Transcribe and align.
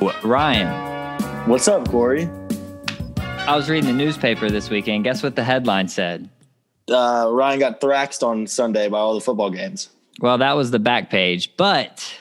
Ryan, 0.00 1.48
What's 1.48 1.68
up, 1.68 1.88
Corey? 1.88 2.28
I 3.18 3.56
was 3.56 3.68
reading 3.68 3.86
the 3.86 4.04
newspaper 4.04 4.50
this 4.50 4.70
weekend. 4.70 5.04
Guess 5.04 5.22
what 5.22 5.36
the 5.36 5.44
headline 5.44 5.88
said? 5.88 6.30
Uh, 6.90 7.28
Ryan 7.30 7.58
got 7.58 7.80
thraxed 7.80 8.22
on 8.22 8.46
Sunday 8.46 8.88
by 8.88 8.98
all 8.98 9.14
the 9.14 9.20
football 9.20 9.50
games. 9.50 9.90
Well, 10.20 10.38
that 10.38 10.56
was 10.56 10.70
the 10.70 10.78
back 10.78 11.10
page, 11.10 11.54
but 11.56 12.14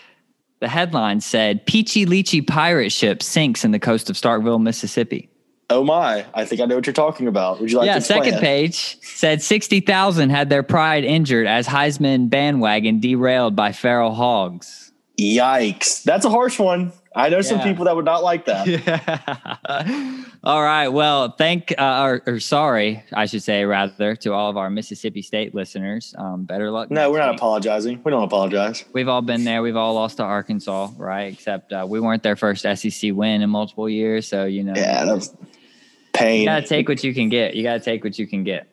the 0.60 0.68
headline 0.68 1.21
said 1.21 1.65
Peachy 1.65 2.05
Leachy 2.05 2.46
pirate 2.46 2.92
ship 2.92 3.23
sinks 3.23 3.64
in 3.64 3.71
the 3.71 3.80
coast 3.80 4.09
of 4.09 4.16
Starkville, 4.16 4.61
Mississippi. 4.61 5.30
Oh 5.70 5.84
my! 5.84 6.25
I 6.34 6.46
think 6.46 6.61
I 6.61 6.66
know 6.66 6.75
what 6.75 6.88
you're 6.88 6.93
talking 6.93 7.27
about. 7.27 7.61
Would 7.61 7.71
you 7.71 7.77
like 7.77 7.86
yeah, 7.86 7.93
to 7.93 8.00
explain 8.00 8.23
second 8.23 8.39
it? 8.39 8.41
page 8.41 8.98
said 9.02 9.41
60,000 9.41 10.32
had 10.32 10.50
their 10.50 10.64
pride 10.64 11.04
injured 11.04 11.46
as 11.46 11.68
Heisman 11.68 12.30
bandwagon 12.30 13.00
derailed 13.00 13.55
by 13.55 13.71
feral 13.71 14.16
hogs. 14.16 14.91
Yikes! 15.19 16.04
That's 16.04 16.25
a 16.25 16.30
harsh 16.30 16.57
one. 16.57 16.91
I 17.15 17.29
know 17.29 17.41
some 17.41 17.59
people 17.61 17.86
that 17.86 17.95
would 17.95 18.05
not 18.05 18.23
like 18.23 18.45
that. 18.45 20.25
all 20.43 20.61
right. 20.61 20.89
Well, 20.89 21.32
thank 21.32 21.73
uh, 21.77 22.04
or, 22.04 22.21
or 22.25 22.39
sorry, 22.39 23.04
I 23.13 23.25
should 23.25 23.41
say 23.43 23.65
rather 23.65 24.15
to 24.18 24.33
all 24.33 24.49
of 24.49 24.57
our 24.57 24.69
Mississippi 24.69 25.21
State 25.21 25.55
listeners. 25.55 26.13
Um, 26.18 26.43
better 26.43 26.69
luck. 26.69 26.91
No, 26.91 27.09
we're 27.11 27.18
not 27.18 27.32
week. 27.32 27.39
apologizing. 27.39 28.01
We 28.04 28.11
don't 28.11 28.23
apologize. 28.23 28.85
We've 28.93 29.07
all 29.07 29.21
been 29.23 29.43
there. 29.43 29.61
We've 29.61 29.75
all 29.75 29.95
lost 29.95 30.18
to 30.18 30.23
Arkansas, 30.23 30.91
right? 30.97 31.33
Except 31.33 31.73
uh, 31.73 31.85
we 31.89 31.99
weren't 31.99 32.22
their 32.23 32.35
first 32.35 32.61
SEC 32.63 33.11
win 33.13 33.41
in 33.41 33.49
multiple 33.49 33.89
years. 33.89 34.27
So 34.27 34.45
you 34.45 34.63
know, 34.63 34.73
Yeah, 34.75 35.05
that 35.05 35.13
was 35.16 35.33
you 35.39 35.47
pain. 36.13 36.45
gotta 36.45 36.66
take 36.67 36.88
what 36.88 37.03
you 37.03 37.13
can 37.13 37.30
get. 37.30 37.55
You 37.55 37.63
gotta 37.63 37.80
take 37.80 38.03
what 38.03 38.19
you 38.19 38.27
can 38.27 38.44
get. 38.44 38.67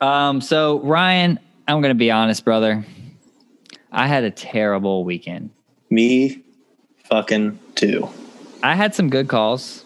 Um, 0.00 0.40
so 0.40 0.80
Ryan, 0.80 1.38
I'm 1.68 1.82
gonna 1.82 1.94
be 1.94 2.10
honest, 2.10 2.44
brother. 2.44 2.84
I 3.92 4.06
had 4.06 4.24
a 4.24 4.30
terrible 4.30 5.04
weekend. 5.04 5.50
Me, 5.90 6.42
fucking 7.04 7.58
too. 7.76 8.08
I 8.62 8.74
had 8.74 8.94
some 8.94 9.08
good 9.10 9.28
calls. 9.28 9.84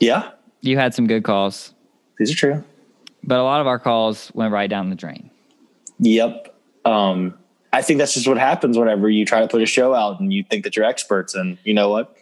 Yeah, 0.00 0.30
You 0.60 0.78
had 0.78 0.94
some 0.94 1.06
good 1.08 1.24
calls, 1.24 1.74
these 2.18 2.32
are 2.32 2.36
true. 2.36 2.64
but 3.24 3.38
a 3.38 3.42
lot 3.42 3.60
of 3.60 3.66
our 3.66 3.78
calls 3.80 4.30
went 4.34 4.52
right 4.52 4.70
down 4.70 4.90
the 4.90 4.96
drain. 4.96 5.30
Yep. 5.98 6.54
Um, 6.84 7.34
I 7.72 7.82
think 7.82 7.98
that's 7.98 8.14
just 8.14 8.28
what 8.28 8.38
happens 8.38 8.78
whenever 8.78 9.10
you 9.10 9.26
try 9.26 9.40
to 9.40 9.48
put 9.48 9.60
a 9.60 9.66
show 9.66 9.92
out 9.94 10.20
and 10.20 10.32
you 10.32 10.44
think 10.48 10.62
that 10.64 10.76
you're 10.76 10.84
experts. 10.84 11.34
And 11.34 11.58
you 11.64 11.74
know 11.74 11.90
what? 11.90 12.16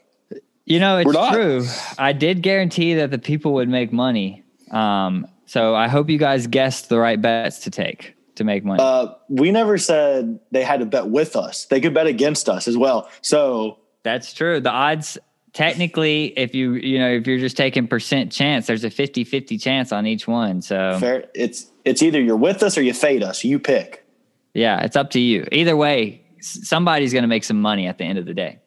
You 0.64 0.80
know, 0.80 0.96
it's 0.98 1.12
true. 1.32 1.64
I 1.98 2.12
did 2.12 2.42
guarantee 2.42 2.94
that 2.94 3.10
the 3.10 3.18
people 3.18 3.52
would 3.54 3.68
make 3.68 3.92
money. 3.92 4.42
Um, 4.70 5.28
so 5.44 5.74
I 5.76 5.86
hope 5.88 6.08
you 6.10 6.18
guys 6.18 6.46
guessed 6.46 6.88
the 6.88 6.98
right 6.98 7.20
bets 7.20 7.60
to 7.60 7.70
take 7.70 8.16
to 8.36 8.44
make 8.44 8.64
money. 8.64 8.82
Uh, 8.82 9.08
we 9.28 9.52
never 9.52 9.76
said 9.78 10.40
they 10.50 10.64
had 10.64 10.80
to 10.80 10.86
bet 10.86 11.06
with 11.08 11.36
us. 11.36 11.66
They 11.66 11.80
could 11.80 11.94
bet 11.94 12.06
against 12.08 12.48
us 12.48 12.66
as 12.66 12.76
well. 12.76 13.08
So 13.20 13.78
That's 14.06 14.32
true. 14.32 14.60
The 14.60 14.70
odds 14.70 15.18
technically 15.52 16.26
if 16.38 16.54
you 16.54 16.74
you 16.74 16.96
know 16.96 17.10
if 17.10 17.26
you're 17.26 17.40
just 17.40 17.56
taking 17.56 17.88
percent 17.88 18.30
chance, 18.30 18.68
there's 18.68 18.84
a 18.84 18.88
50-50 18.88 19.60
chance 19.60 19.90
on 19.90 20.06
each 20.06 20.28
one. 20.28 20.62
So 20.62 20.96
fair. 21.00 21.24
It's 21.34 21.66
it's 21.84 22.02
either 22.02 22.20
you're 22.20 22.36
with 22.36 22.62
us 22.62 22.78
or 22.78 22.82
you 22.82 22.94
fade 22.94 23.24
us. 23.24 23.42
You 23.42 23.58
pick. 23.58 24.06
yeah, 24.54 24.84
it's 24.84 24.94
up 24.94 25.10
to 25.10 25.20
you. 25.20 25.48
Either 25.50 25.76
way, 25.76 26.24
somebody's 26.40 27.12
going 27.12 27.24
to 27.24 27.28
make 27.28 27.42
some 27.42 27.60
money 27.60 27.88
at 27.88 27.98
the 27.98 28.04
end 28.04 28.16
of 28.16 28.26
the 28.26 28.34
day. 28.34 28.60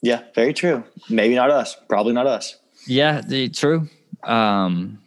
Yeah, 0.00 0.22
very 0.34 0.54
true. 0.54 0.84
Maybe 1.10 1.34
not 1.34 1.50
us. 1.50 1.76
Probably 1.86 2.14
not 2.14 2.26
us. 2.26 2.56
Yeah, 2.86 3.20
the, 3.20 3.50
true. 3.50 3.90
Um, 4.22 5.02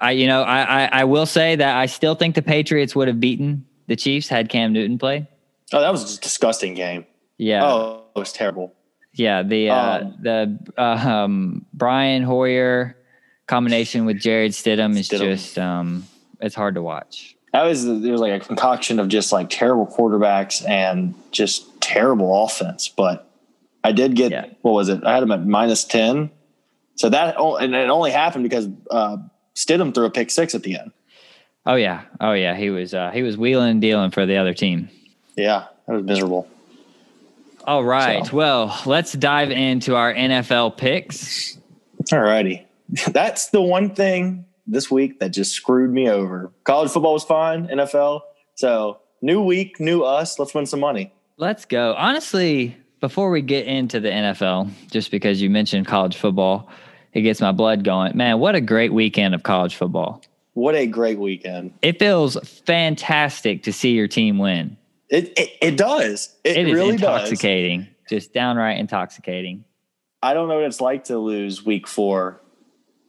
I 0.00 0.12
you 0.12 0.26
know 0.26 0.40
I, 0.42 0.84
I 0.84 0.88
I 1.00 1.04
will 1.04 1.26
say 1.26 1.54
that 1.54 1.76
I 1.76 1.84
still 1.84 2.14
think 2.14 2.34
the 2.34 2.40
Patriots 2.40 2.96
would 2.96 3.08
have 3.08 3.20
beaten 3.20 3.66
the 3.88 3.96
Chiefs 3.96 4.28
had 4.28 4.48
Cam 4.48 4.72
Newton 4.72 4.96
play. 4.96 5.28
Oh, 5.74 5.82
that 5.82 5.92
was 5.92 6.00
just 6.04 6.16
a 6.16 6.20
disgusting 6.22 6.72
game. 6.72 7.04
Yeah. 7.36 7.62
Oh, 7.62 8.04
it 8.16 8.18
was 8.18 8.32
terrible. 8.32 8.74
Yeah, 9.18 9.42
the 9.42 9.70
uh, 9.70 9.98
Um, 10.00 10.14
the 10.22 10.58
uh, 10.78 10.82
um, 10.82 11.66
Brian 11.74 12.22
Hoyer 12.22 12.96
combination 13.46 14.04
with 14.06 14.20
Jarrett 14.20 14.52
Stidham 14.52 14.96
is 14.96 15.08
Stidham. 15.08 15.18
just 15.20 15.58
um, 15.58 16.06
it's 16.40 16.54
hard 16.54 16.76
to 16.76 16.82
watch. 16.82 17.36
That 17.52 17.64
was 17.64 17.84
there 17.84 18.12
was 18.12 18.20
like 18.20 18.40
a 18.40 18.44
concoction 18.44 18.98
of 19.00 19.08
just 19.08 19.32
like 19.32 19.50
terrible 19.50 19.86
quarterbacks 19.86 20.66
and 20.68 21.14
just 21.32 21.80
terrible 21.80 22.44
offense. 22.44 22.88
But 22.88 23.28
I 23.82 23.92
did 23.92 24.14
get 24.14 24.30
Yeah. 24.30 24.46
what 24.62 24.72
was 24.72 24.88
it? 24.88 25.02
I 25.04 25.14
had 25.14 25.22
him 25.22 25.32
at 25.32 25.44
minus 25.46 25.84
ten. 25.84 26.30
So 26.94 27.08
that 27.08 27.36
and 27.40 27.74
it 27.74 27.90
only 27.90 28.10
happened 28.12 28.44
because 28.44 28.68
uh, 28.90 29.16
Stidham 29.56 29.92
threw 29.94 30.04
a 30.06 30.10
pick 30.10 30.30
six 30.30 30.54
at 30.54 30.62
the 30.62 30.78
end. 30.78 30.92
Oh 31.66 31.74
yeah, 31.74 32.02
oh 32.20 32.32
yeah, 32.34 32.54
he 32.54 32.70
was 32.70 32.94
uh, 32.94 33.10
he 33.12 33.22
was 33.22 33.36
wheeling 33.36 33.70
and 33.70 33.80
dealing 33.80 34.10
for 34.10 34.26
the 34.26 34.36
other 34.36 34.54
team. 34.54 34.88
Yeah, 35.36 35.66
that 35.86 35.92
was 35.94 36.04
miserable. 36.04 36.48
All 37.68 37.84
right, 37.84 38.24
So- 38.24 38.34
well 38.34 38.80
let's 38.86 39.12
dive 39.12 39.50
into 39.50 39.94
our 39.94 40.14
NFL 40.14 40.78
picks. 40.78 41.58
All 42.10 42.18
righty. 42.20 42.66
That's 43.08 43.50
the 43.50 43.60
one 43.60 43.94
thing 43.94 44.46
this 44.66 44.90
week 44.90 45.20
that 45.20 45.28
just 45.32 45.52
screwed 45.52 45.92
me 45.92 46.08
over. 46.08 46.50
College 46.64 46.90
football 46.90 47.12
was 47.12 47.24
fine, 47.24 47.66
NFL. 47.68 48.22
So 48.54 49.00
new 49.20 49.42
week, 49.42 49.78
new 49.80 50.00
us. 50.02 50.38
Let's 50.38 50.54
win 50.54 50.64
some 50.64 50.80
money. 50.80 51.12
Let's 51.36 51.66
go. 51.66 51.94
Honestly, 51.98 52.74
before 53.00 53.30
we 53.30 53.42
get 53.42 53.66
into 53.66 54.00
the 54.00 54.08
NFL, 54.08 54.70
just 54.90 55.10
because 55.10 55.42
you 55.42 55.50
mentioned 55.50 55.86
college 55.86 56.16
football, 56.16 56.70
it 57.12 57.20
gets 57.20 57.42
my 57.42 57.52
blood 57.52 57.84
going. 57.84 58.16
Man, 58.16 58.38
what 58.38 58.54
a 58.54 58.62
great 58.62 58.94
weekend 58.94 59.34
of 59.34 59.42
college 59.42 59.74
football! 59.74 60.22
What 60.54 60.74
a 60.74 60.86
great 60.86 61.18
weekend. 61.18 61.74
It 61.82 61.98
feels 61.98 62.38
fantastic 62.64 63.64
to 63.64 63.74
see 63.74 63.90
your 63.90 64.08
team 64.08 64.38
win. 64.38 64.77
It 65.10 65.38
it, 65.38 65.50
it 65.62 65.76
does. 65.76 66.34
It, 66.44 66.56
It 66.58 66.64
really 66.74 66.96
does. 66.96 67.22
intoxicating, 67.30 67.88
just 68.08 68.32
downright 68.32 68.78
intoxicating. 68.78 69.64
I 70.22 70.34
don't 70.34 70.48
know 70.48 70.56
what 70.56 70.64
it's 70.64 70.80
like 70.80 71.04
to 71.04 71.18
lose 71.18 71.64
week 71.64 71.86
four 71.86 72.40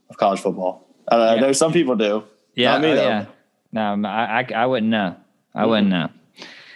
of 0.10 0.18
college 0.18 0.40
football. 0.40 0.88
I, 1.08 1.16
I 1.16 1.36
Yeah. 1.36 1.42
know 1.42 1.52
some 1.52 1.74
people 1.74 1.96
do. 1.96 2.24
Yeah, 2.56 2.74
Not 2.74 2.82
me, 2.82 2.92
oh, 2.92 2.96
though. 2.96 3.04
yeah. 3.08 3.26
No, 3.72 4.08
I, 4.10 4.40
I, 4.42 4.48
I 4.56 4.66
wouldn't 4.66 4.90
know. 4.92 5.16
I 5.54 5.66
wouldn't 5.66 5.90
know. 5.90 6.10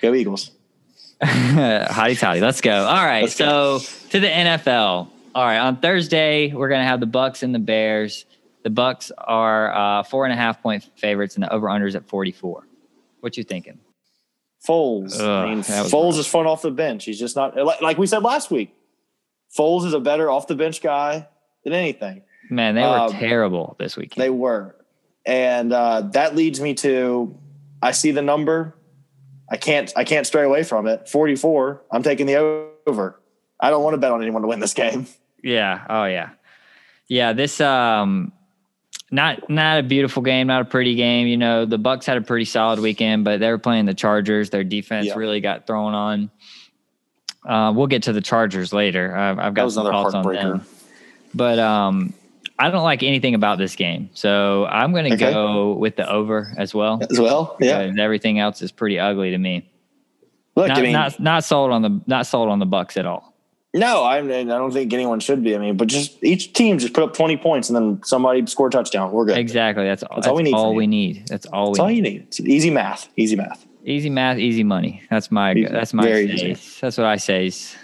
Go 0.01 0.13
Eagles. 0.13 0.51
Hotty 1.23 2.19
toddy. 2.19 2.39
Let's 2.41 2.61
go. 2.61 2.85
All 2.85 3.05
right. 3.05 3.29
So 3.29 3.79
to 4.09 4.19
the 4.19 4.27
NFL. 4.27 5.07
All 5.35 5.45
right. 5.45 5.57
On 5.59 5.77
Thursday, 5.77 6.51
we're 6.53 6.69
gonna 6.69 6.83
have 6.83 6.99
the 6.99 7.05
Bucks 7.05 7.43
and 7.43 7.53
the 7.55 7.59
Bears. 7.59 8.25
The 8.63 8.69
Bucks 8.69 9.11
are 9.17 9.73
uh, 9.99 10.03
four 10.03 10.25
and 10.25 10.33
a 10.33 10.35
half 10.37 10.61
point 10.61 10.87
favorites, 10.95 11.35
and 11.35 11.43
the 11.43 11.51
over 11.53 11.67
unders 11.67 11.95
at 11.95 12.07
forty 12.07 12.31
four. 12.31 12.67
What 13.21 13.37
you 13.37 13.43
thinking? 13.43 13.79
Foles. 14.67 15.19
Ugh, 15.19 15.27
I 15.27 15.49
mean, 15.49 15.63
Foles 15.63 16.11
rough. 16.11 16.19
is 16.19 16.27
fun 16.27 16.47
off 16.47 16.61
the 16.61 16.71
bench. 16.71 17.05
He's 17.05 17.19
just 17.19 17.35
not 17.35 17.55
like, 17.57 17.81
like 17.81 17.97
we 17.97 18.07
said 18.07 18.23
last 18.23 18.49
week. 18.51 18.73
Foles 19.57 19.85
is 19.85 19.93
a 19.93 19.99
better 19.99 20.29
off 20.31 20.47
the 20.47 20.55
bench 20.55 20.81
guy 20.81 21.27
than 21.63 21.73
anything. 21.73 22.23
Man, 22.49 22.75
they 22.75 22.81
were 22.81 22.87
Um, 22.87 23.11
terrible 23.11 23.75
this 23.79 23.95
weekend. 23.97 24.21
They 24.23 24.29
were, 24.29 24.75
and 25.25 25.71
uh, 25.71 26.01
that 26.13 26.35
leads 26.35 26.59
me 26.59 26.73
to 26.75 27.37
I 27.81 27.91
see 27.91 28.11
the 28.11 28.21
number. 28.21 28.75
I 29.49 29.57
can't 29.57 29.91
I 29.95 30.03
can't 30.03 30.25
stray 30.25 30.43
away 30.43 30.63
from 30.63 30.87
it. 30.87 31.07
Forty 31.09 31.35
four. 31.35 31.81
I'm 31.91 32.01
taking 32.03 32.25
the 32.25 32.37
over. 32.87 33.19
I 33.59 33.69
don't 33.69 33.83
want 33.83 33.93
to 33.93 33.97
bet 33.97 34.11
on 34.11 34.21
anyone 34.21 34.41
to 34.41 34.47
win 34.47 34.59
this 34.59 34.73
game. 34.83 35.07
Yeah. 35.43 35.85
Oh 35.89 36.05
yeah. 36.05 36.29
Yeah. 37.07 37.33
This 37.33 37.59
um 37.61 38.31
not 39.13 39.49
not 39.49 39.79
a 39.79 39.83
beautiful 39.83 40.23
game, 40.23 40.47
not 40.47 40.61
a 40.61 40.65
pretty 40.65 40.95
game. 40.95 41.27
You 41.27 41.37
know, 41.37 41.65
the 41.65 41.77
Bucks 41.77 42.05
had 42.05 42.17
a 42.17 42.21
pretty 42.21 42.45
solid 42.45 42.79
weekend, 42.79 43.23
but 43.23 43.39
they 43.39 43.49
were 43.49 43.59
playing 43.59 43.85
the 43.85 43.93
Chargers. 43.93 44.49
Their 44.49 44.63
defense 44.63 45.05
Yeah. 45.07 45.13
really 45.15 45.39
got 45.39 45.67
thrown 45.67 45.93
on. 45.93 46.31
Uh, 47.47 47.71
we'll 47.75 47.87
get 47.87 48.03
to 48.03 48.13
the 48.13 48.21
Chargers 48.21 48.73
later. 48.73 49.15
I've, 49.15 49.37
I've 49.37 49.53
got 49.53 49.71
some 49.71 49.85
thoughts 49.85 50.15
on 50.15 50.25
them. 50.33 50.65
But 51.35 51.59
um, 51.59 52.13
I 52.57 52.69
don't 52.71 52.83
like 52.83 53.03
anything 53.03 53.35
about 53.35 53.57
this 53.57 53.75
game, 53.75 54.09
so 54.13 54.65
I'm 54.65 54.91
going 54.93 55.05
to 55.05 55.13
Okay. 55.13 55.31
go 55.31 55.73
with 55.73 55.95
the 55.95 56.09
over 56.09 56.53
as 56.57 56.73
well. 56.73 56.99
As 57.09 57.19
well, 57.19 57.57
yeah. 57.59 57.79
And 57.79 57.99
everything 57.99 58.39
else 58.39 58.61
is 58.61 58.71
pretty 58.71 58.99
ugly 58.99 59.31
to 59.31 59.37
me. 59.37 59.69
Look, 60.55 60.67
Not, 60.69 60.77
I 60.77 60.81
mean, 60.81 60.93
not 60.93 61.19
not 61.19 61.43
sold 61.43 61.71
on 61.71 61.81
the 61.81 62.01
not 62.07 62.25
sold 62.27 62.49
on 62.49 62.59
the 62.59 62.65
Bucks 62.65 62.95
at 62.97 63.05
all. 63.05 63.32
No, 63.73 64.03
I, 64.03 64.17
I 64.17 64.43
don't 64.43 64.71
think 64.71 64.93
anyone 64.93 65.19
should 65.19 65.43
be. 65.43 65.55
I 65.55 65.59
mean, 65.59 65.77
but 65.77 65.87
just 65.87 66.23
each 66.23 66.53
team 66.53 66.77
just 66.77 66.93
put 66.93 67.03
up 67.03 67.13
20 67.13 67.37
points 67.37 67.69
and 67.69 67.75
then 67.75 68.01
somebody 68.03 68.45
score 68.47 68.67
a 68.67 68.71
touchdown. 68.71 69.11
We're 69.11 69.25
good. 69.25 69.37
Exactly. 69.37 69.83
That's, 69.85 70.03
that's 70.15 70.27
all 70.27 70.35
we 70.35 70.43
need 70.43 70.51
That's 70.53 70.61
All 70.61 70.75
we 70.75 70.87
need. 70.87 71.27
That's 71.27 71.45
all 71.47 71.65
we 71.65 71.69
That's 71.71 71.79
all 71.79 71.87
need. 71.87 71.95
you 71.95 72.01
need. 72.01 72.21
It's 72.27 72.39
easy 72.39 72.69
math. 72.69 73.09
Easy 73.17 73.35
math. 73.35 73.65
Easy 73.85 74.09
math, 74.09 74.37
easy 74.37 74.63
money. 74.63 75.01
That's 75.09 75.29
my 75.29 75.53
Easy. 75.53 75.67
that's 75.67 75.93
my 75.93 76.03
Very 76.03 76.27
says. 76.29 76.43
easy. 76.43 76.77
That's 76.81 76.97
what 76.97 77.05
I 77.07 77.17
says. 77.17 77.75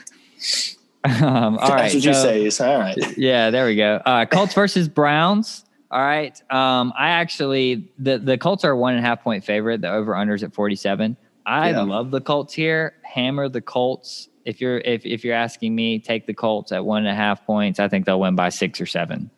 um, 1.03 1.57
all 1.57 1.69
right. 1.69 1.81
That's 1.91 1.95
what 1.95 2.03
you 2.05 2.13
say. 2.13 2.45
Is, 2.45 2.61
all 2.61 2.79
right. 2.79 3.17
Yeah, 3.17 3.49
there 3.49 3.65
we 3.65 3.75
go. 3.75 4.01
Uh, 4.05 4.25
Colts 4.25 4.53
versus 4.53 4.87
Browns. 4.87 5.65
All 5.91 6.01
right. 6.01 6.39
Um, 6.51 6.93
I 6.97 7.09
actually 7.09 7.91
the 7.97 8.17
the 8.17 8.37
Colts 8.37 8.63
are 8.63 8.71
a 8.71 8.77
one 8.77 8.95
and 8.95 9.03
a 9.03 9.07
half 9.07 9.21
point 9.23 9.43
favorite. 9.43 9.81
The 9.81 9.91
over 9.91 10.13
unders 10.13 10.41
at 10.43 10.53
forty 10.53 10.75
seven. 10.77 11.17
I 11.45 11.71
Yeah. 11.71 11.81
love 11.81 12.11
the 12.11 12.21
Colts 12.21 12.53
here. 12.53 12.93
Hammer 13.03 13.49
the 13.49 13.59
Colts. 13.61 14.28
If 14.45 14.61
you're 14.61 14.77
if 14.79 15.05
if 15.05 15.23
you're 15.23 15.35
asking 15.35 15.75
me, 15.75 15.99
take 15.99 16.25
the 16.25 16.33
Colts 16.33 16.71
at 16.71 16.85
one 16.85 16.99
and 17.05 17.09
a 17.09 17.15
half 17.15 17.45
points. 17.45 17.79
I 17.79 17.87
think 17.87 18.05
they'll 18.05 18.19
win 18.19 18.35
by 18.35 18.49
six 18.49 18.79
or 18.81 18.85
seven. 18.85 19.29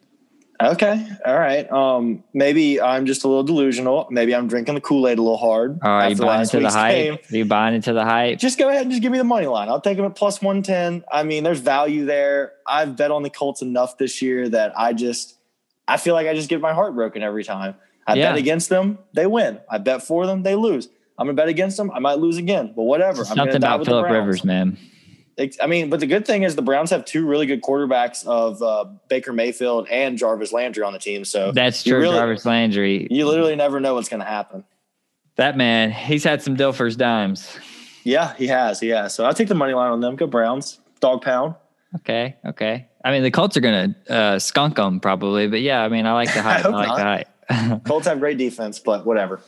Okay. 0.62 1.08
All 1.26 1.40
right. 1.40 1.70
Um, 1.72 2.24
maybe 2.34 2.80
I'm 2.80 3.08
just 3.08 3.24
a 3.24 3.28
little 3.28 3.44
delusional. 3.44 4.08
Maybe 4.12 4.36
I'm 4.36 4.48
drinking 4.48 4.76
the 4.76 4.82
Kool 4.82 5.08
Aid 5.08 5.18
a 5.18 5.22
little 5.22 5.38
hard. 5.38 5.80
All 5.82 5.90
right, 5.92 6.10
you 6.12 6.16
buying 6.18 6.42
into 6.42 6.60
the 6.60 6.70
hype? 6.70 6.96
game. 6.96 7.18
You 7.32 7.46
buying 7.46 7.74
into 7.74 7.94
the 7.94 8.04
hype? 8.06 8.38
Just 8.38 8.60
go 8.60 8.70
ahead 8.70 8.84
and 8.84 8.92
just 8.92 9.02
give 9.02 9.12
me 9.12 9.18
the 9.18 9.24
money 9.24 9.48
line. 9.48 9.70
I'll 9.70 9.82
take 9.82 9.98
them 9.98 10.06
at 10.06 10.16
plus 10.16 10.40
110. 10.40 11.04
I 11.12 11.24
mean, 11.24 11.44
there's 11.44 11.60
value 11.60 12.06
there. 12.06 12.54
I've 12.68 12.96
bet 12.96 13.10
on 13.10 13.24
the 13.24 13.32
Colts 13.32 13.64
enough 13.64 13.98
this 13.98 14.22
year 14.22 14.50
that 14.50 14.78
I 14.78 14.94
just, 14.94 15.36
I 15.88 15.98
feel 15.98 16.14
like 16.14 16.28
I 16.28 16.36
just 16.36 16.48
get 16.50 16.62
my 16.62 16.74
heart 16.74 16.94
broken 16.94 17.24
every 17.24 17.44
time. 17.44 17.74
I 18.06 18.14
Yeah. 18.16 18.30
bet 18.30 18.38
against 18.38 18.70
them, 18.70 19.00
they 19.14 19.26
win. 19.26 19.60
I 19.70 19.80
bet 19.80 20.04
for 20.04 20.28
them, 20.28 20.44
they 20.44 20.54
lose. 20.56 20.90
I'm 21.18 21.26
gonna 21.28 21.36
bet 21.36 21.50
against 21.50 21.78
them, 21.78 21.90
I 21.92 22.00
might 22.00 22.20
lose 22.20 22.38
again, 22.38 22.74
but 22.76 22.84
whatever. 22.84 23.22
I'm 23.24 23.36
gonna 23.36 23.52
Something 23.52 23.56
about 23.58 23.86
Philip 23.86 24.10
Rivers, 24.12 24.44
man. 24.44 24.78
I 25.40 25.68
mean, 25.68 25.90
but 25.90 26.00
the 26.00 26.08
good 26.08 26.26
thing 26.26 26.44
is 26.44 26.56
the 26.56 26.62
Browns 26.62 26.90
have 26.92 27.06
two 27.06 27.26
really 27.26 27.46
good 27.46 27.62
quarterbacks 27.62 28.26
of 28.26 28.62
uh, 28.62 28.86
Baker 29.10 29.34
Mayfield 29.34 29.88
and 29.90 30.18
Jarvis 30.18 30.52
Landry 30.54 30.84
on 30.84 30.94
the 30.94 31.00
team. 31.00 31.26
So 31.26 31.52
That's 31.52 31.84
true. 31.84 32.00
really- 32.00 32.18
Jarvis 32.18 32.46
Landry. 32.46 33.08
you 33.10 33.28
literally 33.28 33.56
never 33.56 33.80
know 33.80 33.96
what's 33.96 34.10
going 34.10 34.20
to 34.20 34.26
happen. 34.26 34.64
That 35.38 35.58
man, 35.58 35.92
he's 35.92 36.24
had 36.24 36.42
some 36.44 36.56
Dilfer's 36.58 36.96
dimes. 36.96 37.58
Yeah, 38.04 38.34
he 38.36 38.48
has. 38.48 38.80
He 38.80 38.90
has. 38.90 39.14
So 39.16 39.26
I'll 39.26 39.34
take 39.34 39.48
the 39.48 39.56
money 39.56 39.74
line 39.74 39.92
on 39.92 40.02
them. 40.02 40.16
Go 40.16 40.28
Browns. 40.28 40.80
Dog 41.00 41.22
pound. 41.24 41.56
Okay, 41.96 42.36
okay. 42.46 42.88
I 43.04 43.12
mean, 43.12 43.24
the 43.24 43.32
Colts 43.32 43.58
are 43.58 43.62
gonna 43.62 43.96
uh, 44.10 44.40
skunk 44.40 44.76
them 44.76 45.00
probably, 45.00 45.48
but 45.48 45.62
yeah, 45.62 45.82
I 45.84 45.90
mean, 45.90 46.06
I 46.06 46.14
like 46.14 46.34
the 46.34 46.42
hype. 46.44 46.60
I, 46.60 46.62
hope 46.62 46.74
like 46.74 46.88
not. 46.88 46.98
the 47.50 47.54
hype. 47.56 47.84
Colts 47.86 48.08
have 48.08 48.20
great 48.20 48.38
defense, 48.38 48.80
but 48.80 49.06
whatever. 49.06 49.42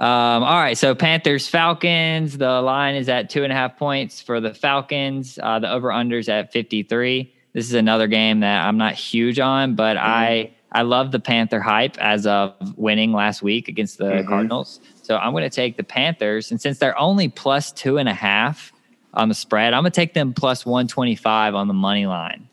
Um, 0.00 0.42
all 0.44 0.56
right, 0.58 0.78
so 0.78 0.94
Panthers 0.94 1.46
Falcons. 1.46 2.38
The 2.38 2.62
line 2.62 2.94
is 2.94 3.10
at 3.10 3.28
two 3.28 3.44
and 3.44 3.52
a 3.52 3.54
half 3.54 3.76
points 3.76 4.22
for 4.22 4.40
the 4.40 4.54
Falcons. 4.54 5.38
Uh, 5.42 5.58
the 5.58 5.70
over 5.70 5.90
unders 5.90 6.30
at 6.30 6.52
fifty 6.52 6.82
three. 6.82 7.34
This 7.52 7.66
is 7.66 7.74
another 7.74 8.06
game 8.06 8.40
that 8.40 8.64
I'm 8.66 8.78
not 8.78 8.94
huge 8.94 9.38
on, 9.38 9.74
but 9.74 9.98
I 9.98 10.52
I 10.72 10.82
love 10.82 11.12
the 11.12 11.20
Panther 11.20 11.60
hype 11.60 11.98
as 11.98 12.26
of 12.26 12.54
winning 12.78 13.12
last 13.12 13.42
week 13.42 13.68
against 13.68 13.98
the 13.98 14.04
Mhm. 14.04 14.26
Cardinals. 14.28 14.80
So 15.02 15.18
I'm 15.18 15.32
going 15.32 15.42
to 15.42 15.54
take 15.54 15.76
the 15.76 15.82
Panthers, 15.84 16.50
and 16.50 16.58
since 16.60 16.78
they're 16.78 16.98
only 16.98 17.28
plus 17.28 17.70
two 17.70 17.98
and 17.98 18.08
a 18.08 18.14
half 18.14 18.72
on 19.12 19.28
the 19.28 19.34
spread, 19.34 19.74
I'm 19.74 19.82
going 19.82 19.92
to 19.92 19.96
take 19.96 20.14
them 20.14 20.32
plus 20.32 20.64
one 20.64 20.88
twenty 20.88 21.14
five 21.14 21.54
on 21.54 21.68
the 21.68 21.74
money 21.74 22.06
line. 22.06 22.48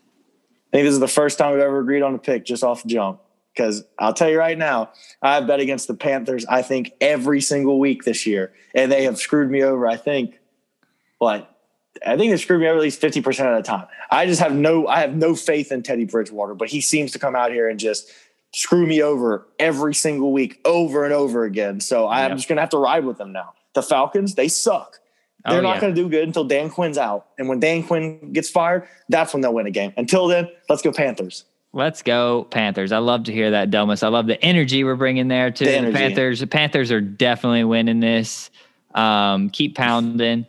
I 0.70 0.76
think 0.76 0.84
this 0.84 0.92
is 0.92 1.00
the 1.00 1.08
first 1.08 1.38
time 1.38 1.52
we've 1.54 1.62
ever 1.62 1.80
agreed 1.80 2.02
on 2.02 2.14
a 2.14 2.18
pick 2.18 2.44
just 2.44 2.62
off 2.62 2.82
the 2.82 2.90
jump. 2.90 3.20
Because 3.58 3.82
I'll 3.98 4.14
tell 4.14 4.30
you 4.30 4.38
right 4.38 4.56
now, 4.56 4.90
I 5.20 5.40
bet 5.40 5.58
against 5.58 5.88
the 5.88 5.94
Panthers, 5.94 6.46
I 6.46 6.62
think, 6.62 6.92
every 7.00 7.40
single 7.40 7.80
week 7.80 8.04
this 8.04 8.24
year. 8.24 8.52
And 8.72 8.90
they 8.92 9.02
have 9.02 9.18
screwed 9.18 9.50
me 9.50 9.64
over, 9.64 9.84
I 9.88 9.96
think, 9.96 10.38
what? 11.18 11.52
I 12.06 12.16
think 12.16 12.30
they 12.30 12.36
screwed 12.36 12.60
me 12.60 12.68
over 12.68 12.76
at 12.78 12.82
least 12.82 13.02
50% 13.02 13.26
of 13.50 13.56
the 13.56 13.66
time. 13.68 13.88
I 14.12 14.26
just 14.26 14.40
have 14.40 14.54
no 14.54 14.86
I 14.86 15.00
have 15.00 15.16
no 15.16 15.34
faith 15.34 15.72
in 15.72 15.82
Teddy 15.82 16.04
Bridgewater, 16.04 16.54
but 16.54 16.68
he 16.68 16.80
seems 16.80 17.10
to 17.12 17.18
come 17.18 17.34
out 17.34 17.50
here 17.50 17.68
and 17.68 17.80
just 17.80 18.08
screw 18.54 18.86
me 18.86 19.02
over 19.02 19.48
every 19.58 19.94
single 19.96 20.32
week, 20.32 20.60
over 20.64 21.04
and 21.04 21.12
over 21.12 21.42
again. 21.42 21.80
So 21.80 22.06
I'm 22.06 22.30
Yep. 22.30 22.36
just 22.38 22.48
gonna 22.48 22.60
have 22.60 22.70
to 22.70 22.78
ride 22.78 23.04
with 23.04 23.18
them 23.18 23.32
now. 23.32 23.54
The 23.74 23.82
Falcons, 23.82 24.36
they 24.36 24.46
suck. 24.46 25.00
Oh, 25.44 25.50
They're 25.50 25.58
Oh, 25.58 25.62
not 25.62 25.74
yeah. 25.76 25.80
going 25.80 25.94
to 25.94 26.02
do 26.02 26.08
good 26.08 26.24
until 26.26 26.44
Dan 26.44 26.68
Quinn's 26.70 26.98
out. 26.98 27.26
And 27.38 27.48
when 27.48 27.58
Dan 27.60 27.82
Quinn 27.84 28.32
gets 28.32 28.50
fired, 28.50 28.86
that's 29.08 29.32
when 29.32 29.40
they'll 29.40 29.54
win 29.54 29.66
a 29.66 29.70
game. 29.70 29.92
Until 29.96 30.26
then, 30.26 30.48
let's 30.68 30.82
go 30.82 30.90
Panthers. 30.92 31.44
Let's 31.72 32.02
go 32.02 32.44
Panthers. 32.44 32.92
I 32.92 32.98
love 32.98 33.24
to 33.24 33.32
hear 33.32 33.50
that, 33.50 33.70
Delmas. 33.70 34.02
I 34.02 34.08
love 34.08 34.26
the 34.26 34.42
energy 34.42 34.84
we're 34.84 34.96
bringing 34.96 35.28
there 35.28 35.50
too. 35.50 35.66
The 35.66 35.80
The. 35.86 35.92
Panthers. 35.92 36.40
The 36.40 36.46
Panthers 36.46 36.90
are 36.90 37.00
definitely 37.00 37.64
winning 37.64 38.00
this. 38.00 38.50
Um, 38.94 39.50
keep 39.50 39.76
pounding. 39.76 40.46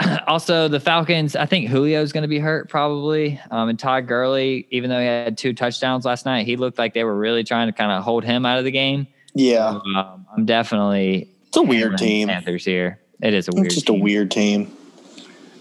also, 0.26 0.68
the 0.68 0.80
Falcons. 0.80 1.34
I 1.34 1.46
think 1.46 1.70
Julio's 1.70 2.12
going 2.12 2.22
to 2.22 2.28
be 2.28 2.38
hurt 2.38 2.68
probably. 2.68 3.40
Um, 3.50 3.70
and 3.70 3.78
Todd 3.78 4.06
Gurley, 4.06 4.66
even 4.70 4.90
though 4.90 5.00
he 5.00 5.06
had 5.06 5.38
two 5.38 5.54
touchdowns 5.54 6.04
last 6.04 6.26
night, 6.26 6.46
he 6.46 6.56
looked 6.56 6.78
like 6.78 6.92
they 6.94 7.04
were 7.04 7.16
really 7.16 7.42
trying 7.44 7.68
to 7.68 7.72
kind 7.72 7.90
of 7.92 8.02
hold 8.02 8.24
him 8.24 8.44
out 8.44 8.58
of 8.58 8.64
the 8.64 8.70
game. 8.70 9.06
Yeah. 9.34 9.80
Um, 9.96 10.26
I'm 10.36 10.44
definitely 10.44 11.30
It's 11.46 11.56
a 11.56 11.62
weird 11.62 11.96
team. 11.96 12.28
Panthers 12.28 12.64
here. 12.64 13.00
It 13.22 13.32
is 13.32 13.48
a 13.48 13.52
weird. 13.52 13.66
It's 13.66 13.76
just 13.76 13.86
team. 13.86 14.00
a 14.00 14.02
weird 14.02 14.30
team. 14.30 14.76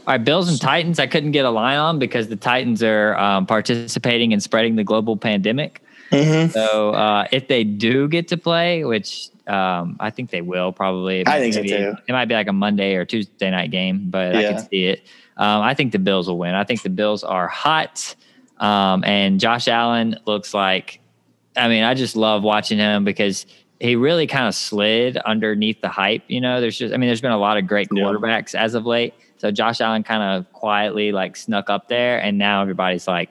All 0.05 0.13
right, 0.13 0.23
Bills 0.23 0.49
and 0.49 0.59
Titans. 0.59 0.99
I 0.99 1.07
couldn't 1.07 1.31
get 1.31 1.45
a 1.45 1.49
line 1.49 1.77
on 1.77 1.97
because 1.97 2.27
the 2.27 2.35
Titans 2.35 2.83
are 2.83 3.15
um, 3.17 3.45
participating 3.45 4.33
in 4.33 4.41
spreading 4.41 4.75
the 4.75 4.83
global 4.83 5.15
pandemic. 5.15 5.81
Mm-hmm. 6.11 6.51
So 6.51 6.91
uh, 6.91 7.27
if 7.31 7.47
they 7.47 7.63
do 7.63 8.09
get 8.09 8.27
to 8.27 8.37
play, 8.37 8.83
which 8.83 9.29
um, 9.47 9.95
I 10.01 10.09
think 10.09 10.29
they 10.29 10.41
will 10.41 10.73
probably, 10.73 11.21
it 11.21 11.29
I 11.29 11.31
might 11.31 11.39
think 11.39 11.53
so 11.53 11.61
be- 11.61 11.69
too. 11.69 11.93
It 12.05 12.11
might 12.11 12.25
be 12.25 12.33
like 12.33 12.47
a 12.47 12.53
Monday 12.53 12.95
or 12.95 13.05
Tuesday 13.05 13.49
night 13.49 13.71
game, 13.71 14.09
but 14.09 14.35
I 14.35 14.43
can 14.43 14.67
see 14.67 14.85
it. 14.87 15.03
Um, 15.37 15.61
I 15.61 15.73
think 15.73 15.93
the 15.93 15.99
Bills 15.99 16.27
will 16.27 16.37
win. 16.37 16.53
I 16.53 16.65
think 16.65 16.81
the 16.81 16.89
Bills 16.89 17.23
are 17.23 17.47
hot, 17.47 18.13
um, 18.59 19.03
and 19.05 19.39
Josh 19.39 19.67
Allen 19.69 20.19
looks 20.25 20.53
like. 20.53 20.99
I 21.55 21.67
mean, 21.69 21.83
I 21.83 21.93
just 21.93 22.15
love 22.15 22.43
watching 22.43 22.77
him 22.77 23.05
because 23.05 23.45
he 23.79 23.95
really 23.95 24.27
kind 24.27 24.47
of 24.47 24.55
slid 24.55 25.17
underneath 25.17 25.81
the 25.81 25.89
hype. 25.89 26.23
You 26.27 26.41
know, 26.41 26.59
there's 26.61 26.77
just, 26.77 26.93
I 26.93 26.97
mean, 26.97 27.07
there's 27.07 27.21
been 27.21 27.31
a 27.31 27.37
lot 27.37 27.57
of 27.57 27.67
great 27.67 27.89
Yeah. 27.91 28.03
quarterbacks 28.03 28.55
as 28.55 28.73
of 28.75 28.85
late. 28.85 29.13
So 29.43 29.51
Josh 29.51 29.81
Allen 29.81 30.03
kind 30.03 30.23
of 30.23 30.49
quietly 30.53 31.11
like 31.11 31.35
snuck 31.35 31.69
up 31.69 31.89
there, 31.89 32.17
and 32.17 32.37
now 32.37 32.61
everybody's 32.61 33.09
like, 33.09 33.29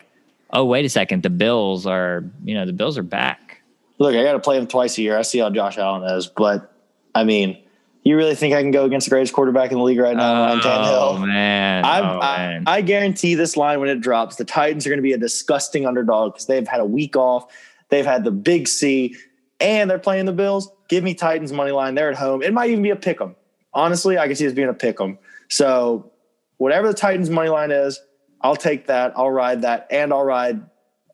"Oh, 0.51 0.63
wait 0.67 0.85
a 0.85 0.91
second, 0.91 1.23
the 1.23 1.31
Bills 1.31 1.87
are, 1.87 2.23
you 2.45 2.55
know, 2.55 2.67
the 2.67 2.75
Bills 2.75 2.99
are 2.99 3.03
back." 3.03 3.63
Look, 3.99 4.15
I 4.15 4.23
got 4.23 4.33
to 4.35 4.39
play 4.39 4.59
him 4.59 4.67
twice 4.67 4.99
a 4.99 5.03
year. 5.03 5.17
I 5.17 5.23
see 5.23 5.39
how 5.39 5.49
Josh 5.49 5.79
Allen 5.79 6.03
is, 6.15 6.27
but 6.27 6.71
I 7.15 7.25
mean, 7.25 7.57
you 8.05 8.15
really 8.19 8.35
think 8.35 8.53
I 8.53 8.61
can 8.61 8.73
go 8.73 8.85
against 8.85 9.07
the 9.07 9.11
greatest 9.11 9.33
quarterback 9.33 9.73
in 9.73 9.79
the 9.79 9.85
league 9.85 10.01
right 10.01 10.15
now, 10.15 10.53
Oh 10.53 10.59
Tannehill? 10.59 11.27
man, 11.27 11.83
I'm, 11.87 12.05
oh, 12.05 12.21
I, 12.21 12.37
man. 12.37 12.65
I 12.67 12.83
guarantee 12.83 13.35
this 13.35 13.57
line 13.57 13.81
when 13.81 13.89
it 13.89 14.03
drops, 14.03 14.37
the 14.37 14.45
Titans 14.45 14.87
are 14.87 14.91
going 14.91 14.99
to 14.99 15.03
be 15.03 15.15
a 15.15 15.19
disgusting 15.19 15.87
underdog 15.87 16.35
because 16.35 16.45
they've 16.47 16.69
had 16.69 16.81
a 16.81 16.85
week 16.85 17.17
off. 17.17 17.51
They've 17.89 18.05
had 18.05 18.25
the 18.25 18.31
big 18.31 18.69
C, 18.69 19.17
and 19.61 19.89
they're 19.89 19.99
playing 19.99 20.27
the 20.27 20.33
Bills. 20.33 20.71
Give 20.89 21.03
me 21.03 21.15
Titans 21.15 21.55
money 21.55 21.71
line. 21.71 21.95
They're 21.95 22.11
at 22.11 22.19
home. 22.19 22.43
It 22.43 22.53
might 22.53 22.69
even 22.69 22.83
be 22.83 22.91
a 22.91 22.97
pick 22.97 23.19
'em. 23.19 23.35
Honestly, 23.73 24.19
I 24.19 24.27
can 24.27 24.37
see 24.37 24.45
this 24.45 24.53
being 24.53 24.69
a 24.69 24.75
pick 24.75 25.01
'em. 25.01 25.17
So 25.53 26.11
whatever 26.57 26.89
the 26.89 26.95
Titans 26.95 27.29
money 27.29 27.51
line 27.51 27.71
is, 27.71 28.01
I'll 28.41 28.57
take 28.57 28.87
that. 28.87 29.13
I'll 29.17 29.31
ride 29.31 29.63
that, 29.63 29.87
and 29.91 30.11
I'll 30.11 30.25
ride 30.25 30.63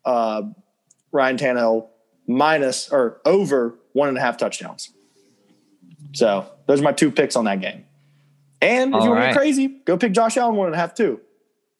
uh, 0.04 0.42
Ryan 1.10 1.36
Tannehill 1.36 1.88
minus 2.28 2.88
or 2.90 3.20
over 3.24 3.74
one 3.94 4.08
and 4.08 4.16
a 4.16 4.20
half 4.20 4.36
touchdowns. 4.36 4.90
So 6.12 6.48
those 6.66 6.78
are 6.78 6.84
my 6.84 6.92
two 6.92 7.10
picks 7.10 7.34
on 7.34 7.46
that 7.46 7.60
game. 7.60 7.84
And 8.62 8.90
if 8.90 9.00
All 9.00 9.04
you 9.04 9.10
want 9.10 9.24
to 9.24 9.28
be 9.30 9.34
crazy, 9.34 9.66
go 9.84 9.98
pick 9.98 10.12
Josh 10.12 10.36
Allen 10.36 10.54
one 10.54 10.66
and 10.68 10.74
a 10.76 10.78
half 10.78 10.94
too. 10.94 11.20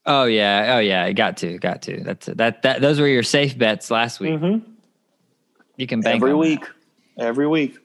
oh 0.04 0.24
yeah, 0.24 0.74
oh 0.74 0.80
yeah, 0.80 1.12
got 1.12 1.36
to, 1.36 1.58
got 1.58 1.82
to. 1.82 2.02
That's 2.02 2.26
that. 2.26 2.62
That 2.62 2.80
those 2.80 2.98
were 2.98 3.06
your 3.06 3.22
safe 3.22 3.56
bets 3.56 3.88
last 3.88 4.18
week. 4.18 4.32
Mm-hmm. 4.32 4.68
You 5.76 5.86
can 5.86 6.00
bank 6.00 6.16
Every 6.16 6.32
on 6.32 6.40
that. 6.40 6.40
week. 6.40 6.64
Every 7.18 7.46
week. 7.46 7.78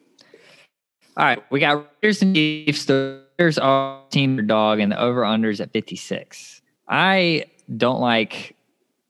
All 1.15 1.25
right, 1.25 1.43
we 1.51 1.59
got 1.59 1.85
Raiders 2.01 2.23
and 2.23 2.33
Chiefs. 2.33 2.85
The 2.85 3.23
Raiders 3.43 3.57
are 3.59 3.99
team 4.09 4.47
dog, 4.47 4.79
and 4.79 4.91
the 4.91 4.99
over 5.01 5.21
unders 5.23 5.59
at 5.59 5.71
fifty 5.73 5.95
six. 5.97 6.61
I 6.87 7.45
don't 7.75 8.00
like. 8.00 8.55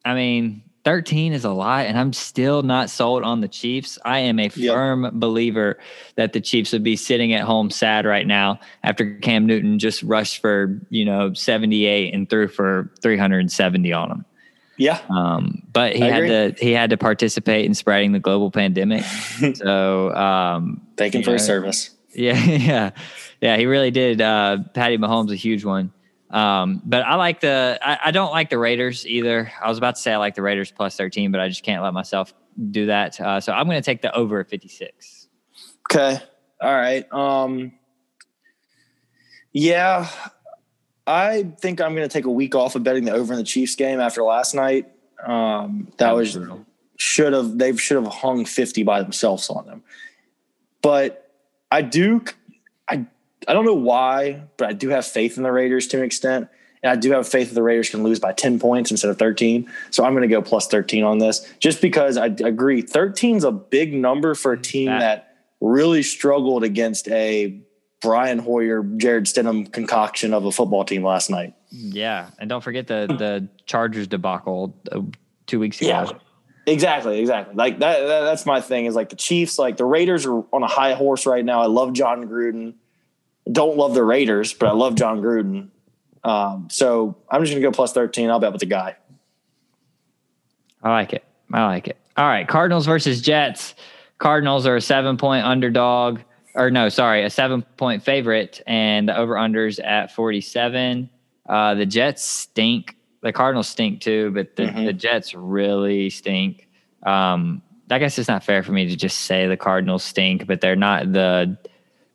I 0.03 0.15
mean, 0.15 0.63
thirteen 0.83 1.33
is 1.33 1.45
a 1.45 1.51
lot, 1.51 1.85
and 1.85 1.97
I'm 1.99 2.13
still 2.13 2.63
not 2.63 2.89
sold 2.89 3.21
on 3.23 3.41
the 3.41 3.47
Chiefs. 3.47 3.99
I 4.03 4.19
am 4.19 4.39
a 4.39 4.49
Yep. 4.55 4.73
firm 4.73 5.09
believer 5.19 5.77
that 6.15 6.33
the 6.33 6.41
Chiefs 6.41 6.73
would 6.73 6.83
be 6.83 6.95
sitting 6.95 7.31
at 7.33 7.41
home 7.43 7.69
sad 7.69 8.05
right 8.07 8.25
now 8.25 8.59
after 8.83 9.13
Cam 9.19 9.45
Newton 9.45 9.77
just 9.77 10.01
rushed 10.01 10.41
for 10.41 10.81
you 10.89 11.05
know 11.05 11.31
seventy 11.35 11.85
eight 11.85 12.11
and 12.15 12.27
threw 12.27 12.47
for 12.47 12.91
three 13.03 13.17
hundred 13.17 13.39
and 13.41 13.51
seventy 13.51 13.93
on 13.93 14.09
them. 14.09 14.25
Yeah. 14.77 14.99
Um, 15.15 15.61
but 15.71 15.95
he 15.95 16.01
I 16.01 16.07
had 16.09 16.23
agree. 16.23 16.53
to 16.57 16.65
he 16.65 16.71
had 16.71 16.89
to 16.89 16.97
participate 16.97 17.65
in 17.67 17.75
spreading 17.75 18.11
the 18.13 18.19
global 18.19 18.49
pandemic. 18.49 19.03
so 19.53 20.11
um, 20.15 20.81
Thank 20.97 21.13
him 21.13 21.21
for 21.21 21.33
his 21.33 21.45
service. 21.45 21.91
yeah, 22.15 22.33
yeah, 22.43 22.89
yeah. 23.43 23.57
He 23.57 23.65
really 23.65 23.91
did. 23.91 24.21
Uh, 24.21 24.57
Patty 24.73 24.97
Mahomes 24.97 25.31
a 25.31 25.35
huge 25.35 25.63
one. 25.63 25.91
Um, 26.29 26.81
but 26.83 27.05
I 27.05 27.15
like 27.15 27.41
the. 27.41 27.77
I, 27.81 27.99
I 28.05 28.11
don't 28.11 28.31
like 28.31 28.49
the 28.49 28.57
Raiders 28.57 29.05
either. 29.05 29.51
I 29.61 29.69
was 29.69 29.77
about 29.77 29.95
to 29.95 30.01
say 30.01 30.13
I 30.13 30.17
like 30.17 30.35
the 30.35 30.41
Raiders 30.41 30.71
plus 30.71 30.95
thirteen, 30.95 31.31
but 31.31 31.39
I 31.39 31.47
just 31.49 31.63
can't 31.63 31.83
let 31.83 31.93
myself 31.93 32.33
do 32.71 32.87
that. 32.87 33.19
Uh, 33.19 33.39
so 33.39 33.53
I'm 33.53 33.65
going 33.65 33.81
to 33.81 33.85
take 33.85 34.01
the 34.01 34.15
over 34.15 34.39
at 34.39 34.49
fifty 34.49 34.67
six. 34.67 35.23
Okay. 35.91 36.19
All 36.61 36.73
right. 36.73 37.11
Um 37.11 37.73
yeah. 39.51 40.09
I 41.05 41.51
think 41.59 41.81
I'm 41.81 41.93
gonna 41.93 42.07
take 42.07 42.25
a 42.25 42.31
week 42.31 42.55
off 42.55 42.75
of 42.75 42.83
betting 42.83 43.03
the 43.03 43.11
over 43.11 43.33
in 43.33 43.37
the 43.37 43.45
Chiefs 43.45 43.75
game 43.75 43.99
after 43.99 44.23
last 44.23 44.55
night. 44.55 44.89
Um 45.25 45.91
that 45.97 46.15
was 46.15 46.37
should 46.97 47.33
have 47.33 47.57
they 47.57 47.75
should 47.75 48.01
have 48.01 48.11
hung 48.11 48.45
50 48.45 48.83
by 48.83 49.01
themselves 49.01 49.49
on 49.49 49.65
them. 49.65 49.83
But 50.81 51.31
I 51.69 51.81
do 51.81 52.23
I 52.89 53.05
I 53.47 53.53
don't 53.53 53.65
know 53.65 53.73
why, 53.73 54.43
but 54.57 54.67
I 54.69 54.73
do 54.73 54.89
have 54.89 55.05
faith 55.05 55.37
in 55.37 55.43
the 55.43 55.51
Raiders 55.51 55.87
to 55.87 55.97
an 55.97 56.03
extent. 56.03 56.47
And 56.81 56.91
I 56.91 56.95
do 56.97 57.11
have 57.11 57.27
faith 57.27 57.47
that 57.49 57.55
the 57.55 57.63
Raiders 57.63 57.89
can 57.89 58.03
lose 58.03 58.19
by 58.19 58.33
10 58.33 58.59
points 58.59 58.91
instead 58.91 59.09
of 59.09 59.17
13. 59.17 59.71
So 59.89 60.03
I'm 60.03 60.13
going 60.13 60.23
to 60.23 60.27
go 60.27 60.41
plus 60.41 60.67
13 60.67 61.03
on 61.03 61.17
this 61.17 61.49
just 61.59 61.81
because 61.81 62.17
I 62.17 62.25
agree 62.25 62.81
13 62.81 63.37
is 63.37 63.43
a 63.45 63.51
big 63.51 63.93
number 63.93 64.35
for 64.35 64.51
a 64.51 64.61
team 64.61 64.87
That- 64.87 64.99
that 64.99 65.29
really 65.61 66.03
struggled 66.03 66.63
against 66.65 67.07
a 67.09 67.57
Brian 68.01 68.37
Hoyer, 68.39 68.83
Jarrett 68.97 69.23
Stidham 69.25 69.71
concoction 69.71 70.33
of 70.33 70.43
a 70.43 70.51
football 70.51 70.83
team 70.83 71.05
last 71.05 71.29
night. 71.29 71.53
Yeah, 71.71 72.31
and 72.37 72.49
don't 72.49 72.61
forget 72.61 72.85
the 72.87 73.07
the 73.07 73.47
Chargers 73.65 74.07
debacle 74.07 74.75
uh, 74.91 74.99
two 75.47 75.59
weeks 75.61 75.79
ago. 75.79 75.87
Yeah. 75.87 76.09
Exactly, 76.65 77.19
exactly. 77.19 77.55
Like 77.55 77.79
that, 77.79 77.99
that, 77.99 78.21
That's 78.21 78.45
my 78.45 78.59
thing. 78.61 78.85
Is 78.85 78.95
like 78.95 79.07
the 79.09 79.15
Chiefs. 79.15 79.57
Like 79.57 79.77
the 79.77 79.85
Raiders 79.85 80.25
are 80.25 80.43
on 80.53 80.63
a 80.63 80.67
high 80.67 80.93
horse 80.93 81.25
right 81.25 81.43
now. 81.43 81.61
I 81.61 81.65
love 81.67 81.93
Jon 81.93 82.27
Gruden. 82.27 82.73
Don't 83.51 83.77
love 83.77 83.93
the 83.93 84.03
Raiders, 84.03 84.53
but 84.53 84.69
I 84.69 84.71
love 84.73 84.95
Jon 84.95 85.21
Gruden. 85.21 85.69
Um, 86.23 86.67
so 86.71 87.17
I'm 87.29 87.41
just 87.41 87.53
gonna 87.53 87.61
go 87.61 87.71
plus 87.71 87.93
thirteen. 87.93 88.29
I'll 88.29 88.39
bet 88.39 88.51
with 88.51 88.61
the 88.61 88.65
guy. 88.65 88.95
I 90.81 90.89
like 90.91 91.13
it. 91.13 91.23
I 91.51 91.65
like 91.65 91.87
it. 91.87 91.97
All 92.15 92.25
right, 92.25 92.47
Cardinals 92.47 92.85
versus 92.85 93.21
Jets. 93.21 93.75
Cardinals 94.19 94.65
are 94.65 94.75
a 94.75 94.81
seven 94.81 95.17
point 95.17 95.45
underdog, 95.45 96.21
or 96.55 96.69
no, 96.69 96.89
sorry, 96.89 97.23
a 97.23 97.29
seven 97.29 97.63
point 97.77 98.03
favorite, 98.03 98.61
and 98.67 99.09
the 99.09 99.17
over 99.17 99.35
unders 99.35 99.83
at 99.83 100.11
47. 100.11 101.09
Uh, 101.47 101.73
the 101.75 101.85
Jets 101.85 102.23
stink. 102.23 102.95
The 103.21 103.33
Cardinals 103.33 103.67
stink 103.67 104.01
too, 104.01 104.31
but 104.31 104.55
the, 104.55 104.63
mm-hmm. 104.63 104.85
the 104.85 104.93
Jets 104.93 105.33
really 105.33 106.09
stink. 106.09 106.67
Um, 107.03 107.61
I 107.89 107.99
guess 107.99 108.17
it's 108.17 108.27
not 108.27 108.43
fair 108.43 108.63
for 108.63 108.71
me 108.71 108.87
to 108.87 108.95
just 108.95 109.21
say 109.21 109.47
the 109.47 109.57
Cardinals 109.57 110.03
stink, 110.03 110.47
but 110.47 110.61
they're 110.61 110.75
not 110.75 111.11
the 111.11 111.57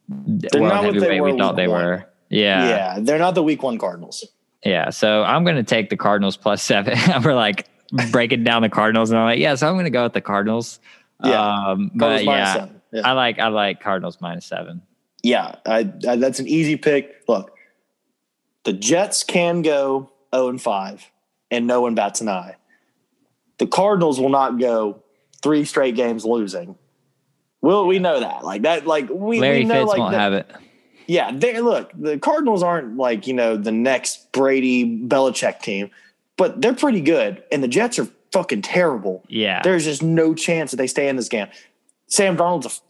they're 0.08 0.60
world 0.60 0.74
not 0.74 0.84
heavyweight 0.84 1.22
we 1.22 1.38
thought 1.38 1.56
they 1.56 1.68
one. 1.68 1.84
were. 1.84 2.04
Yeah, 2.30 2.68
yeah, 2.68 2.98
they're 3.00 3.18
not 3.18 3.34
the 3.34 3.42
week 3.42 3.62
one 3.62 3.78
Cardinals. 3.78 4.26
Yeah, 4.64 4.90
so 4.90 5.22
I'm 5.22 5.44
going 5.44 5.56
to 5.56 5.62
take 5.62 5.90
the 5.90 5.96
Cardinals 5.96 6.36
plus 6.36 6.62
seven. 6.62 6.98
We're 7.24 7.34
like 7.34 7.68
breaking 8.10 8.44
down 8.44 8.62
the 8.62 8.68
Cardinals, 8.68 9.10
and 9.10 9.18
I'm 9.18 9.26
like, 9.26 9.38
yeah, 9.38 9.54
so 9.54 9.68
I'm 9.68 9.74
going 9.74 9.84
to 9.84 9.90
go 9.90 10.04
with 10.04 10.12
the 10.12 10.20
Cardinals. 10.20 10.80
Yeah, 11.24 11.40
um, 11.40 11.90
but 11.94 12.24
yeah, 12.24 12.68
yeah, 12.92 13.08
I 13.08 13.12
like 13.12 13.38
I 13.38 13.48
like 13.48 13.80
Cardinals 13.80 14.18
minus 14.20 14.46
seven. 14.46 14.82
Yeah, 15.22 15.56
I, 15.66 15.90
I, 16.08 16.16
that's 16.16 16.38
an 16.38 16.46
easy 16.48 16.76
pick. 16.76 17.24
Look, 17.26 17.52
the 18.64 18.72
Jets 18.72 19.24
can 19.24 19.62
go 19.62 19.98
zero 19.98 20.10
oh 20.32 20.48
and 20.48 20.60
five, 20.60 21.10
and 21.50 21.66
no 21.66 21.80
one 21.80 21.94
bats 21.94 22.20
an 22.20 22.28
eye. 22.28 22.56
The 23.58 23.66
Cardinals 23.66 24.20
will 24.20 24.28
not 24.28 24.60
go 24.60 25.02
three 25.42 25.64
straight 25.64 25.96
games 25.96 26.24
losing. 26.24 26.76
Well, 27.60 27.86
we 27.86 27.98
know 27.98 28.20
that. 28.20 28.44
Like 28.44 28.62
that. 28.62 28.86
Like 28.86 29.08
we. 29.10 29.40
Larry 29.40 29.58
we 29.58 29.64
know, 29.64 29.82
Fitz 29.82 29.88
like, 29.88 29.98
won't 29.98 30.14
have 30.14 30.32
it. 30.32 30.50
Yeah, 31.06 31.32
they 31.32 31.60
look. 31.60 31.90
The 31.94 32.18
Cardinals 32.18 32.62
aren't 32.62 32.96
like 32.96 33.26
you 33.26 33.34
know 33.34 33.56
the 33.56 33.72
next 33.72 34.30
Brady 34.32 34.84
Belichick 34.84 35.60
team, 35.60 35.90
but 36.36 36.60
they're 36.60 36.74
pretty 36.74 37.00
good, 37.00 37.42
and 37.50 37.62
the 37.62 37.68
Jets 37.68 37.98
are 37.98 38.08
fucking 38.32 38.62
terrible. 38.62 39.24
Yeah. 39.28 39.62
There's 39.62 39.84
just 39.84 40.02
no 40.02 40.34
chance 40.34 40.70
that 40.70 40.76
they 40.76 40.86
stay 40.86 41.08
in 41.08 41.16
this 41.16 41.28
game. 41.28 41.48
Sam 42.06 42.36
Darnold's 42.36 42.82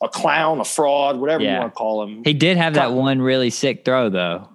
a, 0.00 0.06
a 0.06 0.08
clown, 0.08 0.60
a 0.60 0.64
fraud, 0.64 1.18
whatever 1.18 1.42
yeah. 1.42 1.54
you 1.54 1.60
want 1.60 1.72
to 1.72 1.76
call 1.76 2.02
him. 2.02 2.24
He 2.24 2.34
did 2.34 2.56
have 2.56 2.74
that 2.74 2.92
one 2.92 3.20
really 3.20 3.50
sick 3.50 3.84
throw, 3.84 4.08
though. 4.08 4.48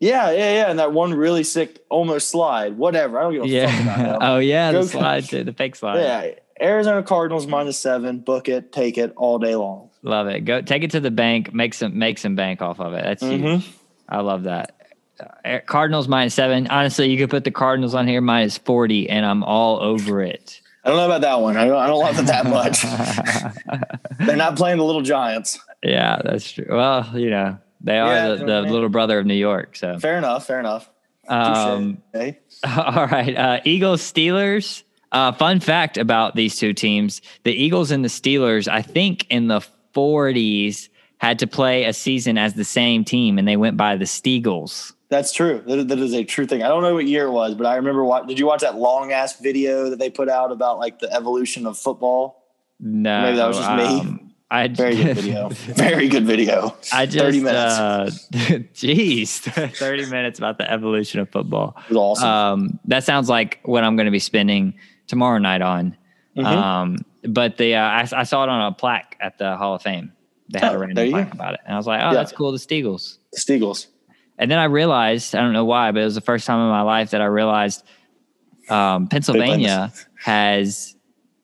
Yeah, 0.00 0.30
yeah, 0.32 0.54
yeah. 0.54 0.70
And 0.70 0.78
that 0.78 0.92
one 0.92 1.14
really 1.14 1.44
sick 1.44 1.84
almost 1.88 2.28
slide, 2.28 2.76
whatever. 2.76 3.18
I 3.18 3.22
don't 3.22 3.32
give 3.32 3.44
a 3.44 3.48
yeah. 3.48 3.66
fuck 3.66 3.82
about 3.82 4.20
that. 4.20 4.28
oh, 4.30 4.38
yeah. 4.38 4.72
Go 4.72 4.82
the 4.82 4.88
slide, 4.88 5.24
too, 5.24 5.44
the 5.44 5.52
fake 5.52 5.76
slide. 5.76 6.00
Yeah. 6.00 6.34
Arizona 6.60 7.02
Cardinals 7.02 7.46
minus 7.46 7.78
seven. 7.78 8.20
Book 8.20 8.48
it, 8.48 8.72
take 8.72 8.98
it 8.98 9.12
all 9.16 9.38
day 9.38 9.56
long. 9.56 9.90
Love 10.02 10.28
it. 10.28 10.44
Go 10.44 10.60
take 10.60 10.82
it 10.82 10.92
to 10.92 11.00
the 11.00 11.10
bank. 11.10 11.52
Make 11.52 11.74
some 11.74 11.98
make 11.98 12.18
some 12.18 12.34
bank 12.34 12.62
off 12.62 12.80
of 12.80 12.92
it. 12.92 13.02
That's 13.02 13.22
mm-hmm. 13.22 13.44
huge. 13.44 13.72
I 14.08 14.20
love 14.20 14.44
that. 14.44 14.74
Uh, 15.44 15.60
Cardinals 15.66 16.08
minus 16.08 16.34
seven. 16.34 16.66
Honestly, 16.66 17.10
you 17.10 17.18
could 17.18 17.30
put 17.30 17.44
the 17.44 17.50
Cardinals 17.50 17.94
on 17.94 18.06
here 18.06 18.20
minus 18.20 18.58
40, 18.58 19.08
and 19.08 19.24
I'm 19.24 19.42
all 19.44 19.80
over 19.80 20.22
it. 20.22 20.60
I 20.84 20.90
don't 20.90 20.98
know 20.98 21.06
about 21.06 21.22
that 21.22 21.40
one. 21.40 21.56
I 21.56 21.66
don't, 21.66 21.76
I 21.76 21.86
don't 21.86 22.00
love 22.00 22.18
it 22.18 22.26
that 22.26 22.46
much. 22.46 22.82
They're 24.26 24.36
not 24.36 24.56
playing 24.56 24.76
the 24.76 24.84
little 24.84 25.02
Giants. 25.02 25.58
Yeah, 25.82 26.20
that's 26.22 26.52
true. 26.52 26.66
Well, 26.68 27.10
you 27.14 27.30
know, 27.30 27.58
they 27.80 27.98
are 27.98 28.12
yeah, 28.12 28.28
the, 28.34 28.44
the 28.44 28.60
little 28.62 28.90
brother 28.90 29.18
of 29.18 29.24
New 29.24 29.34
York. 29.34 29.76
So 29.76 29.98
fair 29.98 30.18
enough. 30.18 30.46
Fair 30.46 30.60
enough. 30.60 30.90
Um? 31.26 32.02
All 32.14 33.06
right. 33.06 33.36
Uh, 33.36 33.60
Eagles, 33.64 34.02
Steelers. 34.02 34.82
Uh, 35.14 35.30
fun 35.30 35.60
fact 35.60 35.96
about 35.96 36.34
these 36.34 36.56
two 36.56 36.72
teams 36.72 37.22
the 37.44 37.52
Eagles 37.52 37.92
and 37.92 38.04
the 38.04 38.08
Steelers, 38.08 38.66
I 38.66 38.82
think 38.82 39.26
in 39.30 39.46
the 39.46 39.64
40s, 39.94 40.88
had 41.18 41.38
to 41.38 41.46
play 41.46 41.84
a 41.84 41.92
season 41.92 42.36
as 42.36 42.54
the 42.54 42.64
same 42.64 43.04
team, 43.04 43.38
and 43.38 43.46
they 43.46 43.56
went 43.56 43.76
by 43.76 43.96
the 43.96 44.06
Steagles. 44.06 44.92
That's 45.10 45.32
true. 45.32 45.62
That, 45.66 45.86
that 45.86 45.98
is 46.00 46.14
a 46.14 46.24
true 46.24 46.46
thing. 46.46 46.64
I 46.64 46.68
don't 46.68 46.82
know 46.82 46.94
what 46.94 47.06
year 47.06 47.26
it 47.26 47.30
was, 47.30 47.54
but 47.54 47.64
I 47.64 47.76
remember. 47.76 48.04
What, 48.04 48.26
did 48.26 48.40
you 48.40 48.46
watch 48.46 48.62
that 48.62 48.74
long 48.74 49.12
ass 49.12 49.38
video 49.38 49.88
that 49.90 50.00
they 50.00 50.10
put 50.10 50.28
out 50.28 50.50
about 50.50 50.80
like 50.80 50.98
the 50.98 51.12
evolution 51.12 51.64
of 51.64 51.78
football? 51.78 52.42
No, 52.80 53.22
maybe 53.22 53.36
that 53.36 53.46
was 53.46 53.58
just 53.58 53.70
me. 53.70 53.84
Um, 53.84 54.34
I 54.50 54.68
very 54.68 54.96
good 54.96 55.16
video. 55.16 55.48
Very 55.74 56.08
good 56.08 56.26
video. 56.26 56.76
I 56.92 57.06
just 57.06 57.18
thirty 57.18 57.40
minutes. 57.40 57.78
Uh, 57.78 58.10
geez, 58.74 59.40
thirty 59.40 60.06
minutes 60.06 60.38
about 60.38 60.58
the 60.58 60.70
evolution 60.70 61.20
of 61.20 61.30
football. 61.30 61.76
It 61.88 61.94
was 61.94 61.96
awesome. 61.96 62.28
Um, 62.28 62.80
that 62.84 63.04
sounds 63.04 63.28
like 63.28 63.60
what 63.64 63.84
I'm 63.84 63.96
going 63.96 64.06
to 64.06 64.12
be 64.12 64.18
spending 64.18 64.74
tomorrow 65.06 65.38
night 65.38 65.62
on. 65.62 65.96
Mm-hmm. 66.36 66.46
Um, 66.46 66.96
but 67.22 67.56
the 67.56 67.76
uh, 67.76 67.80
I, 67.80 68.08
I, 68.12 68.22
saw 68.24 68.42
it 68.42 68.48
on 68.48 68.72
a 68.72 68.74
plaque 68.74 69.16
at 69.20 69.38
the 69.38 69.56
Hall 69.56 69.74
of 69.74 69.82
Fame. 69.82 70.12
They 70.48 70.58
had 70.58 70.72
oh, 70.72 70.76
a 70.76 70.78
random 70.78 71.10
plaque 71.10 71.32
about 71.32 71.54
it, 71.54 71.60
and 71.64 71.74
I 71.74 71.76
was 71.76 71.86
like, 71.86 72.00
"Oh, 72.02 72.08
yeah. 72.08 72.14
that's 72.14 72.32
cool." 72.32 72.52
The 72.52 72.58
Steagles. 72.58 73.18
The 73.32 73.40
Steagles. 73.40 73.86
And 74.38 74.50
then 74.50 74.58
I 74.58 74.64
realized, 74.64 75.34
I 75.34 75.40
don't 75.40 75.52
know 75.52 75.64
why, 75.64 75.92
but 75.92 76.00
it 76.00 76.04
was 76.04 76.16
the 76.16 76.20
first 76.20 76.46
time 76.46 76.58
in 76.58 76.68
my 76.68 76.82
life 76.82 77.10
that 77.10 77.20
I 77.20 77.26
realized 77.26 77.84
um, 78.68 79.06
Pennsylvania 79.06 79.92
has 80.16 80.96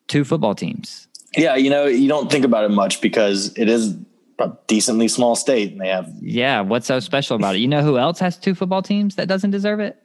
two 0.08 0.24
football 0.24 0.54
teams. 0.54 1.06
Yeah, 1.36 1.54
you 1.54 1.70
know, 1.70 1.86
you 1.86 2.08
don't 2.08 2.30
think 2.30 2.44
about 2.44 2.64
it 2.64 2.70
much 2.70 3.00
because 3.00 3.56
it 3.56 3.68
is 3.68 3.96
a 4.40 4.52
decently 4.66 5.06
small 5.06 5.36
state 5.36 5.70
and 5.70 5.80
they 5.80 5.88
have 5.88 6.10
Yeah, 6.20 6.62
what's 6.62 6.86
so 6.86 6.98
special 6.98 7.36
about 7.36 7.54
it? 7.54 7.58
You 7.58 7.68
know 7.68 7.82
who 7.82 7.98
else 7.98 8.18
has 8.18 8.36
two 8.36 8.54
football 8.54 8.82
teams 8.82 9.14
that 9.16 9.28
doesn't 9.28 9.50
deserve 9.50 9.78
it? 9.78 10.02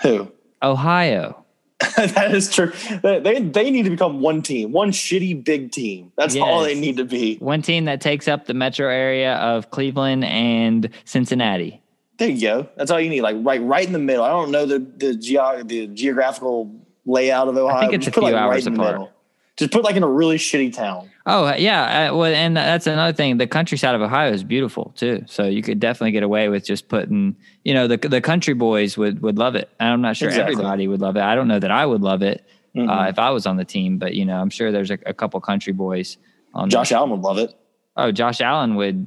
Who? 0.00 0.32
Ohio. 0.62 1.43
that 1.96 2.32
is 2.32 2.54
true. 2.54 2.72
They 3.02 3.40
they 3.40 3.70
need 3.70 3.82
to 3.82 3.90
become 3.90 4.20
one 4.20 4.42
team, 4.42 4.72
one 4.72 4.90
shitty 4.92 5.44
big 5.44 5.72
team. 5.72 6.12
That's 6.16 6.34
yes. 6.34 6.44
all 6.44 6.62
they 6.62 6.78
need 6.78 6.96
to 6.98 7.04
be. 7.04 7.36
One 7.38 7.62
team 7.62 7.86
that 7.86 8.00
takes 8.00 8.28
up 8.28 8.46
the 8.46 8.54
metro 8.54 8.88
area 8.88 9.34
of 9.36 9.70
Cleveland 9.70 10.24
and 10.24 10.88
Cincinnati. 11.04 11.82
There 12.18 12.28
you 12.28 12.40
go. 12.40 12.68
That's 12.76 12.92
all 12.92 13.00
you 13.00 13.10
need. 13.10 13.22
Like 13.22 13.36
right, 13.40 13.60
right 13.60 13.84
in 13.84 13.92
the 13.92 13.98
middle. 13.98 14.24
I 14.24 14.28
don't 14.28 14.52
know 14.52 14.66
the 14.66 14.78
the, 14.78 15.16
ge- 15.16 15.68
the 15.68 15.88
geographical 15.88 16.72
layout 17.06 17.48
of 17.48 17.56
Ohio. 17.56 17.76
I 17.76 17.80
think 17.80 17.94
it's 17.94 18.04
Just 18.04 18.16
a 18.16 18.20
few 18.20 18.30
like 18.30 18.34
hours 18.34 18.66
right 18.66 18.74
apart. 18.74 19.10
Just 19.56 19.70
put 19.70 19.84
like 19.84 19.94
in 19.94 20.02
a 20.02 20.08
really 20.08 20.36
shitty 20.36 20.74
town. 20.74 21.10
Oh 21.26 21.54
yeah, 21.54 22.10
uh, 22.10 22.16
well, 22.16 22.34
and 22.34 22.56
that's 22.56 22.88
another 22.88 23.12
thing. 23.12 23.38
The 23.38 23.46
countryside 23.46 23.94
of 23.94 24.02
Ohio 24.02 24.32
is 24.32 24.42
beautiful 24.42 24.92
too, 24.96 25.22
so 25.26 25.44
you 25.46 25.62
could 25.62 25.78
definitely 25.78 26.10
get 26.10 26.24
away 26.24 26.48
with 26.48 26.64
just 26.64 26.88
putting. 26.88 27.36
You 27.62 27.72
know, 27.72 27.86
the 27.86 27.96
the 27.96 28.20
country 28.20 28.54
boys 28.54 28.98
would 28.98 29.22
would 29.22 29.38
love 29.38 29.54
it. 29.54 29.70
I'm 29.78 30.00
not 30.00 30.16
sure 30.16 30.28
exactly. 30.28 30.54
everybody 30.54 30.88
would 30.88 31.00
love 31.00 31.16
it. 31.16 31.22
I 31.22 31.36
don't 31.36 31.46
know 31.46 31.60
that 31.60 31.70
I 31.70 31.86
would 31.86 32.02
love 32.02 32.22
it 32.22 32.44
uh, 32.74 32.78
mm-hmm. 32.78 32.90
uh, 32.90 33.06
if 33.06 33.18
I 33.18 33.30
was 33.30 33.46
on 33.46 33.56
the 33.56 33.64
team, 33.64 33.98
but 33.98 34.14
you 34.14 34.24
know, 34.24 34.40
I'm 34.40 34.50
sure 34.50 34.72
there's 34.72 34.90
a, 34.90 34.98
a 35.06 35.14
couple 35.14 35.40
country 35.40 35.72
boys. 35.72 36.18
on 36.52 36.68
Josh 36.68 36.90
Allen 36.90 37.10
would 37.10 37.20
love 37.20 37.38
it. 37.38 37.54
Oh, 37.96 38.10
Josh 38.10 38.40
Allen 38.40 38.74
would 38.74 39.06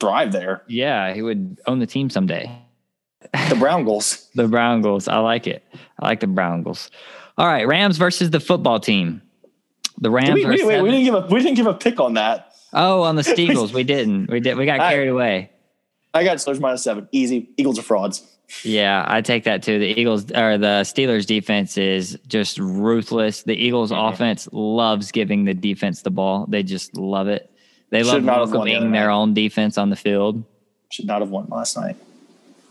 thrive 0.00 0.32
there. 0.32 0.62
Yeah, 0.68 1.12
he 1.12 1.20
would 1.20 1.58
own 1.66 1.80
the 1.80 1.86
team 1.86 2.08
someday. 2.08 2.50
The 3.50 3.56
Brown 3.56 3.84
Goals. 3.84 4.28
the 4.34 4.48
Brown 4.48 4.80
Goals. 4.80 5.06
I 5.06 5.18
like 5.18 5.46
it. 5.46 5.62
I 5.98 6.06
like 6.06 6.20
the 6.20 6.26
Brown 6.26 6.62
Goals. 6.62 6.90
All 7.36 7.46
right, 7.46 7.66
Rams 7.66 7.98
versus 7.98 8.30
the 8.30 8.40
football 8.40 8.80
team. 8.80 9.22
The 10.00 10.10
Rams. 10.10 10.34
We, 10.34 10.46
wait, 10.46 10.64
wait, 10.64 10.82
we 10.82 10.90
didn't 10.90 11.04
give 11.04 11.14
a 11.14 11.26
we 11.26 11.40
didn't 11.40 11.56
give 11.56 11.66
a 11.66 11.74
pick 11.74 12.00
on 12.00 12.14
that. 12.14 12.52
Oh, 12.72 13.02
on 13.02 13.16
the 13.16 13.22
Steagles, 13.22 13.72
we 13.72 13.84
didn't. 13.84 14.30
We 14.30 14.40
did. 14.40 14.56
We 14.56 14.66
got 14.66 14.80
I, 14.80 14.92
carried 14.92 15.08
away. 15.08 15.50
I 16.14 16.24
got 16.24 16.38
Steelers 16.38 16.60
minus 16.60 16.82
seven. 16.82 17.08
Easy. 17.12 17.50
Eagles 17.56 17.78
are 17.78 17.82
frauds. 17.82 18.26
Yeah, 18.64 19.04
I 19.06 19.20
take 19.20 19.44
that 19.44 19.62
too. 19.62 19.78
The 19.78 20.00
Eagles 20.00 20.24
or 20.32 20.58
the 20.58 20.82
Steelers 20.82 21.26
defense 21.26 21.78
is 21.78 22.18
just 22.26 22.58
ruthless. 22.58 23.44
The 23.44 23.54
Eagles 23.54 23.92
mm-hmm. 23.92 24.12
offense 24.12 24.48
loves 24.52 25.12
giving 25.12 25.44
the 25.44 25.54
defense 25.54 26.02
the 26.02 26.10
ball. 26.10 26.46
They 26.48 26.62
just 26.62 26.96
love 26.96 27.28
it. 27.28 27.50
They 27.90 28.02
Should 28.02 28.24
love 28.24 28.52
welcoming 28.52 28.92
their 28.92 29.10
own 29.10 29.34
defense 29.34 29.78
on 29.78 29.90
the 29.90 29.96
field. 29.96 30.44
Should 30.90 31.06
not 31.06 31.20
have 31.20 31.30
won 31.30 31.46
last 31.48 31.76
night. 31.76 31.96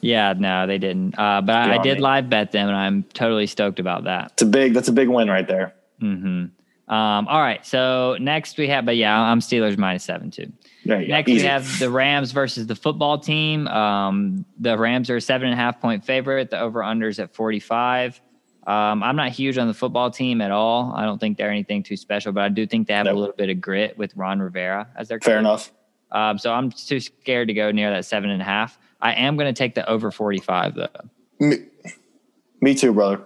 Yeah, 0.01 0.33
no, 0.37 0.65
they 0.65 0.77
didn't. 0.77 1.17
Uh, 1.17 1.41
but 1.41 1.55
I, 1.55 1.75
I, 1.75 1.77
did 1.81 1.97
me. 1.97 2.03
live 2.03 2.29
bet 2.29 2.51
them, 2.53 2.69
and 2.69 2.77
I'm 2.77 3.03
totally 3.03 3.47
stoked 3.47 3.79
about 3.79 4.05
that. 4.05 4.31
It's 4.33 4.41
a 4.41 4.45
big. 4.45 4.73
That's 4.73 4.87
a 4.87 4.93
big 4.93 5.09
win 5.09 5.29
right 5.29 5.47
there. 5.47 5.73
Hmm. 5.99 6.45
Um, 6.89 7.27
all 7.27 7.39
right. 7.39 7.63
So 7.63 8.17
next 8.19 8.57
we 8.57 8.67
have, 8.67 8.83
but 8.83 8.95
yeah, 8.95 9.19
I'm 9.19 9.41
Steelers 9.41 9.77
minus 9.77 10.03
seven 10.03 10.31
too. 10.31 10.51
Next 10.85 11.27
we 11.27 11.41
have 11.41 11.77
the 11.77 11.91
Rams 11.91 12.31
versus 12.31 12.65
the 12.65 12.75
football 12.75 13.19
team. 13.19 13.67
Um, 13.67 14.43
the 14.59 14.75
Rams 14.75 15.09
are 15.11 15.17
a 15.17 15.21
seven 15.21 15.49
and 15.49 15.53
a 15.53 15.57
half 15.61 15.79
point 15.79 16.03
favorite. 16.03 16.49
The 16.49 16.59
over 16.59 16.81
unders 16.81 17.19
at 17.19 17.35
45. 17.35 18.19
Um, 18.65 19.03
I'm 19.03 19.15
not 19.15 19.31
huge 19.31 19.57
on 19.57 19.67
the 19.67 19.73
football 19.73 20.09
team 20.09 20.41
at 20.41 20.51
all. 20.51 20.91
I 20.95 21.03
don't 21.03 21.19
think 21.19 21.37
they're 21.37 21.51
anything 21.51 21.83
too 21.83 21.95
special, 21.95 22.31
but 22.31 22.43
I 22.43 22.49
do 22.49 22.65
think 22.65 22.87
they 22.87 22.93
have 22.93 23.05
nope. 23.05 23.15
a 23.15 23.19
little 23.19 23.35
bit 23.35 23.49
of 23.49 23.61
grit 23.61 23.97
with 23.97 24.15
Ron 24.15 24.39
Rivera 24.39 24.87
as 24.95 25.07
their 25.07 25.19
coach. 25.19 25.25
fair 25.25 25.37
coach. 25.37 25.41
enough. 25.41 25.71
Um, 26.11 26.37
so 26.39 26.51
I'm 26.51 26.71
too 26.71 26.99
scared 26.99 27.49
to 27.49 27.53
go 27.53 27.71
near 27.71 27.91
that 27.91 28.05
seven 28.05 28.31
and 28.31 28.41
a 28.41 28.45
half. 28.45 28.79
I 28.99 29.13
am 29.13 29.37
going 29.37 29.53
to 29.53 29.57
take 29.57 29.75
the 29.75 29.87
over 29.87 30.11
45 30.11 30.75
though. 30.75 30.87
Me, 31.39 31.57
me 32.61 32.73
too, 32.75 32.93
brother. 32.93 33.21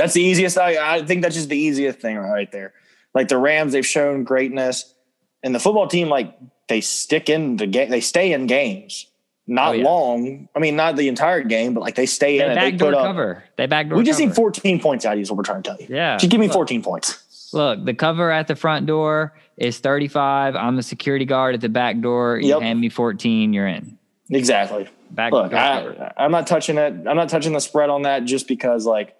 That's 0.00 0.14
the 0.14 0.22
easiest. 0.22 0.56
I, 0.58 0.96
I 0.96 1.02
think 1.04 1.22
that's 1.22 1.34
just 1.34 1.48
the 1.48 1.58
easiest 1.58 1.98
thing 2.00 2.16
right 2.16 2.50
there. 2.50 2.72
Like 3.14 3.28
the 3.28 3.36
Rams, 3.38 3.72
they've 3.72 3.86
shown 3.86 4.24
greatness, 4.24 4.94
and 5.42 5.54
the 5.54 5.58
football 5.60 5.86
team, 5.88 6.08
like 6.08 6.34
they 6.68 6.80
stick 6.80 7.28
in 7.28 7.56
the 7.56 7.66
game, 7.66 7.90
they 7.90 8.00
stay 8.00 8.32
in 8.32 8.46
games. 8.46 9.06
not 9.46 9.70
Oh, 9.70 9.72
yeah. 9.72 9.84
long. 9.84 10.48
I 10.54 10.58
mean, 10.60 10.76
not 10.76 10.96
the 10.96 11.08
entire 11.08 11.42
game, 11.42 11.74
but 11.74 11.80
like 11.80 11.96
they 11.96 12.06
stay 12.06 12.38
They 12.38 12.44
in 12.44 12.52
it. 12.52 12.54
They 12.54 12.70
backdoor 12.70 12.94
up. 12.94 13.02
cover. 13.06 13.44
They 13.56 13.66
backdoor. 13.66 13.98
We 13.98 14.04
just 14.04 14.18
cover. 14.20 14.28
need 14.28 14.36
14 14.36 14.80
points 14.80 15.04
out 15.04 15.12
of 15.14 15.18
you. 15.18 15.22
Is 15.22 15.30
what 15.30 15.36
we're 15.38 15.42
trying 15.42 15.62
to 15.64 15.70
tell 15.70 15.80
you. 15.80 15.86
Yeah. 15.94 16.16
Just 16.16 16.30
give 16.30 16.40
me 16.40 16.46
Look, 16.46 16.54
14 16.54 16.82
points. 16.82 17.50
Look, 17.52 17.84
the 17.84 17.94
cover 17.94 18.30
at 18.30 18.46
the 18.46 18.54
front 18.54 18.86
door 18.86 19.34
is 19.56 19.80
35. 19.80 20.54
I'm 20.54 20.76
the 20.76 20.82
security 20.84 21.24
guard 21.24 21.54
at 21.56 21.60
the 21.60 21.68
back 21.68 22.00
door. 22.00 22.38
You 22.40 22.50
Yep. 22.50 22.62
hand 22.62 22.80
me 22.80 22.88
14, 22.88 23.52
you're 23.52 23.66
in. 23.66 23.98
Exactly. 24.30 24.88
Back 25.10 25.32
Look. 25.32 25.52
I, 25.52 26.12
I'm 26.16 26.30
not 26.30 26.46
touching 26.46 26.78
it. 26.78 26.94
I'm 27.08 27.16
not 27.16 27.28
touching 27.28 27.52
the 27.52 27.60
spread 27.60 27.90
on 27.90 28.02
that 28.02 28.24
just 28.24 28.46
because 28.46 28.86
like 28.86 29.16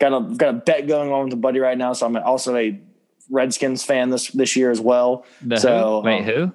got 0.00 0.12
a 0.12 0.34
got 0.34 0.48
a 0.50 0.52
bet 0.54 0.86
going 0.86 1.12
on 1.12 1.24
with 1.24 1.32
a 1.32 1.36
buddy 1.36 1.58
right 1.60 1.76
now. 1.78 1.92
So 1.92 2.06
I'm 2.06 2.16
also 2.16 2.56
a 2.56 2.80
Redskins 3.30 3.84
fan 3.84 4.10
this 4.10 4.28
this 4.28 4.56
year 4.56 4.70
as 4.70 4.80
well. 4.80 5.24
The 5.42 5.58
so 5.58 6.00
who? 6.02 6.06
Wait, 6.06 6.18
um, 6.20 6.24
who? 6.24 6.52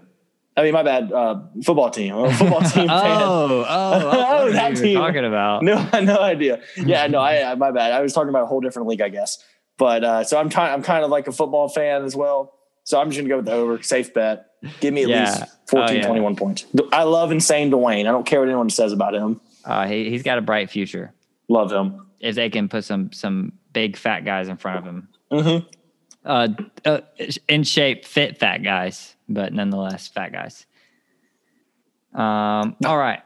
I 0.56 0.64
mean, 0.64 0.74
my 0.74 0.84
bad. 0.84 1.12
Uh, 1.12 1.42
football 1.64 1.90
team. 1.90 2.14
I'm 2.14 2.26
a 2.26 2.34
football 2.34 2.62
team. 2.70 2.88
Oh, 2.90 3.66
oh, 3.68 3.68
oh, 4.48 4.52
that 4.52 4.78
team. 4.78 4.98
talking 4.98 5.26
about? 5.26 5.64
No, 5.64 5.88
no 6.02 6.20
idea. 6.20 6.62
Yeah, 6.78 7.08
no, 7.08 7.20
I, 7.20 7.52
I 7.52 7.56
my 7.66 7.72
bad. 7.72 7.92
I 7.92 8.02
was 8.02 8.14
talking 8.14 8.30
about 8.30 8.44
a 8.44 8.46
whole 8.48 8.62
different 8.62 8.88
league, 8.88 9.02
I 9.02 9.10
guess. 9.10 9.44
But 9.78 10.04
uh, 10.04 10.24
so 10.24 10.38
I'm 10.40 10.50
kind 10.52 10.72
I'm 10.72 10.84
kind 10.84 11.04
of 11.04 11.10
like 11.10 11.28
a 11.28 11.32
football 11.32 11.70
fan 11.70 12.04
as 12.04 12.16
well. 12.16 12.54
So 12.84 13.00
I'm 13.00 13.10
just 13.10 13.18
gonna 13.18 13.30
go 13.30 13.38
with 13.38 13.46
the 13.46 13.54
over. 13.54 13.82
Safe 13.82 14.14
bet. 14.14 14.46
Give 14.80 14.94
me 14.94 15.04
at 15.04 15.10
Yeah. 15.10 15.20
least 15.40 15.44
14, 15.70 15.98
Oh, 15.98 16.00
yeah. 16.00 16.06
21 16.08 16.36
points. 16.36 16.66
I 16.94 17.04
love 17.04 17.32
insane 17.32 17.72
Dwayne. 17.72 18.02
I 18.02 18.12
don't 18.12 18.26
care 18.26 18.40
what 18.40 18.48
anyone 18.48 18.70
says 18.70 18.92
about 18.94 19.14
him. 19.16 19.42
Uh, 19.66 19.88
he, 19.88 20.10
he's 20.10 20.24
got 20.24 20.38
a 20.38 20.42
bright 20.42 20.70
future 20.70 21.14
Love 21.50 21.72
him. 21.72 22.03
If 22.24 22.36
they 22.36 22.50
can 22.50 22.70
put 22.70 22.86
some 22.86 23.12
some 23.12 23.52
big 23.74 23.98
fat 23.98 24.22
guys 24.22 24.48
in 24.48 24.58
front 24.58 24.78
of 24.80 24.86
him. 24.86 25.10
Mm-hmm. 25.32 25.68
Uh, 26.26 26.48
uh, 26.86 27.02
in 27.50 27.64
shape, 27.64 28.06
fit 28.06 28.40
fat 28.40 28.64
guys, 28.64 29.16
but 29.28 29.52
nonetheless 29.52 30.08
fat 30.08 30.32
guys. 30.32 30.66
Um, 32.14 32.78
all 32.86 32.98
right. 32.98 33.22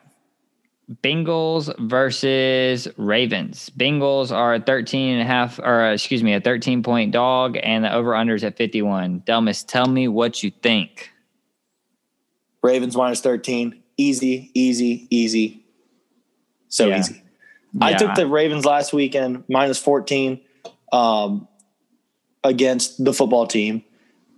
Bengals 1.04 1.72
versus 1.88 2.88
Ravens. 2.98 3.70
Bengals 3.78 4.32
are 4.36 4.56
a 4.56 4.60
13 4.60 5.14
and 5.14 5.22
a 5.22 5.26
half, 5.26 5.60
or 5.60 5.82
uh, 5.82 5.94
excuse 5.94 6.24
me, 6.24 6.34
a 6.34 6.42
13 6.42 6.82
point 6.82 7.12
dog, 7.12 7.58
and 7.62 7.84
the 7.84 7.94
over 7.94 8.12
unders 8.12 8.44
at 8.44 8.58
51. 8.58 9.22
Delmas, 9.22 9.66
tell 9.68 9.88
me 9.88 10.08
what 10.08 10.42
you 10.42 10.50
think. 10.50 11.12
Ravens 12.64 12.96
minus 12.96 13.22
13. 13.22 13.84
Easy, 13.98 14.50
easy, 14.54 15.08
easy. 15.10 15.66
So 16.70 16.88
Yeah. 16.88 17.00
easy. 17.00 17.22
I 17.80 17.94
took 17.94 18.16
the 18.16 18.28
Ravens 18.28 18.66
last 18.66 18.94
weekend 18.94 19.44
minus 19.48 19.80
14 19.80 20.40
um, 20.92 21.48
against 22.44 23.04
the 23.04 23.14
football 23.14 23.48
team. 23.48 23.84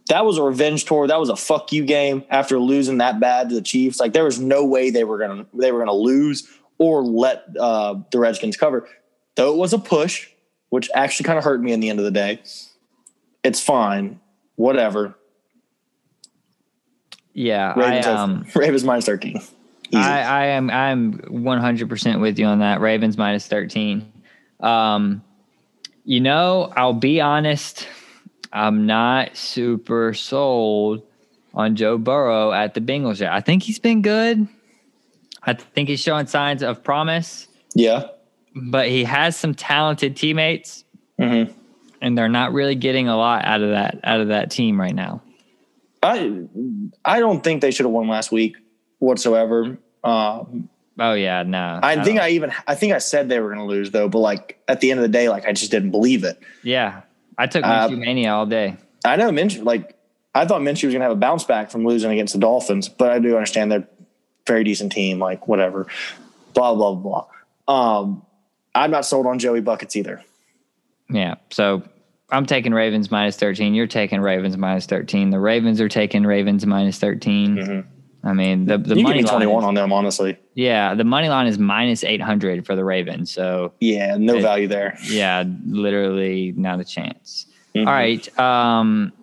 That 0.08 0.26
was 0.26 0.38
a 0.38 0.44
revenge 0.44 0.86
tour. 0.86 1.08
That 1.08 1.20
was 1.20 1.30
a 1.30 1.36
fuck 1.36 1.72
you 1.72 1.86
game 1.86 2.24
after 2.30 2.60
losing 2.60 2.98
that 2.98 3.20
bad 3.20 3.50
to 3.50 3.56
the 3.56 3.62
Chiefs. 3.62 4.00
Like 4.00 4.14
there 4.14 4.24
was 4.24 4.40
no 4.40 4.66
way 4.66 4.90
they 4.90 5.04
were 5.04 5.20
gonna 5.20 5.46
they 5.54 5.72
were 5.72 5.80
gonna 5.80 5.94
lose 5.94 6.50
or 6.80 7.04
let 7.04 7.46
uh, 7.60 7.96
the 8.12 8.20
Redskins 8.20 8.58
cover. 8.58 8.90
Though 9.36 9.54
it 9.54 9.58
was 9.58 9.72
a 9.72 9.78
push, 9.78 10.28
which 10.70 10.90
actually 10.96 11.26
kind 11.26 11.38
of 11.38 11.44
hurt 11.44 11.62
me 11.62 11.72
in 11.72 11.80
the 11.80 11.90
end 11.90 12.00
of 12.00 12.06
the 12.06 12.12
day. 12.12 12.42
It's 13.44 13.62
fine, 13.62 14.20
whatever. 14.56 15.16
Yeah, 17.34 17.74
Ravens, 17.78 18.08
I 18.08 18.14
um, 18.14 18.46
Ravens 18.56 18.84
minus 18.84 19.06
thirteen. 19.06 19.42
Easy. 19.92 19.98
I, 19.98 20.44
I 20.44 20.46
am 20.48 20.70
I'm 20.70 21.14
100% 21.14 22.22
with 22.22 22.40
you 22.40 22.46
on 22.46 22.60
that. 22.60 22.82
Ravens 22.82 23.18
minus 23.18 23.48
13. 23.48 24.12
Um, 24.60 25.24
you 26.06 26.20
know, 26.20 26.72
I'll 26.76 26.94
be 26.94 27.22
honest, 27.22 27.88
I'm 28.52 28.86
not 28.86 29.36
super 29.36 30.14
sold 30.14 31.04
on 31.54 31.76
Joe 31.76 31.98
Burrow 31.98 32.52
at 32.52 32.74
the 32.74 32.82
Bengals 32.82 33.20
yet. 33.20 33.32
I 33.32 33.42
think 33.42 33.64
he's 33.64 33.80
been 33.80 34.02
good. 34.02 34.48
I 35.44 35.54
think 35.54 35.90
he's 35.90 36.02
showing 36.02 36.28
signs 36.28 36.62
of 36.62 36.84
promise, 36.84 37.48
yeah. 37.74 38.08
but 38.54 38.88
he 38.90 39.04
has 39.06 39.38
some 39.38 39.56
talented 39.56 40.16
teammates 40.16 40.84
hmm 41.18 41.44
and 42.02 42.18
they're 42.18 42.30
not 42.30 42.54
really 42.54 42.76
getting 42.76 43.08
a 43.08 43.18
lot 43.18 43.46
out 43.46 43.62
of 43.62 43.70
that 43.70 44.00
out 44.04 44.22
of 44.22 44.30
that 44.30 44.52
team 44.52 44.80
right 44.80 44.96
now. 44.96 45.22
I 46.02 46.46
I 47.04 47.20
don't 47.20 47.44
think 47.44 47.62
they 47.62 47.72
should 47.72 47.86
have 47.86 47.94
won 47.94 48.08
last 48.08 48.32
week 48.32 48.58
whatsoever. 49.00 49.78
Um, 50.04 50.70
Oh 51.02 51.14
yeah, 51.14 51.44
no. 51.44 51.80
I 51.82 51.96
think 52.04 52.18
don't- 52.18 52.26
I 52.26 52.30
even 52.32 52.52
I 52.68 52.76
think 52.76 52.92
I 52.94 52.98
said 52.98 53.30
they 53.30 53.40
were 53.40 53.48
going 53.48 53.60
to 53.60 53.66
lose 53.66 53.92
though, 53.92 54.10
but 54.10 54.20
like 54.20 54.60
at 54.68 54.82
the 54.82 54.92
end 54.92 55.00
of 55.00 55.04
the 55.04 55.08
day, 55.10 55.30
like 55.30 55.46
I 55.48 55.54
just 55.54 55.72
didn't 55.72 55.92
believe 55.92 56.24
it. 56.26 56.38
yeah. 56.64 57.02
I 57.38 57.48
took 57.48 57.64
Uh, 57.66 57.88
Mania 57.90 58.34
all 58.34 58.46
day. 58.46 58.76
I 59.06 59.16
know 59.16 59.30
Minshew 59.30 59.64
like 59.64 59.96
I 60.36 60.46
thought 60.46 60.60
Minshew 60.62 60.86
was 60.86 60.94
going 60.94 61.00
to 61.00 61.04
have 61.04 61.14
a 61.14 61.16
bounce 61.16 61.46
back 61.46 61.72
from 61.72 61.86
losing 61.86 62.12
against 62.12 62.34
the 62.34 62.40
Dolphins, 62.40 62.90
but 62.90 63.12
I 63.12 63.20
do 63.20 63.36
understand 63.36 63.72
they're 63.72 63.80
a 63.80 63.88
very 64.46 64.66
decent 64.66 64.92
team. 64.92 65.20
Like 65.20 65.48
whatever, 65.48 65.88
blah 66.54 66.76
blah 66.76 66.96
blah. 66.96 67.26
Um, 67.70 68.24
I'm 68.76 68.92
not 68.92 69.06
sold 69.06 69.26
on 69.26 69.40
Joey 69.40 69.62
buckets 69.62 69.96
either. 69.96 70.22
Yeah. 71.10 71.36
So 71.50 71.82
I'm 72.30 72.46
taking 72.46 72.74
Ravens 72.74 73.10
minus 73.10 73.38
13. 73.38 73.74
You're 73.74 73.88
taking 73.88 74.20
Ravens 74.20 74.58
minus 74.58 74.86
13. 74.86 75.30
The 75.30 75.40
Ravens 75.40 75.80
are 75.80 75.88
taking 75.90 76.24
Ravens 76.26 76.66
minus 76.66 77.00
13. 77.00 77.56
Mhm. 77.56 77.86
I 78.24 78.34
mean, 78.34 78.66
the, 78.66 78.78
the 78.78 78.96
you 78.98 79.04
money 79.04 79.22
me 79.22 79.28
21. 79.30 79.64
Is, 79.64 79.68
on 79.68 79.74
them, 79.76 79.94
honestly. 79.94 80.38
yeah, 80.54 80.94
the 80.94 81.06
money 81.06 81.30
line 81.30 81.48
is 81.48 81.58
minus 81.58 82.04
800 82.04 82.66
for 82.66 82.76
the 82.76 82.84
Ravens. 82.84 83.32
So, 83.32 83.74
Yeah, 83.80 84.18
no 84.18 84.36
It- 84.38 84.42
value 84.42 84.68
there. 84.68 84.98
yeah, 85.06 85.46
literally 85.68 86.54
not 86.58 86.80
a 86.82 86.84
chance. 86.84 87.46
Mhm. 87.76 87.88
All 87.88 87.94
right. 87.94 88.40
Um, 88.40 89.14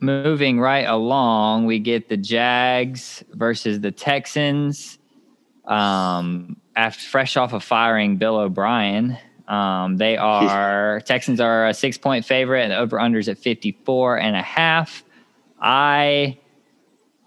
moving 0.00 0.58
right 0.58 0.86
along, 0.88 1.66
we 1.66 1.78
get 1.78 2.08
the 2.08 2.16
Jags 2.16 3.22
versus 3.34 3.80
the 3.80 3.90
Texans. 3.90 4.98
Um, 5.66 6.56
after 6.74 7.00
fresh 7.06 7.36
off 7.36 7.52
of 7.52 7.62
firing 7.62 8.16
Bill 8.16 8.36
O'Brien, 8.36 9.16
um, 9.48 9.96
they 9.98 10.16
are 10.16 11.00
Texans 11.00 11.40
are 11.40 11.68
a 11.68 11.74
six 11.74 11.98
point 11.98 12.24
favorite, 12.24 12.62
and 12.62 12.72
the 12.72 12.78
over 12.78 12.96
unders 12.98 13.28
at 13.28 13.38
54 13.38 14.18
and 14.18 14.34
a 14.34 14.42
half. 14.42 15.04
I, 15.60 16.38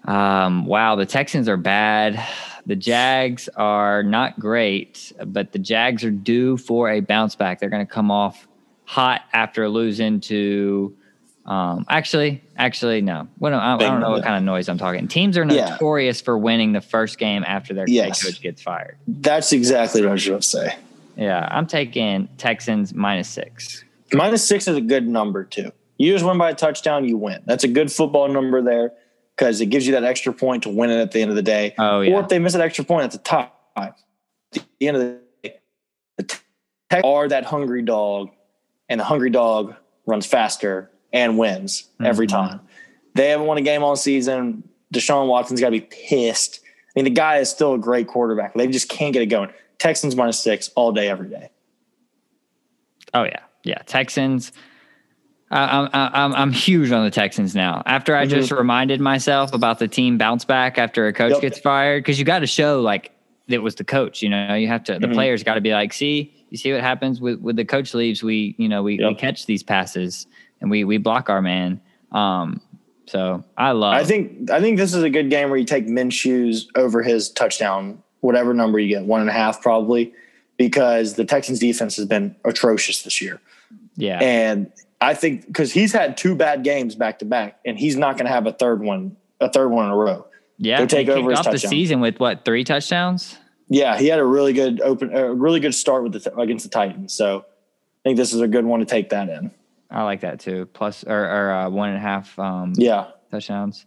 um, 0.06 0.66
wow, 0.66 0.96
the 0.96 1.06
Texans 1.06 1.48
are 1.48 1.56
bad. 1.56 2.24
The 2.66 2.76
Jags 2.76 3.48
are 3.56 4.02
not 4.02 4.38
great, 4.40 5.12
but 5.24 5.52
the 5.52 5.58
Jags 5.58 6.04
are 6.04 6.10
due 6.10 6.56
for 6.56 6.90
a 6.90 7.00
bounce 7.00 7.34
back. 7.36 7.60
They're 7.60 7.70
going 7.70 7.86
to 7.86 7.92
come 7.92 8.10
off 8.10 8.46
hot 8.84 9.22
after 9.32 9.68
losing 9.68 10.20
to. 10.20 10.96
Um, 11.44 11.86
actually, 11.88 12.42
actually, 12.56 13.02
no. 13.02 13.28
What 13.38 13.52
I, 13.52 13.74
I 13.74 13.78
don't 13.78 14.00
know 14.00 14.10
what 14.10 14.24
kind 14.24 14.36
of 14.36 14.42
noise 14.42 14.68
I'm 14.68 14.78
talking. 14.78 15.06
Teams 15.06 15.38
are 15.38 15.44
Yeah. 15.44 15.70
notorious 15.70 16.20
for 16.20 16.36
winning 16.36 16.72
the 16.72 16.80
first 16.80 17.18
game 17.18 17.44
after 17.46 17.72
their 17.72 17.84
head 17.86 17.92
Yes. 17.92 18.24
coach 18.24 18.40
gets 18.40 18.60
fired. 18.62 18.96
That's 19.06 19.52
exactly 19.52 20.02
what 20.02 20.08
I 20.08 20.12
was 20.14 20.26
going 20.26 20.40
to 20.40 20.46
say. 20.46 20.74
Yeah, 21.16 21.46
I'm 21.48 21.68
taking 21.68 22.28
Texans 22.36 22.92
minus 22.94 23.28
six. 23.28 23.84
Minus 24.12 24.44
six 24.44 24.66
is 24.66 24.76
a 24.76 24.80
good 24.80 25.06
number 25.06 25.44
too. 25.44 25.70
You 25.98 26.12
just 26.12 26.24
win 26.24 26.36
by 26.36 26.50
a 26.50 26.54
touchdown, 26.54 27.04
you 27.08 27.16
win. 27.16 27.42
That's 27.46 27.62
a 27.62 27.68
good 27.68 27.92
football 27.92 28.28
number 28.28 28.60
there 28.60 28.90
because 29.36 29.60
it 29.60 29.66
gives 29.66 29.86
you 29.86 29.92
that 29.92 30.04
extra 30.04 30.32
point 30.32 30.62
to 30.62 30.68
win 30.68 30.90
it 30.90 30.98
at 30.98 31.12
the 31.12 31.20
end 31.20 31.30
of 31.30 31.36
the 31.36 31.42
day. 31.42 31.74
Oh 31.78 31.98
Or 32.00 32.20
if 32.20 32.28
they 32.28 32.38
miss 32.38 32.54
that 32.54 32.62
extra 32.62 32.84
point 32.84 33.04
at 33.04 33.10
the 33.12 33.18
top, 33.18 33.70
at 33.76 33.98
the 34.52 34.62
end 34.88 34.96
of 34.96 35.02
the 35.02 35.20
day, 35.42 35.56
the 36.16 36.38
Tech 36.88 37.04
are 37.04 37.28
that 37.28 37.44
hungry 37.44 37.82
dog, 37.82 38.30
and 38.88 39.00
the 39.00 39.04
hungry 39.04 39.30
dog 39.30 39.74
runs 40.06 40.24
faster 40.24 40.90
and 41.12 41.36
wins 41.36 41.88
every 42.02 42.26
Mhm. 42.26 42.30
time. 42.30 42.60
They 43.14 43.30
haven't 43.30 43.46
won 43.46 43.58
a 43.58 43.62
game 43.62 43.82
all 43.82 43.96
season. 43.96 44.62
Deshaun 44.94 45.26
Watson's 45.26 45.60
got 45.60 45.66
to 45.68 45.72
be 45.72 45.80
pissed. 45.80 46.60
I 46.64 46.90
mean, 46.94 47.04
the 47.04 47.10
guy 47.10 47.38
is 47.38 47.50
still 47.50 47.74
a 47.74 47.78
great 47.78 48.06
quarterback. 48.06 48.54
They 48.54 48.66
just 48.68 48.88
can't 48.88 49.12
get 49.12 49.20
it 49.22 49.26
going. 49.26 49.50
Texans 49.78 50.14
minus 50.16 50.38
six 50.40 50.70
all 50.76 50.92
day, 50.92 51.08
every 51.08 51.28
day. 51.28 51.50
Oh 53.12 53.24
yeah, 53.24 53.40
yeah. 53.64 53.78
Texans. 53.86 54.52
I- 55.50 55.78
I'm 55.78 55.88
I'm 55.92 56.34
I'm 56.34 56.52
huge 56.52 56.90
on 56.90 57.04
the 57.04 57.10
Texans 57.10 57.54
now. 57.54 57.82
After 57.86 58.16
I 58.16 58.26
just 58.26 58.50
reminded 58.50 59.00
myself 59.00 59.52
about 59.52 59.78
the 59.78 59.86
team 59.88 60.18
bounce 60.18 60.44
back 60.44 60.76
after 60.78 61.06
a 61.06 61.12
coach 61.12 61.32
Yep. 61.34 61.40
gets 61.40 61.58
fired, 61.60 62.02
because 62.02 62.18
you 62.18 62.24
got 62.24 62.40
to 62.40 62.46
show 62.46 62.80
like 62.80 63.12
it 63.48 63.58
was 63.58 63.76
the 63.76 63.84
coach. 63.84 64.22
You 64.22 64.28
know, 64.30 64.54
you 64.54 64.66
have 64.68 64.82
to. 64.84 64.98
The 64.98 65.06
Mhm. 65.06 65.12
players 65.14 65.44
got 65.44 65.54
to 65.54 65.60
be 65.60 65.72
like, 65.72 65.92
see, 65.92 66.32
you 66.50 66.58
see 66.58 66.72
what 66.72 66.80
happens 66.80 67.20
with 67.20 67.40
with 67.40 67.54
the 67.56 67.64
coach 67.64 67.94
leaves. 67.94 68.22
We 68.22 68.56
you 68.58 68.68
know 68.68 68.82
we, 68.82 68.98
we 68.98 69.14
catch 69.14 69.46
these 69.46 69.62
passes 69.62 70.26
and 70.60 70.68
we 70.70 70.82
we 70.84 70.98
block 70.98 71.30
our 71.30 71.40
man. 71.42 71.80
Um, 72.10 72.60
so 73.06 73.44
I 73.56 73.70
love. 73.70 73.94
I 73.94 74.02
think 74.02 74.50
I 74.50 74.60
think 74.60 74.78
this 74.78 74.94
is 74.94 75.04
a 75.04 75.10
good 75.10 75.30
game 75.30 75.48
where 75.50 75.58
you 75.58 75.64
take 75.64 75.86
Minshew's 75.86 76.68
over 76.74 77.04
his 77.04 77.30
touchdown, 77.30 78.02
whatever 78.20 78.52
number 78.52 78.80
you 78.80 78.88
get, 78.88 79.04
one 79.04 79.20
and 79.20 79.30
a 79.30 79.32
half 79.32 79.62
probably, 79.62 80.12
because 80.56 81.14
the 81.14 81.24
Texans 81.24 81.60
defense 81.60 81.94
has 81.96 82.06
been 82.06 82.34
atrocious 82.44 83.02
this 83.04 83.22
year. 83.22 83.40
yeah. 83.96 84.18
And 84.20 84.72
I 85.00 85.14
think 85.14 85.46
because 85.46 85.72
he's 85.72 85.92
had 85.92 86.16
two 86.16 86.34
bad 86.34 86.64
games 86.64 86.94
back 86.94 87.18
to 87.18 87.24
back, 87.24 87.58
and 87.64 87.78
he's 87.78 87.96
not 87.96 88.16
going 88.16 88.26
to 88.26 88.32
have 88.32 88.46
a 88.46 88.52
third 88.52 88.82
one, 88.82 89.16
a 89.40 89.50
third 89.50 89.68
one 89.68 89.86
in 89.86 89.90
a 89.90 89.96
row. 89.96 90.26
Yeah, 90.58 90.78
Go 90.78 90.86
take 90.86 91.06
he 91.06 91.12
over 91.12 91.30
his 91.30 91.40
off 91.40 91.50
the 91.50 91.58
season 91.58 92.00
with 92.00 92.18
what 92.18 92.44
three 92.44 92.64
touchdowns? 92.64 93.38
Yeah, 93.68 93.98
he 93.98 94.06
had 94.06 94.18
a 94.18 94.24
really 94.24 94.52
good 94.52 94.80
open, 94.80 95.14
a 95.14 95.32
really 95.32 95.60
good 95.60 95.74
start 95.74 96.02
with 96.02 96.12
the 96.12 96.34
against 96.36 96.64
the 96.64 96.70
Titans. 96.70 97.12
So 97.12 97.40
I 97.40 97.42
think 98.04 98.16
this 98.16 98.32
is 98.32 98.40
a 98.40 98.48
good 98.48 98.64
one 98.64 98.80
to 98.80 98.86
take 98.86 99.10
that 99.10 99.28
in. 99.28 99.50
I 99.90 100.02
like 100.04 100.20
that 100.20 100.40
too. 100.40 100.66
Plus 100.72 101.04
or, 101.04 101.24
or 101.24 101.52
uh, 101.52 101.70
one 101.70 101.90
and 101.90 101.98
a 101.98 102.00
half 102.00 102.38
um, 102.38 102.72
Yeah, 102.76 103.08
touchdowns. 103.30 103.84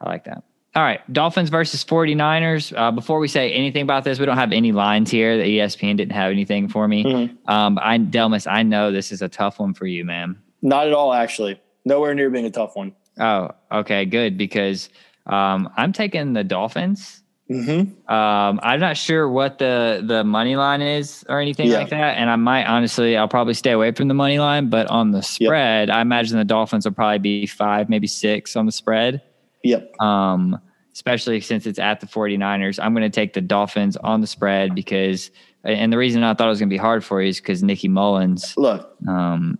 I 0.00 0.08
like 0.08 0.24
that. 0.24 0.44
All 0.76 0.82
right, 0.84 1.00
Dolphins 1.12 1.48
versus 1.50 1.84
49ers. 1.84 2.72
Uh, 2.76 2.92
before 2.92 3.18
we 3.18 3.26
say 3.26 3.52
anything 3.52 3.82
about 3.82 4.04
this, 4.04 4.20
we 4.20 4.26
don't 4.26 4.36
have 4.36 4.52
any 4.52 4.70
lines 4.70 5.10
here. 5.10 5.36
The 5.36 5.58
ESPN 5.58 5.96
didn't 5.96 6.12
have 6.12 6.30
anything 6.30 6.68
for 6.68 6.86
me. 6.86 7.02
Mhm. 7.04 7.36
Um, 7.48 7.78
I 7.82 7.98
Delmas, 7.98 8.46
I 8.50 8.62
know 8.62 8.92
this 8.92 9.10
is 9.10 9.20
a 9.20 9.28
tough 9.28 9.58
one 9.58 9.74
for 9.74 9.86
you, 9.86 10.04
man. 10.04 10.36
Not 10.62 10.86
at 10.86 10.92
all, 10.92 11.12
actually. 11.12 11.60
Nowhere 11.84 12.14
near 12.14 12.30
being 12.30 12.44
a 12.46 12.50
tough 12.50 12.76
one. 12.76 12.92
Oh, 13.18 13.50
okay, 13.72 14.04
good 14.04 14.38
because 14.38 14.90
um, 15.26 15.68
I'm 15.76 15.92
taking 15.92 16.34
the 16.34 16.44
Dolphins. 16.44 17.22
Mm-hmm. 17.50 18.12
Um, 18.12 18.60
I'm 18.62 18.78
not 18.78 18.96
sure 18.96 19.28
what 19.28 19.58
the 19.58 20.04
the 20.06 20.22
money 20.22 20.54
line 20.54 20.82
is 20.82 21.24
or 21.28 21.40
anything 21.40 21.66
Yeah. 21.68 21.78
like 21.78 21.88
that, 21.90 22.16
and 22.16 22.30
I 22.30 22.36
might 22.36 22.66
honestly, 22.66 23.16
I'll 23.16 23.26
probably 23.26 23.54
stay 23.54 23.72
away 23.72 23.90
from 23.90 24.06
the 24.06 24.14
money 24.14 24.38
line. 24.38 24.68
But 24.70 24.86
on 24.86 25.10
the 25.10 25.20
spread, 25.22 25.90
I 25.90 26.00
imagine 26.00 26.38
the 26.38 26.44
Dolphins 26.44 26.84
will 26.84 26.92
probably 26.92 27.18
be 27.18 27.46
five, 27.46 27.88
maybe 27.88 28.06
six 28.06 28.54
on 28.54 28.66
the 28.66 28.72
spread. 28.72 29.20
Yep. 29.62 30.00
Um, 30.00 30.60
especially 30.92 31.40
since 31.40 31.66
it's 31.66 31.78
at 31.78 32.00
the 32.00 32.06
49ers, 32.06 32.78
I'm 32.82 32.92
going 32.94 33.02
to 33.02 33.14
take 33.14 33.32
the 33.32 33.40
Dolphins 33.40 33.96
on 33.98 34.20
the 34.20 34.26
spread 34.26 34.74
because, 34.74 35.30
and 35.64 35.92
the 35.92 35.98
reason 35.98 36.22
I 36.22 36.34
thought 36.34 36.46
it 36.46 36.50
was 36.50 36.58
going 36.58 36.68
to 36.70 36.74
be 36.74 36.78
hard 36.78 37.04
for 37.04 37.20
you 37.22 37.28
is 37.28 37.38
because 37.40 37.62
Nicky 37.62 37.88
Mullens 37.88 38.56
Look, 38.56 38.94
um, 39.08 39.58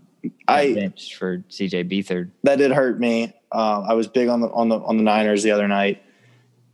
I 0.48 0.74
benched 0.74 1.14
for 1.14 1.38
CJ 1.50 1.90
Beathard. 1.90 2.30
that 2.42 2.56
did 2.56 2.72
hurt 2.72 2.98
me. 3.00 3.32
Uh, 3.52 3.82
I 3.88 3.94
was 3.94 4.06
big 4.08 4.28
on 4.28 4.40
the 4.40 4.48
on 4.50 4.68
the 4.68 4.78
on 4.80 4.96
the 4.96 5.02
Niners 5.02 5.42
the 5.42 5.50
other 5.50 5.66
night, 5.68 6.02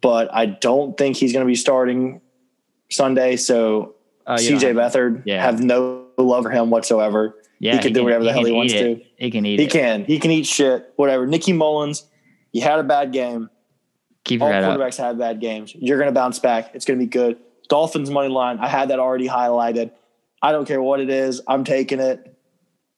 but 0.01 0.29
I 0.35 0.47
don't 0.47 0.97
think 0.97 1.17
he's 1.17 1.33
going 1.33 1.45
to 1.45 1.49
be 1.49 1.55
starting 1.57 2.21
Sunday. 2.91 3.37
So 3.37 3.95
Oh, 4.29 4.35
CJ 4.35 4.75
Beathard 4.75 5.23
yeah. 5.25 5.41
have 5.41 5.63
no 5.63 6.05
love 6.19 6.43
for 6.43 6.51
him 6.51 6.69
whatsoever. 6.71 7.37
yeah, 7.61 7.77
he 7.77 7.79
can 7.79 7.93
do 7.93 8.03
whatever 8.03 8.25
the 8.25 8.33
hell 8.33 8.43
can 8.43 8.51
he 8.51 8.57
wants 8.57 8.73
it. 8.73 8.97
to. 8.99 9.05
He 9.19 9.31
can 9.31 9.47
eat 9.47 9.61
He 9.61 9.67
it. 9.67 9.71
can. 9.71 10.05
He 10.05 10.19
can 10.19 10.33
eat 10.33 10.47
shit. 10.47 10.93
Whatever. 10.97 11.29
Nicky 11.29 11.53
Mullens, 11.53 12.03
you 12.53 12.63
had 12.63 12.79
a 12.79 12.83
bad 12.85 13.13
game. 13.13 13.51
Keep 14.25 14.43
All 14.43 14.49
your 14.49 14.55
head 14.55 14.65
up. 14.65 14.79
quarterbacks 14.79 14.97
have 14.99 15.19
bad 15.19 15.41
games. 15.41 15.75
You're 15.75 15.99
going 15.99 16.09
to 16.09 16.19
bounce 16.19 16.39
back. 16.39 16.75
It's 16.75 16.85
going 16.85 16.99
to 16.99 17.05
be 17.05 17.09
good. 17.09 17.39
Dolphins 17.69 18.11
money 18.11 18.29
line. 18.29 18.59
I 18.59 18.69
had 18.69 18.91
that 18.91 18.99
already 18.99 19.29
highlighted. 19.29 19.93
I 20.43 20.53
don't 20.53 20.67
care 20.67 20.83
what 20.83 21.01
it 21.01 21.11
is. 21.11 21.41
I'm 21.47 21.65
taking 21.65 22.01
it. 22.01 22.37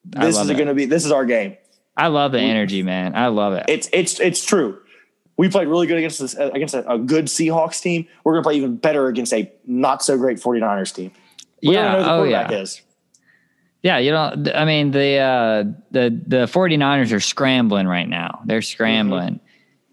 This 0.05 0.39
is 0.39 0.47
going 0.49 0.67
to 0.69 0.75
be. 0.75 0.87
This 0.87 1.05
is 1.05 1.13
our 1.13 1.25
game. 1.27 1.57
I 1.97 2.07
love 2.07 2.33
the 2.33 2.41
energy, 2.41 2.83
man. 2.83 3.15
I 3.15 3.27
love 3.27 3.53
it. 3.55 3.65
It's 3.69 3.89
it's 3.93 4.21
it's 4.21 4.45
true. 4.45 4.81
We 5.37 5.49
played 5.49 5.69
really 5.69 5.87
good 5.87 5.99
against 5.99 6.19
this 6.19 6.37
uh, 6.37 6.51
against 6.55 6.75
a, 6.75 6.89
a 6.91 6.99
good 6.99 7.27
Seahawks 7.27 7.81
team. 7.83 8.07
We're 8.25 8.33
going 8.35 8.43
to 8.43 8.47
play 8.47 8.57
even 8.57 8.77
better 8.77 9.07
against 9.09 9.33
a 9.33 9.53
not 9.67 10.03
so 10.03 10.17
great 10.17 10.39
49ers 10.39 10.95
team. 10.95 11.13
We 11.63 11.75
yeah. 11.75 11.83
don't 11.83 11.93
know 11.93 11.99
who 11.99 12.05
the 12.05 12.11
Oh, 12.11 12.17
quarterback 12.19 12.51
yeah. 12.53 12.59
is. 12.59 12.83
Yeah, 13.83 13.99
you 13.99 14.11
know, 14.11 14.35
I 14.55 14.64
mean, 14.64 14.91
the 14.91 15.19
uh, 15.19 15.64
the 15.93 16.21
the 16.27 16.47
49ers 16.47 17.12
are 17.12 17.21
scrambling 17.21 17.87
right 17.87 18.09
now. 18.09 18.41
They're 18.45 18.62
scrambling. 18.62 19.41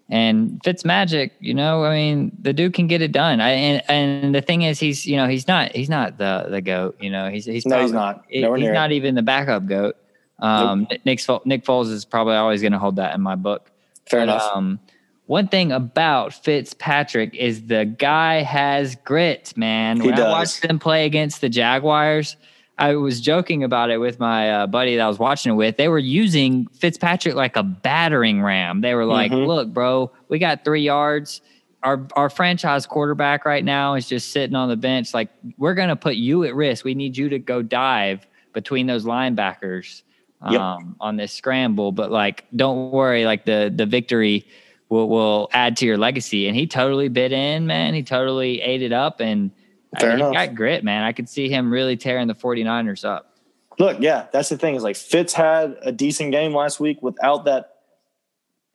And 0.08 0.60
Fitz 0.62 0.84
Magic, 0.84 1.32
you 1.40 1.52
know, 1.52 1.84
I 1.84 1.94
mean, 1.94 2.30
the 2.40 2.52
dude 2.52 2.74
can 2.74 2.86
get 2.86 3.02
it 3.02 3.10
done. 3.10 3.40
I, 3.40 3.50
and 3.50 3.82
and 3.88 4.34
the 4.34 4.40
thing 4.40 4.62
is, 4.62 4.78
he's 4.78 5.04
you 5.04 5.16
know 5.16 5.26
he's 5.26 5.48
not 5.48 5.74
he's 5.74 5.88
not 5.88 6.18
the 6.18 6.46
the 6.48 6.60
goat. 6.60 6.96
You 7.00 7.10
know, 7.10 7.28
he's 7.28 7.44
he's 7.44 7.66
No, 7.66 7.80
he's 7.80 7.92
not. 7.92 8.24
Nowhere 8.32 8.58
he's 8.58 8.70
not 8.70 8.92
even 8.92 9.14
the 9.14 9.22
backup 9.22 9.66
goat. 9.66 9.96
Um, 10.38 10.86
Nick 11.04 11.20
Fo- 11.20 11.42
Nick 11.44 11.64
Foles 11.64 11.90
is 11.90 12.04
probably 12.04 12.34
always 12.34 12.60
going 12.60 12.72
to 12.72 12.78
hold 12.78 12.96
that 12.96 13.14
in 13.14 13.20
my 13.20 13.34
book. 13.34 13.70
Fair 14.08 14.20
But, 14.20 14.24
enough. 14.24 14.50
Um, 14.54 14.80
one 15.26 15.48
thing 15.48 15.72
about 15.72 16.32
Fitzpatrick 16.34 17.34
is 17.34 17.66
the 17.66 17.84
guy 17.84 18.42
has 18.42 18.96
grit, 18.96 19.52
man. 19.56 20.00
He 20.00 20.06
when 20.08 20.20
I 20.20 20.28
watched 20.30 20.64
him 20.64 20.78
play 20.78 21.04
against 21.04 21.40
the 21.40 21.48
Jaguars, 21.48 22.36
I 22.78 22.94
was 22.96 23.20
joking 23.20 23.64
about 23.64 23.90
it 23.90 23.98
with 23.98 24.20
my 24.20 24.50
uh, 24.50 24.66
buddy 24.66 24.96
that 24.96 25.02
I 25.02 25.08
was 25.08 25.18
watching 25.18 25.52
it 25.52 25.56
with. 25.56 25.76
They 25.76 25.88
were 25.88 25.98
using 25.98 26.66
Fitzpatrick 26.74 27.34
like 27.34 27.56
a 27.56 27.62
battering 27.62 28.42
ram. 28.42 28.82
They 28.82 28.94
were 28.94 29.06
like, 29.06 29.32
Mhm. 29.32 29.46
"Look, 29.46 29.72
bro, 29.72 30.10
we 30.28 30.38
got 30.38 30.64
three 30.64 30.82
yards. 30.82 31.40
Our 31.82 32.06
our 32.14 32.28
franchise 32.28 32.84
quarterback 32.86 33.44
right 33.46 33.64
now 33.64 33.94
is 33.94 34.06
just 34.08 34.30
sitting 34.30 34.54
on 34.56 34.68
the 34.68 34.76
bench. 34.76 35.14
Like, 35.14 35.30
we're 35.56 35.74
gonna 35.74 35.96
put 35.96 36.16
you 36.16 36.44
at 36.44 36.54
risk. 36.54 36.84
We 36.84 36.94
need 36.94 37.16
you 37.16 37.28
to 37.30 37.38
go 37.38 37.62
dive 37.62 38.26
between 38.52 38.86
those 38.86 39.04
linebackers." 39.04 40.02
Yep. 40.50 40.60
Um, 40.60 40.96
on 41.00 41.16
this 41.16 41.32
scramble, 41.32 41.92
but 41.92 42.12
like, 42.12 42.44
don't 42.54 42.90
worry. 42.92 43.24
Like 43.24 43.46
the 43.46 43.72
the 43.74 43.86
victory 43.86 44.46
will 44.90 45.08
will 45.08 45.48
add 45.54 45.78
to 45.78 45.86
your 45.86 45.96
legacy. 45.96 46.46
And 46.46 46.54
he 46.54 46.66
totally 46.66 47.08
bit 47.08 47.32
in, 47.32 47.66
man. 47.66 47.94
He 47.94 48.02
totally 48.02 48.60
ate 48.60 48.82
it 48.82 48.92
up, 48.92 49.18
and 49.20 49.50
I 49.94 50.00
Fair 50.00 50.10
mean, 50.10 50.18
enough. 50.20 50.30
he 50.30 50.46
got 50.46 50.54
grit, 50.54 50.84
man. 50.84 51.02
I 51.02 51.12
could 51.12 51.28
see 51.28 51.48
him 51.48 51.70
really 51.72 51.96
tearing 51.96 52.26
the 52.28 52.34
49ers 52.34 53.04
up. 53.04 53.36
Look, 53.78 53.98
yeah, 54.00 54.26
that's 54.32 54.48
the 54.48 54.56
thing. 54.56 54.74
Is 54.74 54.82
like 54.82 54.96
Fitz 54.96 55.32
had 55.32 55.76
a 55.82 55.92
decent 55.92 56.32
game 56.32 56.54
last 56.54 56.80
week 56.80 57.02
without 57.02 57.44
that 57.44 57.76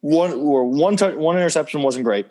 one 0.02 0.32
or 0.34 0.66
one 0.66 0.96
tou- 0.98 1.18
one 1.18 1.38
interception 1.38 1.82
wasn't 1.82 2.06
great. 2.06 2.28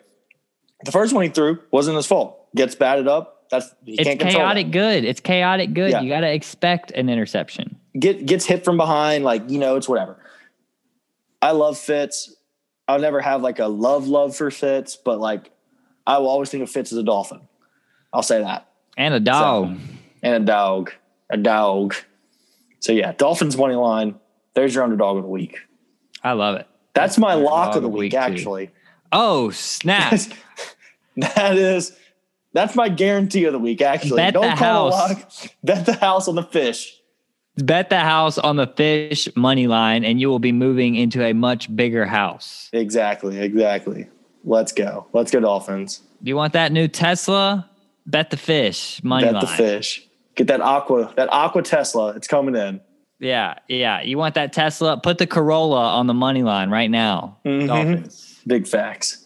The 0.85 0.91
first 0.91 1.13
one 1.13 1.23
he 1.23 1.29
threw 1.29 1.59
wasn't 1.71 1.97
his 1.97 2.05
fault. 2.07 2.53
Gets 2.55 2.75
batted 2.75 3.07
up. 3.07 3.45
That's 3.51 3.73
he 3.85 3.93
It's 3.93 4.03
can't 4.03 4.19
control. 4.19 4.41
chaotic 4.43 4.67
that. 4.67 4.71
good. 4.71 5.03
It's 5.05 5.19
chaotic 5.19 5.73
good. 5.73 5.91
Yeah. 5.91 6.01
You 6.01 6.09
got 6.09 6.21
to 6.21 6.31
expect 6.33 6.91
an 6.91 7.09
interception. 7.09 7.77
Get 7.99 8.25
gets 8.25 8.45
hit 8.45 8.63
from 8.63 8.77
behind. 8.77 9.23
Like 9.25 9.49
you 9.49 9.59
know, 9.59 9.75
it's 9.75 9.87
whatever. 9.89 10.17
I 11.41 11.51
love 11.51 11.77
Fitz. 11.77 12.33
I'll 12.87 12.99
never 12.99 13.19
have 13.21 13.41
like 13.41 13.59
a 13.59 13.67
love 13.67 14.07
love 14.07 14.35
for 14.35 14.49
Fitz, 14.49 14.95
but 14.95 15.19
like 15.19 15.51
I 16.07 16.17
will 16.19 16.29
always 16.29 16.49
think 16.49 16.63
of 16.63 16.69
Fitz 16.69 16.91
as 16.93 16.97
a 16.97 17.03
dolphin. 17.03 17.41
I'll 18.13 18.23
say 18.23 18.41
that. 18.41 18.69
And 18.97 19.13
a 19.13 19.19
dog. 19.19 19.77
and 20.21 20.43
a 20.43 20.45
dog, 20.45 20.91
a 21.29 21.37
dog. 21.37 21.95
So 22.79 22.91
yeah, 22.91 23.13
Dolphins 23.13 23.57
money 23.57 23.75
line. 23.75 24.15
There's 24.53 24.75
your 24.75 24.83
underdog 24.83 25.17
of 25.17 25.23
the 25.23 25.29
week. 25.29 25.59
I 26.23 26.33
love 26.33 26.55
it. 26.57 26.67
That's 26.93 27.17
my 27.17 27.35
lock 27.35 27.75
of 27.75 27.83
the 27.83 27.89
week, 27.89 27.99
week, 27.99 28.11
too. 28.11 28.17
actually. 28.17 28.71
Oh, 29.11 29.49
snap. 29.51 30.19
that 31.17 31.57
is 31.57 31.95
that's 32.53 32.75
my 32.75 32.89
guarantee 32.89 33.45
of 33.45 33.53
the 33.53 33.59
week, 33.59 33.81
actually. 33.81 34.17
Bet 34.17 34.33
Don't 34.33 34.49
the 34.49 34.55
call 34.55 34.87
it 34.89 34.93
a 34.93 34.95
house. 34.97 35.43
lock. 35.43 35.51
Bet 35.63 35.85
the 35.85 35.93
house 35.93 36.27
on 36.27 36.35
the 36.35 36.43
fish. 36.43 36.97
Bet 37.57 37.89
the 37.89 37.99
house 37.99 38.37
on 38.37 38.55
the 38.55 38.67
fish 38.67 39.27
money 39.35 39.67
line, 39.67 40.03
and 40.03 40.19
you 40.19 40.29
will 40.29 40.39
be 40.39 40.51
moving 40.51 40.95
into 40.95 41.23
a 41.23 41.33
much 41.33 41.73
bigger 41.75 42.05
house. 42.05 42.69
Exactly, 42.73 43.39
exactly. 43.39 44.07
Let's 44.43 44.71
go. 44.71 45.05
Let's 45.13 45.31
go, 45.31 45.39
Dolphins. 45.39 46.01
Do 46.23 46.29
you 46.29 46.35
want 46.35 46.53
that 46.53 46.71
new 46.71 46.87
Tesla? 46.87 47.69
Bet 48.05 48.29
the 48.29 48.37
fish 48.37 49.01
money 49.03 49.25
Bet 49.25 49.33
line. 49.35 49.41
the 49.41 49.47
fish. 49.47 50.07
Get 50.35 50.47
that 50.47 50.61
aqua, 50.61 51.13
that 51.17 51.31
aqua 51.31 51.61
Tesla. 51.61 52.09
It's 52.15 52.27
coming 52.27 52.55
in. 52.55 52.81
Yeah, 53.19 53.55
yeah. 53.67 54.01
You 54.01 54.17
want 54.17 54.35
that 54.35 54.53
Tesla? 54.53 54.97
Put 54.97 55.19
the 55.19 55.27
Corolla 55.27 55.89
on 55.93 56.07
the 56.07 56.13
money 56.13 56.41
line 56.41 56.69
right 56.69 56.89
now. 56.89 57.37
Mhm. 57.45 57.67
Dolphins. 57.67 58.39
Big 58.47 58.67
facts. 58.67 59.25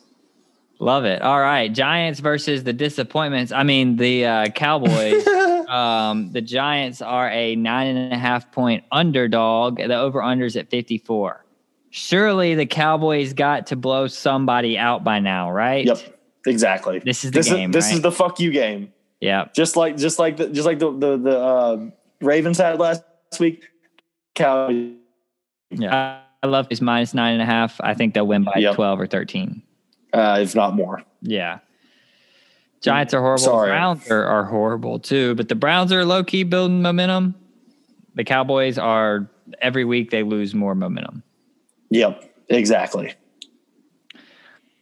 Love 0.80 1.06
it. 1.06 1.22
All 1.22 1.40
right. 1.40 1.72
Giants 1.72 2.20
versus 2.20 2.66
the 2.66 2.74
disappointments. 2.74 3.54
I 3.54 3.64
mean, 3.64 3.96
the 3.96 4.26
uh, 4.26 4.48
Cowboys. 4.50 5.26
um, 5.70 6.34
the 6.34 6.42
Giants 6.42 7.02
are 7.02 7.30
a 7.30 7.56
nine 7.56 7.96
and 7.96 8.12
a 8.12 8.18
half 8.18 8.52
point 8.52 8.84
underdog. 8.92 9.78
The 9.78 9.96
over 9.96 10.20
unders 10.20 10.60
at 10.60 10.70
54. 10.70 11.46
Surely 11.92 12.56
the 12.56 12.66
Cowboys 12.66 13.32
got 13.32 13.68
to 13.68 13.78
blow 13.78 14.08
somebody 14.08 14.78
out 14.78 15.06
by 15.06 15.20
now, 15.20 15.50
right? 15.50 15.86
Yep. 15.86 16.15
Exactly. 16.46 17.00
This 17.00 17.24
is 17.26 17.32
the 17.32 17.40
this 17.40 17.50
game, 17.50 17.70
Is, 17.72 17.74
this 17.74 17.86
right? 17.86 17.94
is 17.96 18.02
the 18.02 18.12
fuck 18.12 18.40
you 18.40 18.52
game. 18.52 18.94
Yeah. 19.20 19.46
Just 19.56 19.76
like 19.76 19.98
just 19.98 20.20
like 20.20 20.38
the 20.38 20.50
just 20.50 20.66
like 20.66 20.80
the 20.80 20.92
the, 20.92 21.18
the 21.18 21.40
uh, 21.40 21.86
Ravens 22.22 22.58
had 22.58 22.80
last 22.80 23.04
week. 23.40 23.66
Cow. 24.36 24.70
Yeah. 25.72 26.22
I 26.44 26.48
love 26.48 26.68
his 26.70 26.82
minus 26.82 27.14
nine 27.14 27.34
and 27.34 27.42
a 27.42 27.46
half. 27.46 27.80
I 27.82 27.94
think 27.96 28.14
they'll 28.14 28.28
win 28.28 28.44
by 28.44 28.54
Yep. 28.58 28.76
12 28.76 29.00
or 29.02 29.08
13. 29.08 29.64
Uh, 30.14 30.40
if 30.42 30.54
not 30.54 30.76
more. 30.76 31.02
Yeah. 31.22 31.60
Giants 32.82 33.14
are 33.16 33.22
horrible. 33.22 33.44
Sorry. 33.44 33.70
Browns 33.70 34.12
are, 34.12 34.24
are 34.24 34.44
horrible 34.44 35.00
too, 35.00 35.34
but 35.36 35.50
the 35.50 35.56
Browns 35.56 35.92
are 35.92 36.06
low 36.06 36.24
key 36.24 36.44
building 36.44 36.84
momentum. 36.84 37.34
The 38.14 38.24
Cowboys 38.24 38.78
are 38.78 39.28
every 39.60 39.86
week 39.86 40.12
they 40.12 40.22
lose 40.22 40.54
more 40.54 40.76
momentum. 40.76 41.24
Yep. 41.90 42.32
Exactly. 42.50 43.14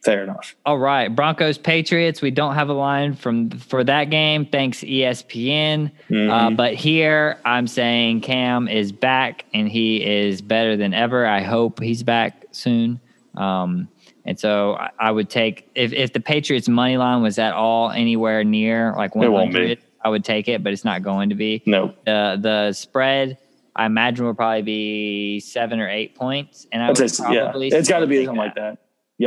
Fair 0.04 0.22
enough. 0.24 0.54
All 0.66 0.78
right, 0.78 1.08
Broncos 1.08 1.56
Patriots. 1.56 2.20
We 2.20 2.30
don't 2.30 2.54
have 2.54 2.68
a 2.68 2.74
line 2.74 3.14
from 3.14 3.50
for 3.50 3.82
that 3.84 4.10
game. 4.10 4.44
Thanks 4.44 4.82
ESPN. 4.84 5.86
Uh, 5.86 6.12
Mhm. 6.12 6.56
but 6.56 6.74
here 6.74 7.38
I'm 7.44 7.66
saying 7.66 8.20
Cam 8.20 8.68
is 8.68 8.92
back 8.92 9.46
and 9.54 9.66
he 9.68 10.04
is 10.04 10.42
better 10.42 10.76
than 10.76 10.92
ever. 10.92 11.26
I 11.26 11.40
hope 11.40 11.80
he's 11.80 12.02
back 12.02 12.44
soon. 12.50 13.00
Um, 13.34 13.88
and 14.26 14.38
so 14.38 14.74
I, 14.74 14.90
I 14.98 15.10
would 15.10 15.30
take 15.30 15.68
if 15.74 15.92
if 15.94 16.12
the 16.12 16.20
Patriots 16.20 16.68
money 16.68 16.96
line 16.98 17.22
was 17.22 17.38
at 17.38 17.54
all 17.54 17.90
anywhere 17.90 18.44
near 18.44 18.92
like 18.96 19.12
It 19.16 19.28
won't 19.28 19.52
be. 19.52 19.58
100, 19.60 19.78
I 20.04 20.10
would 20.10 20.24
take 20.24 20.48
it, 20.48 20.62
but 20.62 20.72
it's 20.74 20.84
not 20.84 21.02
going 21.02 21.30
to 21.30 21.34
be. 21.34 21.62
No. 21.64 21.94
The 22.04 22.38
the 22.40 22.72
spread 22.74 23.38
I 23.76 23.86
imagine 23.86 24.24
will 24.26 24.34
probably 24.34 24.62
be 24.62 25.40
seven 25.40 25.80
or 25.80 25.88
eight 25.88 26.14
points, 26.14 26.66
and 26.70 26.80
I 26.82 26.88
would 26.88 26.96
say, 27.10 27.24
yeah. 27.34 27.44
probably 27.44 27.68
It's 27.68 27.88
got 27.88 28.00
to 28.00 28.06
be 28.06 28.24
something 28.24 28.36
like 28.38 28.52
I 28.56 28.60
that. 28.60 28.78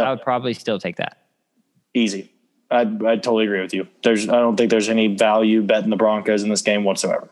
Yeah. 0.03 0.11
would 0.11 0.21
probably 0.21 0.53
still 0.53 0.79
take 0.79 0.97
that. 0.97 1.17
Easy. 1.93 2.31
I 2.69 2.81
I 2.81 3.15
totally 3.15 3.45
agree 3.45 3.61
with 3.61 3.73
you. 3.73 3.87
There's 4.03 4.27
I 4.27 4.39
don't 4.39 4.57
think 4.57 4.71
there's 4.71 4.89
any 4.89 5.15
value 5.15 5.61
betting 5.63 5.89
the 5.89 5.95
Broncos 5.95 6.43
in 6.43 6.49
this 6.49 6.61
game 6.61 6.83
whatsoever. 6.83 7.29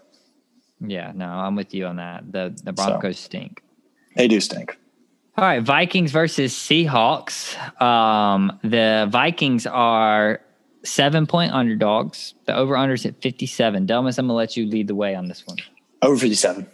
Yeah, 0.80 1.12
no, 1.16 1.28
I'm 1.28 1.56
with 1.56 1.74
you 1.74 1.86
on 1.86 1.98
that. 1.98 2.32
The 2.32 2.58
the 2.64 2.74
Broncos 2.74 3.20
stink. 3.20 3.62
They 4.16 4.28
do 4.28 4.40
stink. 4.40 4.78
All 5.38 5.44
right, 5.44 5.62
Vikings 5.62 6.12
versus 6.12 6.54
Seahawks. 6.54 7.58
Um, 7.82 8.58
the 8.64 9.08
Vikings 9.10 9.68
are 9.68 10.40
seven 10.84 11.28
point 11.28 11.52
underdogs. 11.52 12.34
The 12.46 12.56
over 12.56 12.76
unders 12.76 13.06
at 13.06 13.22
57. 13.22 13.86
Delmas, 13.86 14.18
I'm 14.18 14.28
going 14.28 14.30
to 14.30 14.34
let 14.34 14.56
you 14.56 14.66
lead 14.66 14.88
the 14.88 14.96
way 14.96 15.14
on 15.14 15.28
this 15.28 15.46
one. 15.46 15.58
Over 16.02 16.16
57. 16.16 16.68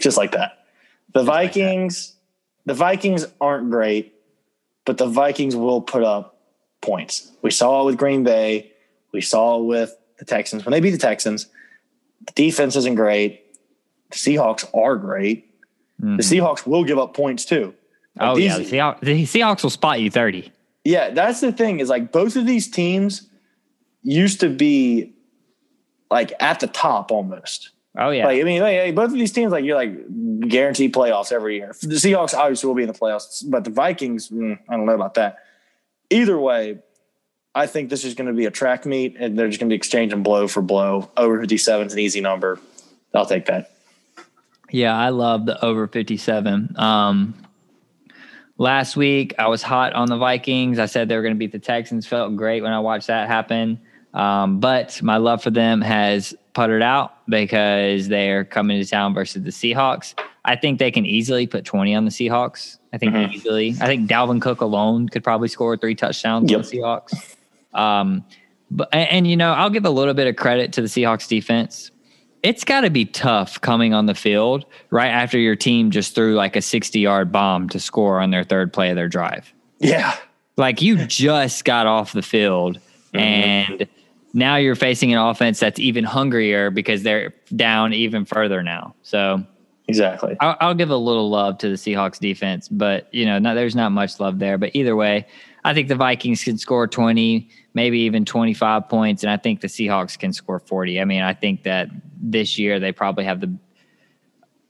Just 0.00 0.16
like 0.16 0.32
that. 0.32 0.64
The 1.12 1.22
Vikings, 1.24 2.16
the 2.64 2.74
Vikings 2.74 3.26
aren't 3.40 3.70
great, 3.70 4.14
but 4.84 4.98
the 4.98 5.06
Vikings 5.06 5.56
will 5.56 5.80
put 5.80 6.02
up 6.02 6.38
points. 6.80 7.30
We 7.42 7.50
saw 7.50 7.82
it 7.82 7.86
with 7.86 7.96
Green 7.98 8.24
Bay. 8.24 8.72
We 9.12 9.20
saw 9.20 9.60
it 9.60 9.64
with 9.64 9.96
the 10.18 10.24
Texans. 10.24 10.64
When 10.64 10.72
they 10.72 10.80
beat 10.80 10.90
the 10.90 10.98
Texans, 10.98 11.46
the 12.26 12.32
defense 12.32 12.76
isn't 12.76 12.94
great. 12.94 13.44
The 14.10 14.16
Seahawks 14.16 14.68
are 14.74 14.96
great. 14.96 15.46
Mm-hmm. 16.00 16.16
The 16.16 16.22
Seahawks 16.22 16.66
will 16.66 16.84
give 16.84 16.98
up 16.98 17.14
points 17.14 17.44
too. 17.44 17.74
Like 18.16 18.30
oh 18.30 18.36
these, 18.36 18.44
yeah, 18.44 18.58
the 18.58 18.64
Seahawks, 18.64 19.00
the 19.00 19.22
Seahawks 19.24 19.62
will 19.62 19.70
spot 19.70 20.00
you 20.00 20.10
30. 20.10 20.50
Yeah, 20.84 21.10
that's 21.10 21.40
the 21.40 21.52
thing 21.52 21.80
is 21.80 21.88
like 21.88 22.10
both 22.12 22.36
of 22.36 22.46
these 22.46 22.68
teams 22.68 23.28
used 24.02 24.40
to 24.40 24.48
be 24.48 25.12
like 26.10 26.32
at 26.40 26.60
the 26.60 26.66
top 26.66 27.12
almost. 27.12 27.70
Oh 27.98 28.10
yeah. 28.10 28.26
Like 28.26 28.40
I 28.40 28.44
mean, 28.44 28.62
like, 28.62 28.94
both 28.94 29.10
of 29.10 29.14
these 29.14 29.32
teams, 29.32 29.52
like 29.52 29.64
you're 29.64 29.76
like 29.76 30.48
guaranteed 30.48 30.94
playoffs 30.94 31.32
every 31.32 31.56
year. 31.56 31.74
The 31.80 31.96
Seahawks 31.96 32.34
obviously 32.34 32.68
will 32.68 32.74
be 32.74 32.82
in 32.82 32.88
the 32.88 32.94
playoffs, 32.94 33.44
but 33.48 33.64
the 33.64 33.70
Vikings, 33.70 34.28
mm, 34.28 34.58
I 34.68 34.76
don't 34.76 34.86
know 34.86 34.94
about 34.94 35.14
that. 35.14 35.38
Either 36.08 36.38
way, 36.38 36.78
I 37.54 37.66
think 37.66 37.90
this 37.90 38.04
is 38.04 38.14
going 38.14 38.28
to 38.28 38.32
be 38.32 38.46
a 38.46 38.50
track 38.50 38.86
meet, 38.86 39.16
and 39.18 39.38
they're 39.38 39.48
just 39.48 39.58
going 39.58 39.68
to 39.68 39.72
be 39.72 39.76
exchanging 39.76 40.22
blow 40.22 40.46
for 40.46 40.62
blow. 40.62 41.10
Over 41.16 41.40
57 41.40 41.88
is 41.88 41.92
an 41.92 41.98
easy 41.98 42.20
number. 42.20 42.60
I'll 43.12 43.26
take 43.26 43.46
that. 43.46 43.72
Yeah, 44.70 44.96
I 44.96 45.08
love 45.08 45.46
the 45.46 45.62
over 45.64 45.88
57. 45.88 46.76
Um, 46.76 47.34
last 48.56 48.96
week, 48.96 49.34
I 49.36 49.48
was 49.48 49.62
hot 49.62 49.94
on 49.94 50.08
the 50.08 50.16
Vikings. 50.16 50.78
I 50.78 50.86
said 50.86 51.08
they 51.08 51.16
were 51.16 51.22
going 51.22 51.34
to 51.34 51.38
beat 51.38 51.50
the 51.50 51.58
Texans. 51.58 52.06
Felt 52.06 52.36
great 52.36 52.62
when 52.62 52.72
I 52.72 52.78
watched 52.78 53.08
that 53.08 53.26
happen. 53.26 53.80
Um, 54.14 54.60
but 54.60 55.02
my 55.02 55.16
love 55.16 55.42
for 55.42 55.50
them 55.50 55.80
has 55.80 56.34
puttered 56.54 56.82
out 56.82 57.14
because 57.28 58.08
they're 58.08 58.44
coming 58.44 58.82
to 58.82 58.88
town 58.88 59.14
versus 59.14 59.42
the 59.42 59.50
Seahawks. 59.50 60.14
I 60.44 60.56
think 60.56 60.78
they 60.78 60.90
can 60.90 61.06
easily 61.06 61.46
put 61.46 61.64
20 61.64 61.94
on 61.94 62.04
the 62.04 62.10
Seahawks. 62.10 62.78
I 62.92 62.98
think 62.98 63.14
mm-hmm. 63.14 63.32
easily. 63.32 63.70
I 63.80 63.86
think 63.86 64.08
Dalvin 64.08 64.40
Cook 64.40 64.60
alone 64.60 65.08
could 65.08 65.22
probably 65.22 65.48
score 65.48 65.76
three 65.76 65.94
touchdowns 65.94 66.50
yep. 66.50 66.58
on 66.58 66.62
the 66.62 66.68
Seahawks. 66.68 67.36
Um, 67.72 68.24
but 68.70 68.88
and, 68.92 69.10
and, 69.10 69.26
you 69.26 69.36
know, 69.36 69.52
I'll 69.52 69.70
give 69.70 69.84
a 69.84 69.90
little 69.90 70.14
bit 70.14 70.26
of 70.26 70.36
credit 70.36 70.72
to 70.74 70.80
the 70.80 70.88
Seahawks 70.88 71.28
defense. 71.28 71.90
It's 72.42 72.64
got 72.64 72.82
to 72.82 72.90
be 72.90 73.04
tough 73.04 73.60
coming 73.60 73.92
on 73.92 74.06
the 74.06 74.14
field 74.14 74.64
right 74.90 75.10
after 75.10 75.38
your 75.38 75.56
team 75.56 75.90
just 75.90 76.14
threw 76.14 76.34
like 76.34 76.56
a 76.56 76.62
60 76.62 76.98
yard 76.98 77.30
bomb 77.30 77.68
to 77.68 77.78
score 77.80 78.20
on 78.20 78.30
their 78.30 78.44
third 78.44 78.72
play 78.72 78.90
of 78.90 78.96
their 78.96 79.08
drive. 79.08 79.52
Yeah. 79.78 80.16
Like 80.56 80.80
you 80.80 81.04
just 81.06 81.64
got 81.64 81.86
off 81.86 82.12
the 82.12 82.22
field 82.22 82.80
mm-hmm. 83.12 83.18
and 83.18 83.88
now 84.32 84.56
you're 84.56 84.76
facing 84.76 85.12
an 85.12 85.18
offense 85.18 85.58
that's 85.58 85.78
even 85.78 86.04
hungrier 86.04 86.70
because 86.70 87.02
they're 87.02 87.34
down 87.54 87.92
even 87.92 88.24
further 88.24 88.62
now. 88.62 88.94
So 89.02 89.44
exactly, 89.88 90.36
I'll, 90.40 90.56
I'll 90.60 90.74
give 90.74 90.90
a 90.90 90.96
little 90.96 91.30
love 91.30 91.58
to 91.58 91.68
the 91.68 91.74
Seahawks 91.74 92.18
defense, 92.18 92.68
but 92.68 93.12
you 93.12 93.26
know, 93.26 93.38
not, 93.38 93.54
there's 93.54 93.74
not 93.74 93.90
much 93.92 94.20
love 94.20 94.38
there. 94.38 94.58
But 94.58 94.70
either 94.74 94.94
way, 94.94 95.26
I 95.64 95.74
think 95.74 95.88
the 95.88 95.96
Vikings 95.96 96.44
can 96.44 96.58
score 96.58 96.86
20, 96.86 97.48
maybe 97.74 98.00
even 98.00 98.24
25 98.24 98.88
points, 98.88 99.22
and 99.22 99.30
I 99.30 99.36
think 99.36 99.60
the 99.60 99.68
Seahawks 99.68 100.18
can 100.18 100.32
score 100.32 100.60
40. 100.60 101.00
I 101.00 101.04
mean, 101.04 101.22
I 101.22 101.34
think 101.34 101.64
that 101.64 101.88
this 102.20 102.58
year 102.58 102.78
they 102.78 102.92
probably 102.92 103.24
have 103.24 103.40
the. 103.40 103.54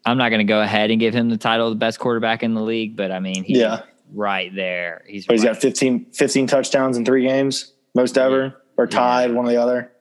I'm 0.07 0.17
not 0.17 0.31
going 0.31 0.39
to 0.39 0.51
go 0.51 0.63
ahead 0.63 0.91
and 0.91 0.99
give 0.99 1.13
him 1.13 1.29
the 1.29 1.37
title 1.37 1.67
of 1.67 1.73
the 1.73 1.79
best 1.79 1.99
quarterback 1.99 2.43
in 2.43 2.55
the 2.55 2.63
league, 2.63 2.97
but 2.97 3.13
I 3.13 3.21
mean, 3.21 3.45
he's 3.45 3.59
yeah. 3.59 3.83
right 4.15 4.51
there. 4.55 5.05
He's 5.07 5.27
oh, 5.29 5.35
he's 5.35 5.45
got 5.45 5.59
15, 5.59 6.07
15 6.13 6.47
touchdowns 6.47 6.97
in 6.97 7.05
three 7.05 7.27
games, 7.27 7.75
most 7.95 8.17
ever 8.17 8.57
or 8.81 8.87
tied, 8.87 9.31
yeah. 9.31 9.37
one 9.37 9.47
or 9.47 9.51
the 9.51 9.61
other. 9.61 9.93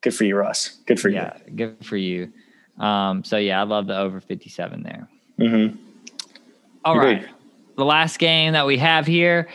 Good 0.00 0.14
for 0.14 0.24
you, 0.24 0.36
Russ. 0.36 0.78
Good 0.86 1.00
for 1.00 1.08
yeah, 1.08 1.36
you. 1.36 1.42
Yeah, 1.46 1.54
good 1.54 1.84
for 1.84 1.96
you. 1.96 2.32
Um, 2.78 3.24
so 3.24 3.36
yeah, 3.36 3.60
I 3.60 3.64
love 3.64 3.88
the 3.88 3.98
over 3.98 4.20
57 4.20 4.84
there. 4.84 5.08
Mm-hmm. 5.40 5.76
All 6.84 6.96
Agreed. 6.96 7.22
right, 7.22 7.28
The 7.76 7.84
last 7.84 8.18
game 8.18 8.52
that 8.52 8.66
we 8.66 8.78
have 8.78 9.06
here, 9.06 9.48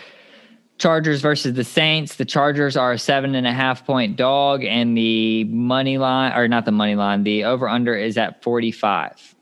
Chargers 0.77 1.21
versus 1.21 1.53
the 1.53 1.63
Saints. 1.63 2.15
The 2.15 2.25
Chargers 2.25 2.75
are 2.75 2.91
a 2.91 2.99
seven 2.99 3.35
and 3.35 3.47
a 3.47 3.53
half 3.53 3.85
point 3.85 4.17
dog, 4.17 4.65
and 4.65 4.97
the 4.97 5.45
money 5.45 5.97
line, 5.97 6.33
or 6.33 6.49
not 6.49 6.65
the 6.65 6.71
money 6.71 6.95
line, 6.95 7.23
the 7.23 7.45
over 7.45 7.69
under 7.69 7.95
is 7.95 8.17
at 8.17 8.43
45. 8.43 9.35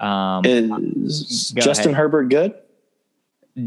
Um, 0.00 0.42
is 0.46 1.52
Justin 1.54 1.88
ahead. 1.88 1.96
Herbert 1.96 2.30
good? 2.30 2.54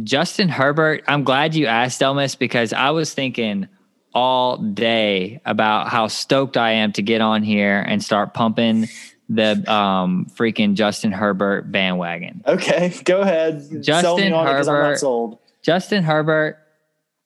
Justin 0.04 0.50
Herbert, 0.50 1.04
I'm 1.08 1.24
glad 1.24 1.54
you 1.54 1.68
asked 1.68 2.02
Elmas 2.02 2.36
because 2.40 2.74
I 2.74 2.90
was 2.90 3.14
thinking 3.14 3.68
all 4.14 4.58
day 4.58 5.42
about 5.46 5.90
how 5.90 6.08
stoked 6.08 6.58
I 6.58 6.72
am 6.72 6.92
to 6.94 7.02
get 7.02 7.22
on 7.22 7.44
here 7.44 7.80
and 7.80 8.04
start 8.04 8.34
pumping 8.34 8.88
the 9.30 9.72
um, 9.72 10.28
freaking 10.36 10.76
Justin 10.76 11.12
Herbert 11.12 11.72
bandwagon. 11.72 12.44
Okay, 12.46 12.94
go 13.06 13.22
ahead. 13.22 13.82
Justin 13.82 14.34
Herbert. 14.34 15.38
Justin 15.62 16.04
Herbert. 16.04 16.60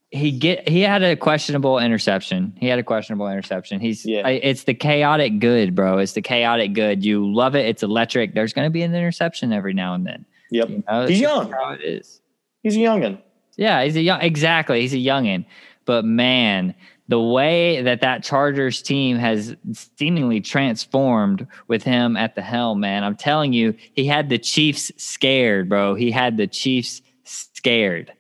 He 0.10 0.32
get 0.32 0.69
he 0.69 0.82
had 0.82 1.04
a 1.04 1.17
questionable 1.17 1.80
interception. 1.80 2.56
He 2.58 2.67
had 2.67 2.80
a 2.80 2.84
questionable 2.84 3.28
interception. 3.28 3.82
He's 3.82 4.06
yeah. 4.06 4.26
it's 4.26 4.63
the 4.63 4.73
chaotic 4.73 5.39
good, 5.39 5.76
bro. 5.76 5.97
It's 5.97 6.13
the 6.13 6.21
chaotic 6.21 6.71
good. 6.71 7.04
You 7.04 7.30
love 7.30 7.56
it. 7.56 7.65
It's 7.65 7.84
electric. 7.84 8.34
There's 8.34 8.54
going 8.54 8.65
to 8.65 8.69
be 8.69 8.84
an 8.84 8.95
interception 8.95 9.52
every 9.52 9.73
now 9.73 9.95
and 9.95 10.08
then. 10.08 10.26
Yep. 10.52 10.69
You 10.69 10.84
know, 10.88 11.08
he's 11.08 11.19
young. 11.19 11.52
How 11.52 11.71
it 11.71 11.82
is. 11.84 12.21
He's 12.63 12.78
a 12.78 12.80
youngin. 12.80 13.21
Yeah, 13.58 13.84
he's 13.84 13.97
a 13.97 14.02
young. 14.02 14.21
Exactly. 14.21 14.80
He's 14.80 14.93
a 14.93 14.97
youngin. 14.97 15.43
But 15.88 16.06
man, 16.06 16.76
the 17.08 17.19
way 17.19 17.82
that 17.82 18.02
that 18.02 18.23
Chargers 18.23 18.82
team 18.82 19.17
has 19.17 19.56
seemingly 19.97 20.41
transformed 20.41 21.47
with 21.67 21.82
him 21.82 22.17
at 22.17 22.36
the 22.36 22.41
helm, 22.41 22.82
man, 22.82 23.04
I'm 23.04 23.15
telling 23.15 23.54
you, 23.54 23.73
he 23.93 24.06
had 24.06 24.30
the 24.30 24.38
Chiefs 24.38 24.91
scared, 24.97 25.69
bro. 25.69 25.95
He 25.95 26.12
had 26.12 26.36
the 26.38 26.45
Chiefs 26.45 27.02
scared. 27.23 28.12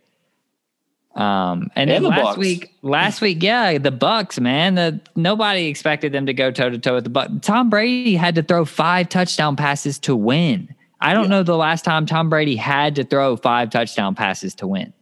Um, 1.13 1.71
and, 1.75 1.89
and 1.89 1.91
then 1.91 2.03
the 2.03 2.09
last 2.09 2.23
Bucks. 2.23 2.37
week, 2.37 2.71
last 2.81 3.21
week, 3.21 3.43
yeah, 3.43 3.77
the 3.79 3.91
Bucks, 3.91 4.39
man, 4.39 4.75
the, 4.75 5.01
nobody 5.15 5.65
expected 5.65 6.13
them 6.13 6.27
to 6.27 6.33
go 6.33 6.51
toe 6.51 6.69
to 6.69 6.77
toe 6.77 6.95
with 6.95 7.03
the 7.03 7.09
Bucks. 7.09 7.31
Tom 7.41 7.69
Brady 7.69 8.15
had 8.15 8.35
to 8.35 8.43
throw 8.43 8.63
five 8.63 9.09
touchdown 9.09 9.57
passes 9.57 9.99
to 9.99 10.15
win. 10.15 10.73
I 11.01 11.13
don't 11.13 11.23
yeah. 11.23 11.29
know 11.29 11.43
the 11.43 11.57
last 11.57 11.83
time 11.83 12.05
Tom 12.05 12.29
Brady 12.29 12.55
had 12.55 12.95
to 12.95 13.03
throw 13.03 13.35
five 13.35 13.71
touchdown 13.71 14.15
passes 14.15 14.55
to 14.55 14.67
win 14.67 14.93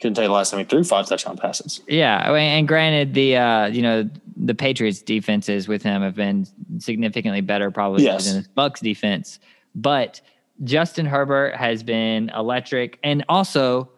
couldn't 0.00 0.14
tell 0.14 0.24
you 0.24 0.28
the 0.28 0.34
last 0.34 0.50
time 0.50 0.58
he 0.58 0.64
threw 0.64 0.82
five 0.82 1.06
touchdown 1.06 1.36
passes. 1.36 1.82
Yeah, 1.86 2.32
and 2.32 2.66
granted, 2.66 3.14
the 3.14 3.36
uh, 3.36 3.66
you 3.66 3.82
know 3.82 4.08
the 4.36 4.54
Patriots 4.54 5.02
defenses 5.02 5.68
with 5.68 5.82
him 5.82 6.02
have 6.02 6.14
been 6.14 6.46
significantly 6.78 7.42
better 7.42 7.70
probably 7.70 8.04
yes. 8.04 8.26
than 8.26 8.42
the 8.42 8.48
Bucks 8.54 8.80
defense, 8.80 9.38
but 9.74 10.20
Justin 10.64 11.06
Herbert 11.06 11.54
has 11.54 11.82
been 11.82 12.30
electric, 12.30 12.98
and 13.02 13.24
also. 13.28 13.90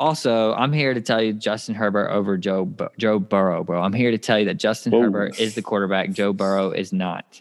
Also, 0.00 0.54
I'm 0.54 0.72
here 0.72 0.94
to 0.94 1.00
tell 1.00 1.20
you 1.20 1.32
Justin 1.32 1.74
Herbert 1.74 2.10
over 2.10 2.38
Joe 2.38 2.72
Joe 2.98 3.18
Burrow, 3.18 3.64
bro. 3.64 3.82
I'm 3.82 3.92
here 3.92 4.12
to 4.12 4.16
tell 4.16 4.38
you 4.38 4.44
that 4.44 4.54
Justin 4.54 4.92
Whoa. 4.92 5.00
Herbert 5.00 5.40
is 5.40 5.56
the 5.56 5.60
quarterback. 5.60 6.12
Joe 6.12 6.32
Burrow 6.32 6.70
is 6.70 6.92
not. 6.92 7.40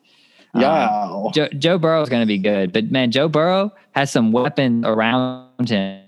Yeah. 0.55 0.89
Um, 1.03 1.31
Joe, 1.33 1.49
Joe 1.49 1.77
Burrow 1.77 2.01
is 2.01 2.09
going 2.09 2.23
to 2.23 2.25
be 2.25 2.39
good, 2.39 2.73
but 2.73 2.89
man, 2.89 3.11
Joe 3.11 3.27
Burrow 3.27 3.71
has 3.91 4.09
some 4.09 4.31
weapons 4.31 4.85
around 4.87 5.69
him 5.69 6.01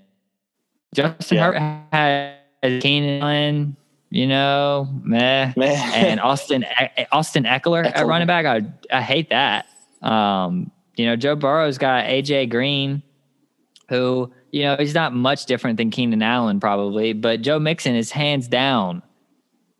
Justin 0.94 1.36
yeah. 1.36 1.44
Herbert 1.44 2.38
has 2.62 2.82
Keenan 2.82 3.22
Allen, 3.22 3.76
you 4.10 4.26
know, 4.26 4.88
meh, 5.02 5.52
meh. 5.56 5.90
and 5.94 6.20
Austin 6.20 6.64
Austin 7.12 7.44
Eckler, 7.44 7.84
Ekeler, 7.84 7.96
at 7.96 8.06
running 8.06 8.26
back. 8.26 8.46
I 8.46 8.62
I 8.92 9.02
hate 9.02 9.30
that. 9.30 9.66
Um, 10.02 10.70
you 10.96 11.06
know, 11.06 11.16
Joe 11.16 11.36
Burrow's 11.36 11.78
got 11.78 12.06
AJ 12.06 12.50
Green, 12.50 13.02
who 13.88 14.32
you 14.50 14.62
know 14.62 14.76
he's 14.76 14.94
not 14.94 15.14
much 15.14 15.46
different 15.46 15.76
than 15.76 15.90
Keenan 15.90 16.22
Allen 16.22 16.58
probably, 16.58 17.12
but 17.12 17.40
Joe 17.40 17.58
Mixon 17.58 17.94
is 17.94 18.10
hands 18.10 18.48
down 18.48 19.02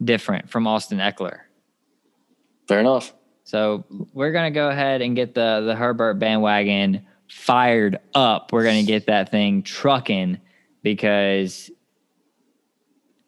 different 0.02 0.48
from 0.48 0.66
Austin 0.66 0.98
Eckler. 0.98 1.40
Fair 2.68 2.80
enough. 2.80 3.12
So 3.42 3.84
we're 4.12 4.30
gonna 4.30 4.52
go 4.52 4.68
ahead 4.68 5.02
and 5.02 5.16
get 5.16 5.34
the 5.34 5.62
the 5.66 5.74
Herbert 5.74 6.14
bandwagon 6.14 7.04
fired 7.28 7.98
up. 8.14 8.52
We're 8.52 8.64
gonna 8.64 8.84
get 8.84 9.06
that 9.06 9.32
thing 9.32 9.64
trucking 9.64 10.38
because 10.82 11.70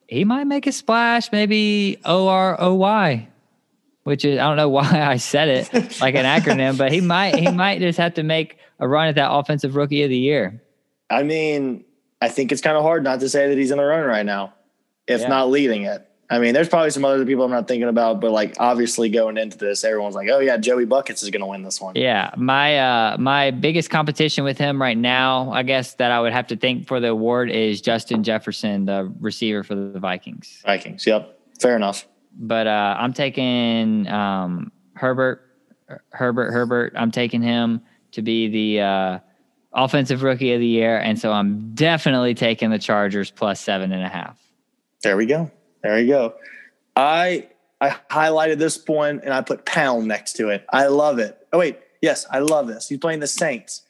he 0.07 0.25
might 0.25 0.45
make 0.45 0.67
a 0.67 0.73
splash, 0.73 1.33
maybe 1.33 1.99
O 2.05 2.29
R 2.29 2.61
O 2.61 2.75
Y, 2.75 3.29
which 4.05 4.25
is 4.25 4.39
I 4.39 4.43
don't 4.43 4.57
know 4.57 4.69
why 4.71 5.03
I 5.03 5.17
said 5.17 5.49
it 5.49 6.01
like 6.01 6.15
an 6.15 6.25
acronym, 6.25 6.77
but 6.77 6.93
he 6.93 7.01
might 7.15 7.37
he 7.37 7.51
might 7.51 7.81
just 7.81 7.99
have 7.99 8.15
to 8.15 8.23
make 8.23 8.59
a 8.79 8.87
run 8.87 9.09
at 9.09 9.15
that 9.15 9.33
offensive 9.33 9.77
rookie 9.77 10.03
of 10.03 10.11
the 10.11 10.19
year. 10.19 10.63
I 11.09 11.23
mean, 11.23 11.85
I 12.21 12.29
think 12.29 12.53
it's 12.53 12.63
kind 12.63 12.77
of 12.77 12.83
hard 12.83 13.05
not 13.05 13.21
to 13.21 13.29
say 13.29 13.49
that 13.49 13.59
he's 13.59 13.71
in 13.71 13.79
the 13.79 13.85
run 13.85 14.05
right 14.05 14.25
now, 14.25 14.55
if 15.07 15.21
yeah. 15.21 15.29
not 15.29 15.51
leading 15.51 15.83
it. 15.83 16.09
I 16.33 16.39
mean, 16.39 16.55
there's 16.55 16.69
probably 16.71 16.89
some 16.89 17.05
other 17.05 17.27
people 17.27 17.45
I'm 17.45 17.51
not 17.51 17.69
thinking 17.69 17.91
about, 17.91 18.19
but 18.23 18.31
like 18.31 18.55
obviously 18.59 19.11
going 19.11 19.37
into 19.37 19.59
this, 19.59 19.85
everyone's 19.85 20.15
like, 20.15 20.31
"Oh 20.31 20.39
yeah, 20.39 20.57
Joey 20.57 20.87
Buckets 20.87 21.23
is 21.23 21.29
going 21.29 21.43
to 21.43 21.47
win 21.47 21.63
this 21.63 21.79
one." 21.79 21.95
Yeah, 21.95 22.31
my 22.39 22.79
uh 22.79 23.19
my 23.19 23.51
biggest 23.51 23.91
competition 23.91 24.43
with 24.43 24.57
him 24.57 24.81
right 24.81 24.97
now, 24.97 25.53
I 25.53 25.63
guess 25.63 25.93
that 25.97 26.11
I 26.11 26.23
would 26.23 26.33
have 26.33 26.47
to 26.47 26.57
think 26.57 26.87
for 26.87 27.01
the 27.01 27.09
award 27.09 27.51
is 27.51 27.83
Justin 27.83 28.23
Jefferson, 28.23 28.87
the 28.87 29.13
receiver 29.21 29.63
for 29.63 29.75
the 29.75 30.01
Vikings. 30.01 30.63
Vikings. 30.65 31.07
Yep, 31.07 31.39
fair 31.61 31.77
enough. 31.77 32.09
But 32.35 32.67
uh 32.67 32.97
I'm 32.99 33.13
taking 33.13 34.09
um 34.09 34.73
Herbert 34.95 35.43
Herbert 36.13 36.51
Herbert. 36.51 36.95
I'm 36.97 37.11
taking 37.11 37.43
him 37.43 37.83
to 38.13 38.23
be 38.23 38.49
the 38.49 38.81
uh 38.81 39.19
offensive 39.75 40.23
rookie 40.23 40.55
of 40.55 40.61
the 40.61 40.67
year, 40.67 40.97
and 40.97 41.19
so 41.19 41.31
I'm 41.31 41.75
definitely 41.75 42.33
taking 42.33 42.71
the 42.71 42.79
Chargers 42.79 43.31
plus 43.31 43.61
seven 43.61 43.93
and 43.93 44.03
a 44.03 44.09
half. 44.09 44.39
There 45.03 45.19
we 45.19 45.27
go. 45.27 45.51
There 45.83 45.99
you 46.01 46.07
go. 46.09 46.35
I 46.97 47.49
I 47.81 47.91
highlighted 48.11 48.59
this 48.59 48.79
point 48.79 49.23
and 49.25 49.33
I 49.35 49.41
put 49.43 49.65
pound 49.67 50.07
next 50.07 50.35
to 50.35 50.51
it. 50.51 50.65
I 50.73 50.87
love 50.87 51.19
it. 51.19 51.37
Oh 51.53 51.59
wait, 51.59 51.79
yes, 52.01 52.27
I 52.31 52.39
love 52.41 52.67
this. 52.69 52.89
He's 52.89 52.99
playing 52.99 53.21
the 53.21 53.27
Saints. 53.27 53.83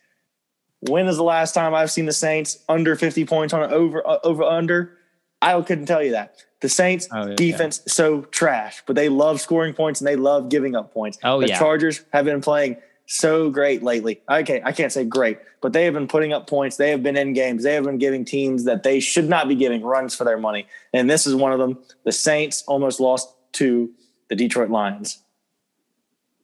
When 0.81 1.07
is 1.07 1.16
the 1.16 1.22
last 1.24 1.55
time 1.55 1.74
I've 1.74 1.90
seen 1.90 2.07
the 2.07 2.12
Saints 2.12 2.59
under 2.68 2.96
50 2.96 3.24
points 3.26 3.52
on 3.55 3.62
an 3.62 3.72
over 3.72 4.07
uh, 4.07 4.18
over 4.24 4.42
under? 4.44 4.96
I 5.40 5.61
couldn't 5.62 5.87
tell 5.87 6.02
you 6.02 6.12
that. 6.12 6.37
The 6.61 6.68
Saints 6.68 7.09
Oh, 7.11 7.26
yeah. 7.28 7.35
defense 7.35 7.83
so 7.88 8.22
trash, 8.22 8.83
but 8.87 8.94
they 8.94 9.09
love 9.09 9.40
scoring 9.40 9.74
points 9.74 10.00
and 10.00 10.07
they 10.07 10.14
love 10.16 10.48
giving 10.48 10.76
up 10.76 10.92
points. 10.94 11.18
Oh, 11.24 11.40
the 11.40 11.48
yeah. 11.48 11.59
Chargers 11.59 12.02
have 12.12 12.24
been 12.24 12.40
playing 12.40 12.76
so 13.12 13.51
great 13.51 13.83
lately. 13.83 14.22
Okay, 14.31 14.62
I 14.64 14.72
can't 14.72 14.90
say 14.92 15.05
great, 15.05 15.38
but 15.61 15.72
they 15.72 15.85
have 15.85 15.94
been 15.94 16.09
putting 16.09 16.33
up 16.33 16.46
points. 16.48 16.77
They 16.77 16.90
have 16.90 17.03
been 17.03 17.16
in 17.16 17.33
games. 17.33 17.62
They 17.62 17.75
have 17.75 17.85
been 17.85 17.98
giving 17.98 18.25
teams 18.25 18.64
that 18.64 18.83
they 18.83 19.01
should 19.01 19.29
not 19.29 19.48
be 19.48 19.55
giving 19.55 19.83
runs 19.83 20.14
for 20.14 20.25
their 20.25 20.38
money. 20.38 20.66
And 20.92 21.09
this 21.11 21.27
is 21.27 21.35
one 21.35 21.53
of 21.53 21.59
them. 21.59 21.79
The 22.05 22.12
Saints 22.12 22.62
almost 22.66 23.01
lost 23.01 23.29
to 23.55 23.90
the 24.29 24.37
Detroit 24.37 24.70
Lions. 24.70 25.18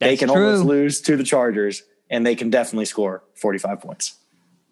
they 0.01 0.17
can 0.17 0.29
true. 0.29 0.37
almost 0.47 0.65
lose 0.65 1.01
to 1.01 1.17
the 1.17 1.25
Chargers, 1.25 1.83
and 2.09 2.25
they 2.25 2.37
can 2.37 2.51
definitely 2.51 2.85
score 2.85 3.25
45 3.35 3.81
points. 3.81 4.17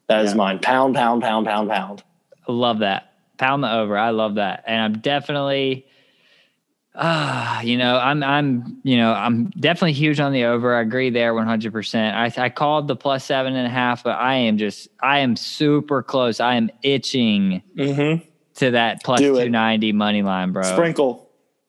That 0.07 0.25
is 0.25 0.31
Yeah. 0.33 0.37
mine. 0.37 0.59
Pound, 0.61 0.95
pound, 0.95 1.21
pound, 1.23 1.47
pound, 1.47 1.69
pound. 1.69 2.05
Love 2.47 2.79
that. 2.79 3.13
Pound 3.39 3.65
the 3.65 3.73
over. 3.73 3.99
I 3.99 4.11
love 4.11 4.37
that. 4.37 4.63
And 4.69 4.81
I'm 4.81 5.01
definitely 5.01 5.87
ah, 6.97 7.61
you 7.61 7.77
know, 7.77 7.97
I'm 7.99 8.23
I'm 8.23 8.81
you 8.83 8.97
know, 8.97 9.13
I'm 9.13 9.51
definitely 9.51 9.93
huge 9.93 10.19
on 10.21 10.33
the 10.33 10.45
over. 10.45 10.75
I 10.77 10.81
agree 10.81 11.11
there 11.11 11.33
100%. 11.35 12.15
I 12.15 12.33
I 12.45 12.49
called 12.49 12.89
the 12.89 12.97
plus 12.97 13.25
seven 13.25 13.55
and 13.55 13.67
a 13.67 13.71
half, 13.71 14.03
but 14.05 14.17
I 14.19 14.35
am 14.35 14.59
just 14.59 14.89
I 15.01 15.21
am 15.21 15.37
super 15.37 16.03
close. 16.03 16.41
I 16.41 16.55
am 16.57 16.71
itching 16.83 17.63
Mm-hmm. 17.77 18.25
to 18.57 18.71
that 18.73 19.03
plus 19.05 19.21
Do 19.21 19.35
it. 19.37 19.45
290 19.47 19.93
money 19.93 20.23
line, 20.23 20.53
bro. 20.53 20.63
Sprinkle. 20.63 21.23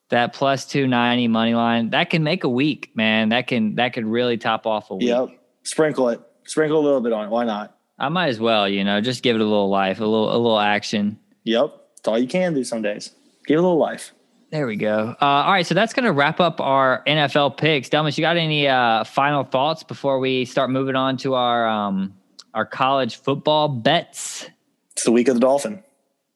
That 0.10 0.32
plus 0.34 0.66
290 0.66 1.28
money 1.28 1.54
line, 1.54 1.90
that 1.90 2.10
can 2.10 2.24
make 2.24 2.46
a 2.46 2.50
week, 2.50 2.92
man. 2.96 3.30
That 3.30 3.48
can 3.48 3.76
that 3.76 3.92
could 3.94 4.06
really 4.06 4.38
top 4.38 4.66
off 4.66 4.90
a 4.90 4.96
week. 4.96 5.10
Yep. 5.10 5.30
Sprinkle 5.64 6.10
it. 6.10 6.22
Sprinkle 6.46 6.80
a 6.80 6.84
little 6.84 7.02
bit 7.02 7.12
on 7.12 7.26
it. 7.26 7.30
Why 7.30 7.44
not? 7.44 7.76
I 8.00 8.08
might 8.10 8.28
as 8.30 8.40
well, 8.40 8.70
you 8.70 8.84
know, 8.86 9.02
just 9.02 9.22
give 9.22 9.36
it 9.36 9.42
a 9.42 9.44
little 9.46 9.70
life, 9.70 10.00
a 10.00 10.06
little 10.06 10.30
a 10.34 10.38
little 10.38 10.60
action. 10.60 11.20
Yep. 11.44 11.74
It's 11.98 12.08
all 12.08 12.18
you 12.18 12.28
can 12.28 12.54
do 12.54 12.64
some 12.64 12.82
days. 12.82 13.12
Give 13.48 13.56
it 13.56 13.60
a 13.60 13.64
little 13.64 13.78
life. 13.78 14.14
There 14.50 14.66
we 14.66 14.78
go. 14.78 15.14
Uh, 15.22 15.26
all 15.26 15.52
right, 15.52 15.66
so 15.66 15.74
that's 15.76 15.94
going 15.94 16.06
to 16.06 16.14
wrap 16.14 16.40
up 16.40 16.62
our 16.62 17.04
NFL 17.06 17.58
picks. 17.58 17.90
Delmas, 17.90 18.18
you 18.18 18.22
got 18.22 18.38
any 18.38 18.68
uh, 18.68 19.04
final 19.04 19.44
thoughts 19.44 19.84
before 19.84 20.20
we 20.20 20.46
start 20.46 20.70
moving 20.70 20.96
on 20.96 21.18
to 21.18 21.34
our 21.34 21.68
um, 21.68 22.14
our 22.54 22.66
college 22.66 23.18
football 23.18 23.68
bets? 23.68 24.50
It's 24.94 25.04
the 25.04 25.12
week 25.12 25.28
of 25.28 25.36
the 25.36 25.42
dolphin. 25.42 25.84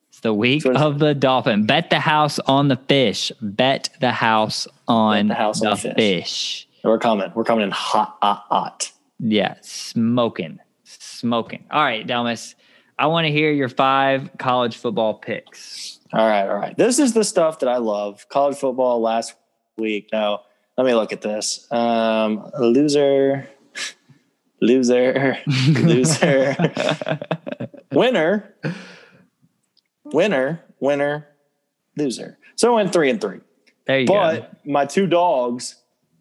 It's 0.09 0.19
the 0.19 0.33
week 0.33 0.63
So 0.63 0.71
it's- 0.71 0.83
of 0.83 0.99
the 0.99 1.15
dolphin. 1.15 1.65
Bet 1.65 1.89
the 1.89 1.99
house 2.01 2.37
on 2.39 2.67
the 2.67 2.75
fish. 2.75 3.31
Bet 3.41 3.89
the 4.01 4.11
house 4.11 4.67
on 4.89 5.27
the 5.27 5.33
house 5.35 5.61
the, 5.61 5.67
on 5.69 5.71
the 5.77 5.81
fish. 5.81 5.95
fish. 5.95 6.67
We're 6.83 6.99
coming. 6.99 7.31
We're 7.33 7.45
coming 7.45 7.63
in 7.63 7.71
hot, 7.71 8.17
hot, 8.21 8.45
hot. 8.49 8.91
Yeah, 9.19 9.55
smoking, 9.61 10.59
smoking. 10.83 11.63
All 11.71 11.81
right, 11.83 12.05
Delmas, 12.05 12.55
I 12.99 13.07
want 13.07 13.25
to 13.25 13.31
hear 13.31 13.51
your 13.51 13.69
five 13.69 14.29
college 14.37 14.75
football 14.75 15.13
picks. 15.13 15.99
All 16.13 16.27
right, 16.27 16.47
all 16.47 16.55
right. 16.57 16.77
This 16.77 16.99
is 16.99 17.13
the 17.13 17.23
stuff 17.23 17.59
that 17.59 17.69
I 17.69 17.77
love. 17.77 18.27
College 18.27 18.57
football 18.57 19.01
last 19.01 19.33
week. 19.77 20.09
Now, 20.11 20.41
let 20.77 20.85
me 20.85 20.93
look 20.93 21.13
at 21.13 21.21
this. 21.21 21.71
Um, 21.71 22.49
loser, 22.59 23.49
loser, 24.61 25.37
loser, 25.67 26.55
winner, 27.91 28.53
winner, 30.05 30.61
winner, 30.79 31.27
loser. 31.95 32.37
So 32.55 32.73
I 32.73 32.75
went 32.75 32.93
three 32.93 33.09
and 33.09 33.21
three. 33.21 33.39
There 33.87 33.99
you 33.99 34.07
go. 34.07 34.13
But 34.13 34.65
my 34.65 34.85
two 34.85 35.07
dogs 35.07 35.75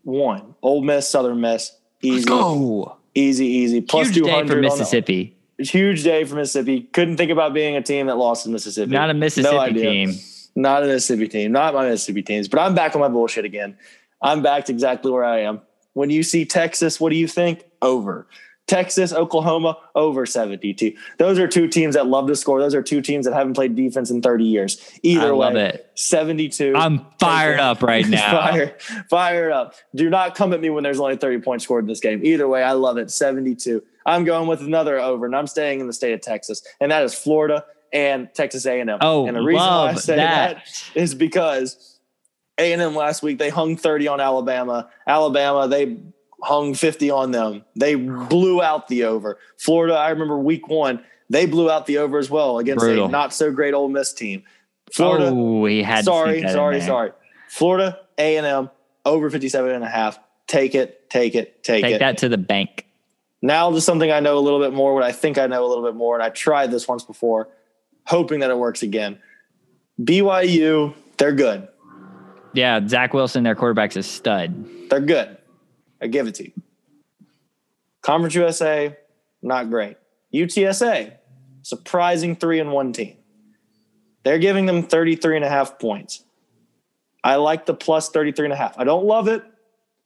won. 0.05 0.55
Ole 0.63 0.83
Miss, 0.83 1.09
Southern 1.09 1.41
Miss. 1.41 1.77
Easy, 2.03 2.25
Go. 2.25 2.97
easy, 3.15 3.47
easy. 3.47 3.81
Plus 3.81 4.07
Huge 4.09 4.17
two 4.17 4.25
day 4.25 4.47
for 4.47 4.57
Mississippi. 4.57 5.37
Huge 5.61 6.03
day 6.03 6.25
for 6.25 6.37
Mississippi. 6.37 6.83
Couldn't 6.83 7.17
think 7.17 7.31
about 7.31 7.55
being 7.55 7.77
a 7.77 7.83
team 7.83 8.07
that 8.07 8.17
lost 8.17 8.47
in 8.47 8.53
Mississippi. 8.53 8.93
Not 8.93 9.11
a 9.11 9.15
Mississippi 9.15 9.55
No 9.55 9.67
team. 9.69 10.15
Not 10.57 10.83
a 10.83 10.87
Mississippi 10.87 11.29
team. 11.29 11.53
Not 11.53 11.75
my 11.75 11.89
Mississippi 11.89 12.23
teams. 12.23 12.49
But 12.49 12.61
I'm 12.61 12.75
back 12.75 12.95
on 12.95 13.01
my 13.01 13.09
bullshit 13.09 13.45
again. 13.45 13.77
I'm 14.23 14.43
back 14.43 14.67
to 14.67 14.73
exactly 14.73 15.11
where 15.11 15.25
I 15.25 15.41
am. 15.41 15.61
When 15.93 16.11
you 16.11 16.23
see 16.23 16.45
Texas, 16.45 17.01
what 17.01 17.11
do 17.11 17.17
you 17.17 17.29
think? 17.29 17.65
Over. 17.83 18.27
Texas, 18.71 19.13
Oklahoma, 19.13 19.77
over 19.97 20.25
72. 20.25 20.97
Those 21.19 21.41
are 21.41 21.49
two 21.49 21.67
teams 21.67 21.97
that 21.97 22.07
love 22.07 22.29
to 22.29 22.37
score. 22.37 22.61
Those 22.61 22.73
are 22.73 22.83
two 22.83 23.03
teams 23.03 23.27
that 23.27 23.35
haven't 23.35 23.55
played 23.55 23.75
defense 23.75 24.13
in 24.13 24.23
30 24.23 24.45
years. 24.45 24.81
Either 25.03 25.31
I 25.31 25.33
way, 25.33 25.65
it. 25.65 25.91
72. 25.97 26.75
I'm 26.77 27.05
fired 27.19 27.59
up 27.59 27.83
right 27.83 28.09
now. 28.09 28.31
Fire, 28.31 28.77
fire 29.09 29.51
up. 29.51 29.75
Do 29.97 30.09
not 30.09 30.37
come 30.37 30.53
at 30.53 30.61
me 30.61 30.71
when 30.71 30.85
there's 30.85 31.01
only 31.01 31.17
30 31.17 31.41
points 31.41 31.65
scored 31.65 31.83
in 31.83 31.89
this 31.89 31.99
game. 31.99 32.25
Either 32.25 32.47
way, 32.47 32.63
I 32.63 32.73
love 32.73 32.97
it. 32.97 33.11
72. 33.11 33.83
I'm 34.07 34.25
going 34.25 34.49
with 34.49 34.61
another 34.61 34.99
over, 34.99 35.27
and 35.27 35.37
I'm 35.37 35.47
staying 35.47 35.81
in 35.81 35.87
the 35.87 35.93
state 35.93 36.13
of 36.13 36.21
Texas, 36.21 36.63
and 36.81 36.91
that 36.91 37.03
is 37.03 37.15
Florida 37.15 37.65
and 37.93 38.33
Texas 38.35 38.67
A&M. 38.67 38.89
Oh, 39.01 39.27
and 39.27 39.37
the 39.37 39.43
reason 39.43 39.67
why 39.67 39.89
I 39.89 39.95
say 39.95 40.17
that. 40.17 40.57
that 40.57 40.91
is 40.95 41.15
because 41.15 41.99
A&M 42.59 42.95
last 42.95 43.23
week 43.23 43.39
they 43.39 43.51
hung 43.51 43.77
30 43.77 44.09
on 44.09 44.21
Alabama. 44.21 44.89
Alabama 45.07 45.69
they 45.69 45.99
hung 46.43 46.75
50 46.75 47.11
on 47.11 47.31
them. 47.33 47.65
They 47.77 47.95
blew 47.95 48.63
out 48.63 48.89
the 48.89 49.05
over. 49.05 49.39
Florida, 49.59 49.95
I 49.95 50.11
remember 50.11 50.39
week 50.39 50.69
one, 50.69 51.05
they 51.29 51.47
blew 51.47 51.71
out 51.71 51.87
the 51.87 51.99
over 51.99 52.19
as 52.19 52.31
well 52.31 52.59
against 52.59 52.81
Brutal. 52.81 53.07
a 53.07 53.09
not 53.09 53.33
so 53.33 53.53
great 53.53 53.75
Ole 53.75 53.89
Miss 53.89 54.13
team. 54.13 54.45
Florida, 54.93 55.31
oh, 55.33 55.65
he 55.67 55.83
had 55.83 56.05
sorry, 56.05 56.43
sorry, 56.43 56.81
sorry. 56.81 57.13
Florida 57.49 58.01
A 58.19 58.37
and 58.37 58.47
M 58.47 58.71
over 59.05 59.31
57 59.31 59.71
and 59.71 59.85
a 59.85 59.89
half. 59.89 60.19
Take 60.47 60.75
it, 60.75 61.09
take 61.11 61.35
it, 61.35 61.63
take, 61.63 61.83
Take 61.83 61.85
it. 61.85 61.89
Take 61.91 61.99
that 62.01 62.19
to 62.19 62.29
the 62.29 62.39
bank. 62.39 62.87
Now 63.43 63.71
to 63.71 63.81
something 63.81 64.11
I 64.11 64.21
know 64.21 64.37
a 64.39 64.41
little 64.41 64.61
bit 64.61 64.73
more, 64.73 64.95
what 64.95 65.03
I 65.03 65.13
think 65.13 65.39
I 65.39 65.47
know 65.47 65.65
a 65.65 65.69
little 65.69 65.85
bit 65.85 65.95
more, 65.95 66.15
and 66.15 66.23
I 66.23 66.29
tried 66.29 66.71
this 66.71 66.87
once 66.87 67.05
before, 67.05 67.49
hoping 68.07 68.41
that 68.41 68.51
it 68.51 68.59
works 68.59 68.83
again. 68.83 69.19
BYU, 70.01 70.95
they're 71.17 71.33
good. 71.33 71.69
Yeah, 72.53 72.87
Zach 72.87 73.15
Wilson, 73.15 73.45
their 73.45 73.55
quarterback's 73.55 73.97
a 73.97 74.03
stud. 74.03 74.67
They're 74.91 75.01
good. 75.01 75.39
I 76.03 76.09
give 76.09 76.27
it 76.27 76.35
to 76.37 76.45
you. 76.45 76.53
Conference 78.03 78.35
USA, 78.35 78.97
not 79.43 79.71
great. 79.71 79.97
UTSA, 80.35 81.15
surprising 81.63 82.37
three 82.37 82.61
and 82.61 82.73
one 82.73 82.93
team. 82.93 83.17
They're 84.23 84.39
giving 84.39 84.67
them 84.67 84.83
33 84.83 85.37
and 85.37 85.45
a 85.45 85.49
half 85.49 85.79
points. 85.79 86.25
I 87.23 87.37
like 87.37 87.67
the 87.67 87.75
plus 87.75 88.09
33 88.11 88.47
and 88.47 88.53
a 88.53 88.57
half. 88.57 88.79
I 88.79 88.85
don't 88.85 89.05
love 89.05 89.29
it 89.29 89.43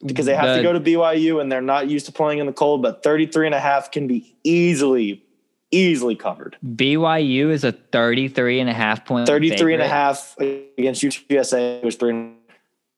because 0.04 0.26
they 0.26 0.34
have 0.34 0.48
The- 0.48 0.56
to 0.58 0.62
go 0.62 0.72
to 0.72 0.80
BYU 0.80 1.40
and 1.40 1.50
they're 1.50 1.60
not 1.62 1.88
used 1.88 2.06
to 2.06 2.12
playing 2.12 2.38
in 2.38 2.46
the 2.46 2.52
cold, 2.52 2.82
but 2.82 3.02
33 3.02 3.46
and 3.46 3.54
a 3.54 3.60
half 3.60 3.90
can 3.90 4.06
be 4.06 4.36
easily, 4.44 5.22
easily 5.70 6.14
covered. 6.14 6.56
BYU 6.64 7.50
is 7.50 7.64
a 7.64 7.72
33 7.72 8.60
and 8.60 8.68
a 8.70 8.74
half 8.74 9.04
point 9.04 9.26
33 9.26 9.74
and 9.74 9.82
a 9.82 9.88
half 9.88 10.36
against 10.38 11.02
UTSA 11.02 11.82
was 11.82 11.96
three 11.96 12.10
and 12.10 12.36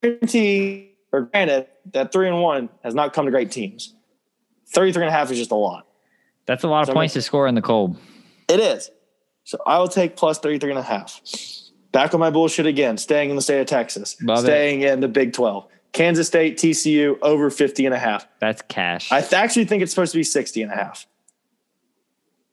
guarantee 0.03 0.91
or 1.13 1.23
granted 1.23 1.67
that 1.93 2.13
three 2.13 2.29
and 2.29 2.43
one 2.43 2.69
has 2.83 2.95
not 2.95 3.13
come 3.13 3.25
to 3.27 3.31
great 3.31 3.51
teams. 3.51 3.95
33 4.73 5.05
and 5.05 5.09
a 5.09 5.13
half 5.13 5.31
is 5.31 5.39
just 5.39 5.53
a 5.53 5.57
lot. 5.57 5.87
That's 6.47 6.65
a 6.65 6.69
lot 6.69 6.83
of 6.83 6.87
So 6.89 6.93
points 6.95 7.15
to 7.15 7.23
score 7.23 7.47
in 7.47 7.55
the 7.55 7.63
cold. 7.63 7.97
It 8.49 8.61
is. 8.61 8.91
So 9.45 9.59
I 9.67 9.79
will 9.79 9.89
take 9.89 10.17
plus 10.17 10.39
33 10.39 10.71
and 10.71 10.79
a 10.79 10.83
half. 10.83 11.21
Back 11.93 12.13
on 12.15 12.21
my 12.21 12.31
bullshit 12.31 12.67
again, 12.67 12.99
staying 12.99 13.31
in 13.31 13.37
the 13.37 13.43
state 13.43 13.61
of 13.61 13.67
Texas, 13.67 14.17
Love 14.23 14.41
it. 14.41 14.43
staying 14.43 14.83
in 14.83 15.01
the 15.01 15.09
Big 15.09 15.33
12. 15.33 15.67
Kansas 15.97 16.27
State, 16.27 16.59
TCU 16.59 17.19
over 17.23 17.51
50 17.51 17.87
and 17.87 17.95
a 17.95 17.99
half. 17.99 18.29
That's 18.39 18.63
cash. 18.69 19.11
I 19.11 19.21
th- 19.21 19.33
actually 19.33 19.65
think 19.65 19.83
it's 19.83 19.91
supposed 19.93 20.13
to 20.13 20.19
be 20.19 20.23
60 20.25 20.63
and 20.63 20.71
a 20.71 20.75
half. 20.77 21.07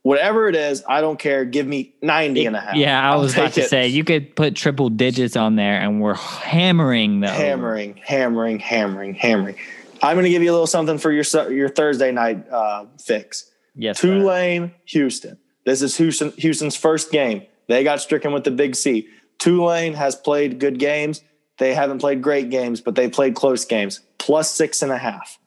Whatever 0.01 0.49
it 0.49 0.55
is, 0.55 0.83
I 0.87 0.99
don't 0.99 1.17
care. 1.17 1.45
Give 1.45 1.65
me 1.65 1.93
90 2.01 2.45
and 2.45 2.55
a 2.57 2.59
half. 2.59 2.75
yeah, 2.75 3.01
I 3.01 3.13
I'll 3.13 3.21
was 3.21 3.33
about 3.35 3.53
to 3.53 3.61
it. 3.61 3.69
say 3.69 3.87
you 3.87 4.03
could 4.03 4.35
put 4.35 4.53
triple 4.55 4.89
digits 4.89 5.37
on 5.37 5.55
there, 5.55 5.79
and 5.79 6.01
we're 6.01 6.13
hammering 6.15 7.21
the 7.21 7.29
over. 7.31 7.37
hammering, 7.41 7.99
hammering, 8.03 8.59
hammering, 8.59 9.13
hammering. 9.13 9.55
I'm 10.01 10.15
going 10.15 10.25
to 10.25 10.29
give 10.29 10.41
you 10.43 10.51
a 10.51 10.53
little 10.53 10.67
something 10.67 10.97
for 10.97 11.11
your 11.11 11.23
your 11.51 11.69
Thursday 11.69 12.11
night 12.11 12.49
uh, 12.49 12.85
fix. 13.01 13.49
Yes, 13.75 13.99
sir. 13.99 14.07
Tulane, 14.19 14.73
Houston. 14.85 15.37
This 15.65 15.81
is 15.81 15.95
Houston, 15.95 16.31
Houston's 16.31 16.75
first 16.75 17.09
game. 17.11 17.43
They 17.67 17.85
got 17.85 18.01
stricken 18.01 18.33
with 18.33 18.43
the 18.43 18.51
big 18.51 18.75
C. 18.75 19.07
Tulane 19.39 19.93
has 19.93 20.15
played 20.17 20.59
good 20.59 20.79
games. 20.79 21.21
They 21.57 21.73
haven't 21.73 21.99
played 21.99 22.21
great 22.21 22.49
games, 22.49 22.81
but 22.81 22.95
they 22.95 23.09
played 23.09 23.35
close 23.35 23.65
games. 23.65 24.01
Plus 24.17 24.51
six 24.51 24.81
and 24.81 24.91
a 24.91 24.97
half. 24.97 25.39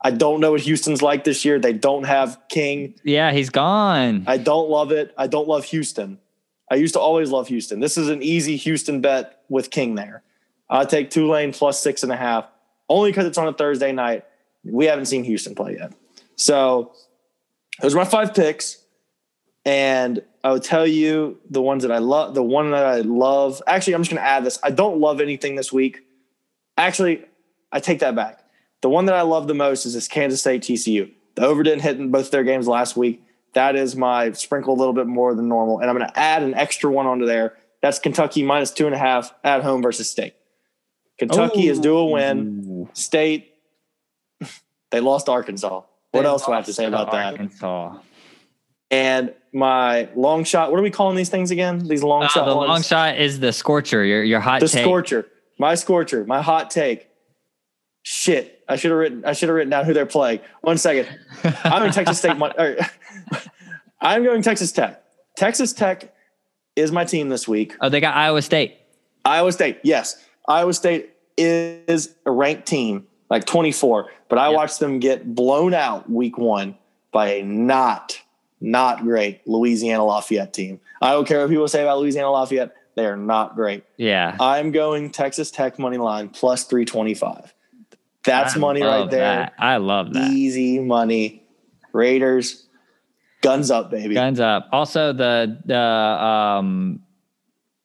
I 0.00 0.10
don't 0.12 0.40
know 0.40 0.52
what 0.52 0.60
Houston's 0.60 1.02
like 1.02 1.24
this 1.24 1.44
year. 1.44 1.58
They 1.58 1.72
don't 1.72 2.04
have 2.04 2.38
King. 2.48 2.94
Yeah, 3.02 3.32
he's 3.32 3.50
gone. 3.50 4.24
I 4.26 4.36
don't 4.36 4.70
love 4.70 4.92
it. 4.92 5.12
I 5.18 5.26
don't 5.26 5.48
love 5.48 5.64
Houston. 5.64 6.18
I 6.70 6.76
used 6.76 6.94
to 6.94 7.00
always 7.00 7.30
love 7.30 7.48
Houston. 7.48 7.80
This 7.80 7.96
is 7.96 8.08
an 8.08 8.22
easy 8.22 8.56
Houston 8.56 9.00
bet 9.00 9.40
with 9.48 9.70
King 9.70 9.94
there. 9.94 10.22
I'll 10.70 10.86
take 10.86 11.10
Tulane 11.10 11.52
plus 11.52 11.80
six 11.80 12.02
and 12.02 12.12
a 12.12 12.16
half, 12.16 12.46
only 12.88 13.10
because 13.10 13.26
it's 13.26 13.38
on 13.38 13.48
a 13.48 13.52
Thursday 13.52 13.90
night. 13.90 14.24
We 14.64 14.84
haven't 14.84 15.06
seen 15.06 15.24
Houston 15.24 15.54
play 15.54 15.76
yet. 15.80 15.92
So 16.36 16.92
those 17.80 17.94
are 17.94 17.98
my 17.98 18.04
five 18.04 18.34
picks. 18.34 18.84
And 19.64 20.22
I 20.48 20.52
would 20.52 20.62
tell 20.62 20.86
you 20.86 21.38
the 21.50 21.60
ones 21.60 21.82
that 21.82 21.92
I 21.92 21.98
love, 21.98 22.34
the 22.34 22.42
one 22.42 22.70
that 22.70 22.86
I 22.86 23.00
love. 23.00 23.62
Actually, 23.66 23.96
I'm 23.96 24.00
just 24.00 24.10
going 24.10 24.22
to 24.22 24.26
add 24.26 24.44
this. 24.44 24.58
I 24.62 24.70
don't 24.70 24.98
love 24.98 25.20
anything 25.20 25.56
this 25.56 25.70
week. 25.70 26.06
Actually, 26.78 27.22
I 27.70 27.80
take 27.80 27.98
that 27.98 28.14
back. 28.14 28.42
The 28.80 28.88
one 28.88 29.04
that 29.06 29.14
I 29.14 29.20
love 29.20 29.46
the 29.46 29.52
most 29.52 29.84
is 29.84 29.92
this 29.92 30.08
Kansas 30.08 30.40
State 30.40 30.62
TCU. 30.62 31.12
The 31.34 31.42
over 31.42 31.62
didn't 31.62 31.82
hit 31.82 31.98
in 31.98 32.10
both 32.10 32.30
their 32.30 32.44
games 32.44 32.66
last 32.66 32.96
week. 32.96 33.22
That 33.52 33.76
is 33.76 33.94
my 33.94 34.32
sprinkle 34.32 34.72
a 34.72 34.78
little 34.78 34.94
bit 34.94 35.06
more 35.06 35.34
than 35.34 35.48
normal. 35.48 35.80
And 35.80 35.90
I'm 35.90 35.98
going 35.98 36.08
to 36.08 36.18
add 36.18 36.42
an 36.42 36.54
extra 36.54 36.90
one 36.90 37.06
onto 37.06 37.26
there. 37.26 37.58
That's 37.82 37.98
Kentucky 37.98 38.42
minus 38.42 38.70
two 38.70 38.86
and 38.86 38.94
a 38.94 38.98
half 38.98 39.34
at 39.44 39.62
home 39.62 39.82
versus 39.82 40.08
State. 40.08 40.32
Kentucky 41.18 41.68
is 41.68 41.78
due 41.78 41.98
a 41.98 42.06
win. 42.06 42.88
State, 42.94 43.52
they 44.92 45.00
lost 45.00 45.28
Arkansas. 45.28 45.82
What 46.12 46.22
They 46.22 46.26
else 46.26 46.46
do 46.46 46.52
I 46.52 46.56
have 46.56 46.64
to 46.64 46.72
say 46.72 46.86
about 46.86 47.10
that? 47.12 47.32
Arkansas. 47.32 47.98
And 48.90 49.34
my 49.52 50.08
long 50.14 50.44
shot. 50.44 50.70
What 50.70 50.78
are 50.78 50.82
we 50.82 50.90
calling 50.90 51.16
these 51.16 51.28
things 51.28 51.50
again? 51.50 51.86
These 51.86 52.02
long 52.02 52.24
Uh, 52.24 52.28
shot 52.28 52.46
the 52.46 52.56
ones? 52.56 52.68
long 52.68 52.82
shot 52.82 53.18
is 53.18 53.40
the 53.40 53.52
scorcher. 53.52 54.04
Your 54.04 54.22
your 54.22 54.40
hot 54.40 54.60
the 54.60 54.68
take. 54.68 54.82
scorcher. 54.84 55.26
My 55.58 55.74
scorcher. 55.74 56.24
My 56.24 56.40
hot 56.42 56.70
take. 56.70 57.08
Shit. 58.02 58.62
I 58.68 58.76
should 58.76 58.90
have 58.90 58.98
written. 58.98 59.24
I 59.24 59.32
should 59.32 59.48
have 59.48 59.56
written 59.56 59.70
down 59.70 59.84
who 59.84 59.92
they're 59.92 60.06
playing. 60.06 60.40
One 60.60 60.78
second. 60.78 61.08
I'm 61.64 61.82
in 61.84 61.92
Texas 61.92 62.18
State. 62.18 62.36
Or, 62.40 62.76
I'm 64.00 64.24
going 64.24 64.42
Texas 64.42 64.72
Tech. 64.72 65.02
Texas 65.36 65.72
Tech 65.72 66.14
is 66.76 66.92
my 66.92 67.04
team 67.04 67.28
this 67.28 67.48
week. 67.48 67.74
Oh, 67.80 67.88
they 67.88 68.00
got 68.00 68.14
Iowa 68.16 68.42
State. 68.42 68.76
Iowa 69.24 69.52
State. 69.52 69.78
Yes, 69.82 70.22
Iowa 70.48 70.72
State 70.72 71.10
is 71.36 72.14
a 72.26 72.30
ranked 72.30 72.66
team, 72.66 73.06
like 73.30 73.44
24. 73.44 74.10
But 74.28 74.38
I 74.38 74.48
Yep. 74.48 74.56
watched 74.56 74.78
them 74.80 74.98
get 75.00 75.34
blown 75.34 75.74
out 75.74 76.08
week 76.10 76.38
one 76.38 76.76
by 77.12 77.28
a 77.34 77.42
not 77.42 78.20
not 78.60 79.02
great 79.02 79.46
Louisiana 79.46 80.04
Lafayette 80.04 80.52
team. 80.52 80.80
I 81.00 81.12
don't 81.12 81.26
care 81.26 81.40
what 81.40 81.50
people 81.50 81.68
say 81.68 81.82
about 81.82 81.98
Louisiana 81.98 82.30
Lafayette. 82.30 82.74
They 82.96 83.06
are 83.06 83.16
not 83.16 83.54
great. 83.54 83.84
Yeah. 83.96 84.36
I'm 84.40 84.72
going 84.72 85.10
Texas 85.10 85.50
Tech 85.50 85.78
money 85.78 85.98
line 85.98 86.28
plus 86.28 86.64
325. 86.64 87.54
That's 88.24 88.56
I 88.56 88.58
money 88.58 88.82
right 88.82 89.08
there. 89.08 89.20
that. 89.20 89.54
I 89.58 89.76
love 89.76 90.12
that. 90.14 90.30
Easy 90.30 90.80
money. 90.80 91.44
Raiders, 91.92 92.66
guns 93.40 93.70
up, 93.70 93.90
baby. 93.90 94.14
Guns 94.14 94.40
up. 94.40 94.68
Also, 94.72 95.12
the 95.12 95.58
the 95.64 95.78
um, 95.78 97.00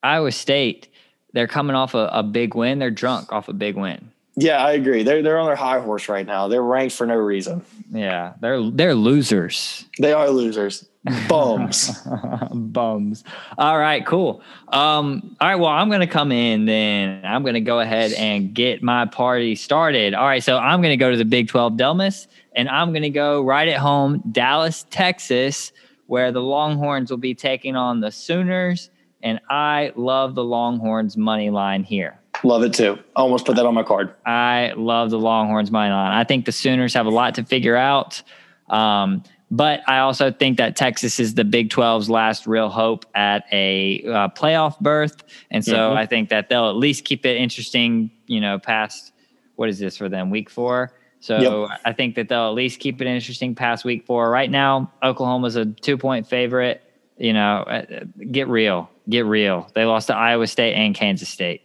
Iowa 0.01 0.31
State, 0.31 0.89
they're 1.31 1.47
coming 1.47 1.75
off 1.75 1.93
a, 1.93 2.09
a 2.11 2.23
big 2.23 2.55
win. 2.55 2.79
They're 2.79 2.91
drunk 2.91 3.31
off 3.31 3.47
a 3.47 3.53
big 3.53 3.75
win. 3.75 4.11
Yeah, 4.35 4.65
I 4.65 4.71
agree. 4.71 5.03
They're 5.03 5.21
they're 5.21 5.37
on 5.37 5.45
their 5.45 5.55
high 5.55 5.79
horse 5.79 6.09
right 6.09 6.25
now. 6.25 6.47
They're 6.47 6.63
ranked 6.63 6.95
for 6.95 7.05
no 7.05 7.15
reason. 7.15 7.63
Yeah, 7.91 8.33
they're 8.39 8.69
they're 8.71 8.95
losers. 8.95 9.85
They 9.99 10.11
are 10.11 10.29
losers. 10.29 10.87
Bums. 11.27 11.99
Bums. 12.53 13.23
All 13.57 13.77
right, 13.77 14.05
cool. 14.05 14.41
Um, 14.69 15.35
all 15.39 15.47
right, 15.49 15.55
well, 15.55 15.69
I'm 15.69 15.91
gonna 15.91 16.07
come 16.07 16.31
in 16.31 16.65
then. 16.65 17.21
I'm 17.23 17.43
gonna 17.43 17.61
go 17.61 17.79
ahead 17.79 18.13
and 18.13 18.53
get 18.53 18.81
my 18.81 19.05
party 19.05 19.55
started. 19.55 20.13
All 20.15 20.25
right, 20.25 20.43
so 20.43 20.57
I'm 20.57 20.81
gonna 20.81 20.97
go 20.97 21.11
to 21.11 21.17
the 21.17 21.25
Big 21.25 21.47
12 21.49 21.73
Delmas, 21.73 22.27
and 22.55 22.69
I'm 22.69 22.91
gonna 22.93 23.09
go 23.11 23.43
right 23.43 23.67
at 23.67 23.79
home, 23.79 24.23
Dallas, 24.31 24.85
Texas, 24.89 25.73
where 26.07 26.31
the 26.31 26.41
Longhorns 26.41 27.11
will 27.11 27.17
be 27.17 27.35
taking 27.35 27.75
on 27.75 27.99
the 27.99 28.09
Sooners, 28.09 28.89
and 29.21 29.39
I 29.49 29.91
love 29.95 30.33
the 30.33 30.43
Longhorns 30.43 31.17
money 31.17 31.49
line 31.49 31.83
here. 31.83 32.19
Love 32.43 32.63
it 32.63 32.73
too. 32.73 32.99
Almost 33.15 33.45
put 33.45 33.55
that 33.55 33.65
on 33.65 33.73
my 33.73 33.83
card. 33.83 34.13
I 34.25 34.73
love 34.75 35.09
the 35.11 35.19
Longhorns 35.19 35.71
money 35.71 35.91
line. 35.91 36.11
I 36.11 36.23
think 36.23 36.45
the 36.45 36.51
Sooners 36.51 36.93
have 36.93 37.05
a 37.05 37.09
lot 37.09 37.35
to 37.35 37.43
figure 37.43 37.75
out. 37.77 38.21
Um, 38.69 39.23
but 39.49 39.81
I 39.87 39.99
also 39.99 40.31
think 40.31 40.57
that 40.57 40.75
Texas 40.75 41.19
is 41.19 41.35
the 41.35 41.43
Big 41.43 41.69
12's 41.69 42.09
last 42.09 42.47
real 42.47 42.69
hope 42.69 43.05
at 43.13 43.45
a 43.51 44.03
uh, 44.05 44.27
playoff 44.29 44.79
berth. 44.79 45.23
And 45.51 45.63
so 45.63 45.75
Mhm. 45.75 45.95
I 45.95 46.05
think 46.05 46.29
that 46.29 46.49
they'll 46.49 46.69
at 46.69 46.75
least 46.75 47.05
keep 47.05 47.25
it 47.25 47.37
interesting, 47.37 48.09
you 48.27 48.41
know, 48.41 48.57
past 48.59 49.13
what 49.55 49.69
is 49.69 49.77
this 49.79 49.95
for 49.95 50.09
them, 50.09 50.29
week 50.31 50.49
four? 50.49 50.91
So 51.19 51.69
I 51.85 51.93
think 51.93 52.15
that 52.15 52.27
they'll 52.27 52.47
at 52.49 52.55
least 52.55 52.79
keep 52.81 52.99
it 53.01 53.07
interesting 53.07 53.55
past 53.55 53.85
week 53.85 54.05
four. 54.05 54.29
Right 54.29 54.51
now, 54.51 54.91
Oklahoma's 55.01 55.55
a 55.55 55.65
two 55.65 55.97
point 55.97 56.27
favorite. 56.27 56.81
You 57.17 57.31
know, 57.31 57.59
uh, 57.59 57.83
get 58.31 58.47
real, 58.49 58.89
get 59.07 59.25
real. 59.25 59.69
They 59.75 59.85
lost 59.85 60.07
to 60.07 60.15
Iowa 60.15 60.47
State 60.47 60.73
and 60.73 60.93
Kansas 60.95 61.29
State. 61.29 61.61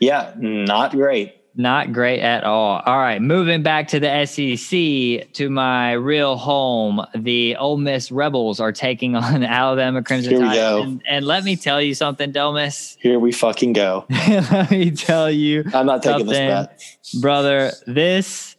Yeah, 0.00 0.32
not 0.36 0.92
great. 0.92 1.34
Not 1.58 1.94
great 1.94 2.20
at 2.20 2.44
all. 2.44 2.82
All 2.84 2.98
right, 2.98 3.20
moving 3.22 3.62
back 3.62 3.88
to 3.88 3.98
the 3.98 4.26
SEC 4.26 5.32
to 5.32 5.48
my 5.48 5.92
real 5.92 6.36
home. 6.36 7.00
The 7.14 7.56
Ole 7.56 7.78
Miss 7.78 8.12
Rebels 8.12 8.60
are 8.60 8.72
taking 8.72 9.16
on 9.16 9.42
Alabama 9.42 10.02
Crimson 10.02 10.32
Here 10.32 10.40
we 10.40 10.46
Tide. 10.48 10.54
go. 10.54 10.82
And, 10.82 11.02
and 11.08 11.24
let 11.26 11.44
me 11.44 11.56
tell 11.56 11.80
you 11.80 11.94
something, 11.94 12.30
Delmas. 12.30 12.98
Here 13.00 13.18
we 13.18 13.32
fucking 13.32 13.72
go. 13.72 14.04
let 14.10 14.70
me 14.70 14.90
tell 14.90 15.30
you, 15.30 15.64
I'm 15.72 15.86
not 15.86 16.02
taking 16.02 16.26
this 16.26 16.36
bet. 16.36 17.22
brother, 17.22 17.72
this 17.86 18.52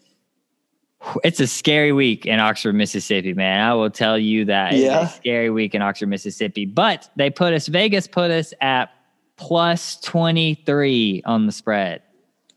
it's 1.24 1.40
a 1.40 1.48
scary 1.48 1.92
week 1.94 2.26
in 2.26 2.40
Oxford, 2.40 2.74
Mississippi, 2.74 3.34
man. 3.34 3.62
I 3.62 3.76
will 3.76 3.92
tell 3.92 4.18
you 4.18 4.46
that. 4.46 4.74
It's 4.74 4.82
Yeah. 4.84 5.02
a 5.06 5.08
scary 5.08 5.50
week 5.52 5.76
in 5.76 5.82
Oxford, 5.82 6.08
Mississippi. 6.10 6.66
But 6.66 7.10
they 7.16 7.30
put 7.30 7.54
us, 7.54 7.68
Vegas 7.68 8.08
put 8.08 8.32
us 8.32 8.54
at 8.60 8.90
plus 9.38 9.98
23 10.02 11.22
on 11.26 11.46
the 11.46 11.52
spread 11.52 12.02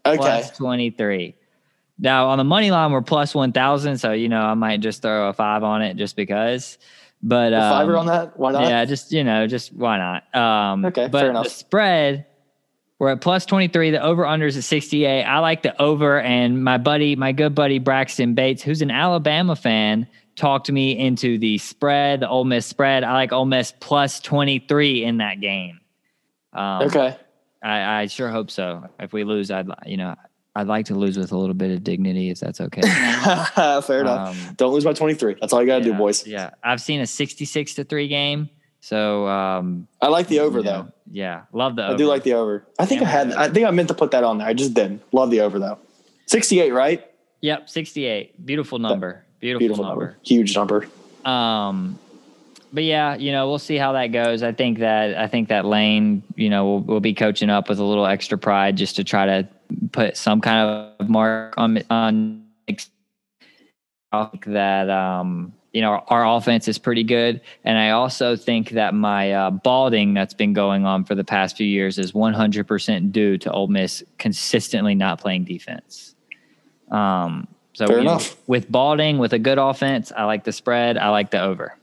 Okay. 0.07 0.17
plus 0.17 0.51
23. 0.57 1.35
Now 1.99 2.29
on 2.29 2.39
the 2.39 2.45
money 2.45 2.71
line, 2.71 2.91
we're 2.91 3.03
plus 3.03 3.35
1,000. 3.35 3.99
So, 3.99 4.13
you 4.13 4.29
know, 4.29 4.41
I 4.41 4.55
might 4.55 4.81
just 4.81 5.03
throw 5.03 5.29
a 5.29 5.33
five 5.33 5.63
on 5.63 5.83
it 5.83 5.97
just 5.97 6.17
because. 6.17 6.79
But 7.23 7.53
um, 7.53 7.95
on 7.95 8.07
that? 8.07 8.39
Why 8.39 8.53
not? 8.53 8.63
yeah, 8.69 8.85
just, 8.87 9.13
you 9.13 9.23
know, 9.23 9.47
just 9.47 9.75
why 9.75 9.99
not? 9.99 10.35
Um, 10.35 10.87
Okay, 10.87 11.07
but 11.09 11.21
fair 11.21 11.31
enough. 11.31 11.45
the 11.45 11.51
spread, 11.51 12.25
we're 12.99 13.11
at 13.11 13.21
plus 13.21 13.45
23. 13.45 13.91
The 13.91 14.03
over 14.03 14.27
under 14.27 14.47
is 14.47 14.57
at 14.57 14.65
68. 14.65 15.25
I 15.25 15.39
like 15.41 15.63
the 15.63 15.79
over. 15.81 16.19
And 16.21 16.65
my 16.65 16.79
buddy, 16.79 17.17
my 17.17 17.33
good 17.33 17.55
buddy 17.55 17.79
Braxton 17.79 18.35
Bates, 18.35 18.63
who's 18.63 18.81
an 18.81 18.91
Alabama 18.91 19.55
fan, 19.55 20.07
talked 20.37 20.71
me 20.73 20.99
into 20.99 21.37
the 21.39 21.59
spread, 21.59 22.21
the 22.21 22.29
Ole 22.29 22.45
Miss 22.45 22.65
spread. 22.65 23.05
I 23.05 23.13
like 23.13 23.33
Ole 23.33 23.45
Miss 23.45 23.75
plus 23.81 24.21
23 24.21 25.05
in 25.05 25.19
that 25.19 25.41
game. 25.41 25.80
Um, 26.53 26.83
Okay. 26.83 27.17
I, 27.63 28.01
I 28.03 28.07
sure 28.07 28.31
hope 28.31 28.51
so. 28.51 28.89
If 28.99 29.13
we 29.13 29.23
lose, 29.25 29.51
I'd 29.51 29.69
you 29.85 29.99
know 29.99 30.15
I'd 30.57 30.67
like 30.67 30.87
to 30.87 30.95
lose 30.95 31.19
with 31.19 31.31
a 31.31 31.37
little 31.37 31.55
bit 31.55 31.71
of 31.71 31.85
dignity, 31.85 32.31
if 32.31 32.41
that's 32.41 32.61
okay. 32.61 32.81
Fair 33.83 34.01
enough. 34.01 34.49
Um, 34.49 34.55
Don't 34.57 34.73
lose 34.73 34.85
by 34.85 34.93
23. 34.95 35.37
That's 35.41 35.53
all 35.53 35.61
you 35.61 35.67
got 35.67 35.79
to 35.81 35.85
yeah, 35.87 35.93
do, 35.93 35.99
boys. 35.99 36.27
Yeah, 36.27 36.51
I've 36.65 36.81
seen 36.81 37.01
a 37.01 37.07
sixty-six 37.07 37.75
to 37.75 37.85
three 37.85 38.09
game. 38.09 38.49
So 38.81 39.29
um, 39.29 39.87
I 40.01 40.09
like 40.09 40.27
the 40.29 40.41
over, 40.41 40.59
you 40.61 40.65
know, 40.65 40.83
though. 40.85 40.93
Yeah, 41.11 41.43
love 41.53 41.77
the. 41.77 41.83
I 41.83 41.89
Over. 41.89 41.99
do 41.99 42.07
like 42.07 42.23
the 42.23 42.33
over. 42.33 42.67
I 42.79 42.87
think 42.87 43.03
I 43.03 43.05
had, 43.05 43.33
I 43.33 43.49
think 43.51 43.67
I 43.67 43.71
meant 43.73 43.89
to 43.89 43.95
put 43.95 44.11
that 44.13 44.25
on 44.25 44.39
there. 44.39 44.47
I 44.49 44.55
just 44.55 44.73
didn't. 44.73 45.03
Love 45.13 45.31
the 45.31 45.43
over, 45.43 45.59
though. 45.59 45.79
68, 46.27 46.73
right? 46.73 47.07
Yep, 47.43 47.69
sixty-eight. 47.69 48.45
Beautiful 48.47 48.79
number. 48.79 49.25
Beautiful, 49.39 49.59
Beautiful 49.61 49.85
number. 49.85 50.05
number. 50.07 50.19
Huge 50.23 50.57
number. 50.57 50.89
Um, 51.27 51.99
but 52.73 52.85
yeah, 52.85 53.17
you 53.17 53.33
know, 53.33 53.49
we'll 53.49 53.59
see 53.59 53.77
how 53.77 53.93
that 53.93 54.09
goes. 54.09 54.43
I 54.43 54.53
think 54.53 54.79
that 54.79 55.17
I 55.17 55.27
think 55.27 55.49
that 55.49 55.65
Lane, 55.65 56.23
you 56.37 56.49
know, 56.49 56.65
will 56.65 56.81
will 56.83 57.01
be 57.01 57.15
coaching 57.15 57.51
up 57.51 57.69
with 57.69 57.79
a 57.79 57.85
little 57.85 58.07
extra 58.07 58.39
pride 58.39 58.77
just 58.77 58.97
to 58.97 59.05
try 59.05 59.27
to 59.27 59.49
put 59.93 60.17
some 60.17 60.41
kind 60.41 60.95
of 61.01 61.09
mark 61.09 61.55
on 61.57 61.83
on. 61.91 62.47
I 64.13 64.25
think 64.27 64.45
that 64.47 64.91
um, 64.91 65.53
you 65.73 65.81
know 65.81 66.05
our, 66.09 66.27
offense 66.27 66.67
is 66.69 66.79
pretty 66.79 67.05
good, 67.05 67.41
and 67.65 67.79
I 67.79 67.91
also 67.91 68.37
think 68.37 68.71
that 68.71 68.95
my 68.95 69.33
uh, 69.33 69.51
balding 69.51 70.15
that's 70.15 70.35
been 70.35 70.53
going 70.53 70.85
on 70.85 71.05
for 71.05 71.15
the 71.15 71.25
past 71.25 71.57
few 71.57 71.67
years 71.67 71.99
is 71.99 72.13
100% 72.13 73.13
due 73.13 73.39
to 73.39 73.53
Ole 73.53 73.69
Miss 73.69 74.03
consistently 74.19 74.95
not 74.95 75.21
playing 75.21 75.45
defense. 75.45 76.17
Um, 76.91 77.47
so 77.73 77.87
Fair 77.87 77.99
you 77.99 78.05
know, 78.05 78.11
enough. 78.13 78.37
with 78.49 78.71
balding, 78.71 79.19
with 79.19 79.33
a 79.33 79.39
good 79.39 79.59
offense, 79.59 80.13
I 80.17 80.25
like 80.25 80.43
the 80.43 80.53
spread. 80.53 80.99
I 80.99 81.11
like 81.11 81.31
the 81.31 81.41
over. 81.41 81.77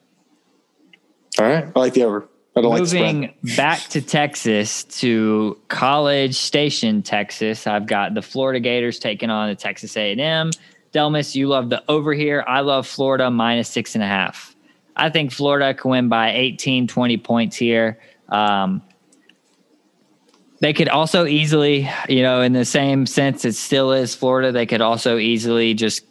All 1.39 1.45
right. 1.47 1.65
I 1.75 1.79
like 1.79 1.93
the 1.93 2.03
over. 2.03 2.27
I 2.55 2.61
don't 2.61 2.71
like 2.71 2.81
the 2.81 2.87
spread. 2.87 3.15
Moving 3.15 3.33
back 3.55 3.79
to 3.89 4.01
Texas 4.01 4.83
to 4.85 5.59
College 5.67 6.35
Station, 6.35 7.03
Texas. 7.03 7.67
I've 7.67 7.85
got 7.85 8.13
the 8.15 8.21
Florida 8.21 8.59
Gators 8.59 8.99
taking 8.99 9.29
on 9.29 9.49
the 9.49 9.55
Texas 9.55 9.95
A&M. 9.95 10.51
Delmas, 10.93 11.35
you 11.35 11.47
love 11.47 11.69
the 11.69 11.83
over 11.87 12.13
here. 12.13 12.43
I 12.47 12.61
love 12.61 12.87
Florida 12.87 13.29
minus 13.29 13.69
six 13.69 13.93
and 13.93 14.03
a 14.03 14.07
half. 14.07 14.55
I 14.95 15.11
think 15.11 15.31
Florida 15.31 15.75
can 15.75 15.91
win 15.91 16.09
by 16.09 16.31
18, 16.31 16.87
20 16.87 17.17
points 17.17 17.55
here. 17.55 17.99
Um, 18.29 18.81
They 20.59 20.73
could 20.73 20.89
also 20.89 21.27
easily, 21.27 21.87
you 22.09 22.23
know, 22.23 22.41
in 22.41 22.53
the 22.53 22.65
same 22.65 23.05
sense 23.05 23.45
it 23.45 23.53
still 23.53 23.91
is 23.91 24.15
Florida, 24.15 24.51
they 24.51 24.65
could 24.65 24.81
also 24.81 25.17
easily 25.17 25.75
just 25.75 26.03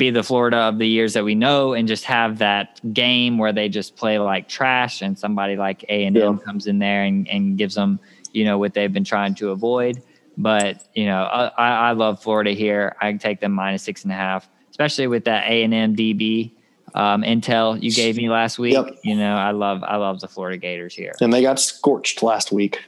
be 0.00 0.10
the 0.10 0.22
Florida 0.22 0.56
of 0.56 0.78
the 0.78 0.88
years 0.88 1.12
that 1.12 1.22
we 1.22 1.34
know 1.34 1.74
and 1.74 1.86
just 1.86 2.04
have 2.04 2.38
that 2.38 2.80
game 2.94 3.36
where 3.38 3.52
they 3.52 3.68
just 3.68 3.94
play 3.94 4.18
like 4.18 4.48
trash 4.48 5.02
and 5.02 5.16
somebody 5.16 5.56
like 5.56 5.84
A 5.88 6.06
and 6.06 6.16
M 6.16 6.38
comes 6.38 6.66
in 6.66 6.78
there 6.78 7.04
and, 7.04 7.28
and 7.28 7.58
gives 7.58 7.74
them, 7.74 8.00
you 8.32 8.44
know, 8.44 8.58
what 8.58 8.72
they've 8.74 8.92
been 8.92 9.04
trying 9.04 9.34
to 9.36 9.50
avoid. 9.50 10.02
But 10.38 10.88
you 10.94 11.04
know, 11.04 11.22
I, 11.22 11.90
I 11.90 11.92
love 11.92 12.22
Florida 12.22 12.52
here. 12.52 12.96
I 13.00 13.12
take 13.12 13.40
them 13.40 13.52
minus 13.52 13.82
six 13.82 14.02
and 14.04 14.12
a 14.12 14.16
half, 14.16 14.48
especially 14.70 15.06
with 15.06 15.26
that 15.26 15.44
A 15.48 15.62
and 15.62 15.74
M 15.74 15.94
DB 15.94 16.52
um, 16.94 17.22
intel 17.22 17.80
you 17.80 17.92
gave 17.92 18.16
me 18.16 18.30
last 18.30 18.58
week. 18.58 18.72
Yep. 18.72 19.00
You 19.04 19.16
know, 19.16 19.36
I 19.36 19.50
love 19.50 19.82
I 19.84 19.96
love 19.96 20.20
the 20.20 20.28
Florida 20.28 20.56
Gators 20.56 20.94
here. 20.94 21.14
And 21.20 21.32
they 21.32 21.42
got 21.42 21.60
scorched 21.60 22.22
last 22.22 22.50
week. 22.50 22.80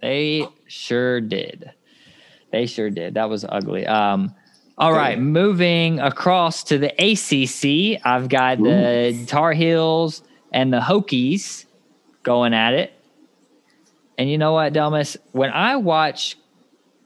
They 0.00 0.46
sure 0.68 1.20
did. 1.20 1.72
They 2.52 2.66
sure 2.66 2.88
did. 2.88 3.14
That 3.14 3.28
was 3.28 3.44
ugly. 3.48 3.84
Um, 3.86 4.34
all 4.80 4.92
right, 4.92 5.18
moving 5.18 6.00
across 6.00 6.64
to 6.64 6.78
the 6.78 6.88
ACC, 6.98 8.00
I've 8.04 8.28
got 8.28 8.58
the 8.58 9.24
Tar 9.26 9.52
Heels 9.52 10.22
and 10.52 10.72
the 10.72 10.80
Hokies 10.80 11.66
going 12.22 12.54
at 12.54 12.74
it. 12.74 12.92
And 14.18 14.30
you 14.30 14.38
know 14.38 14.52
what, 14.52 14.72
Delmas? 14.72 15.16
When 15.32 15.50
I 15.50 15.76
watch 15.76 16.36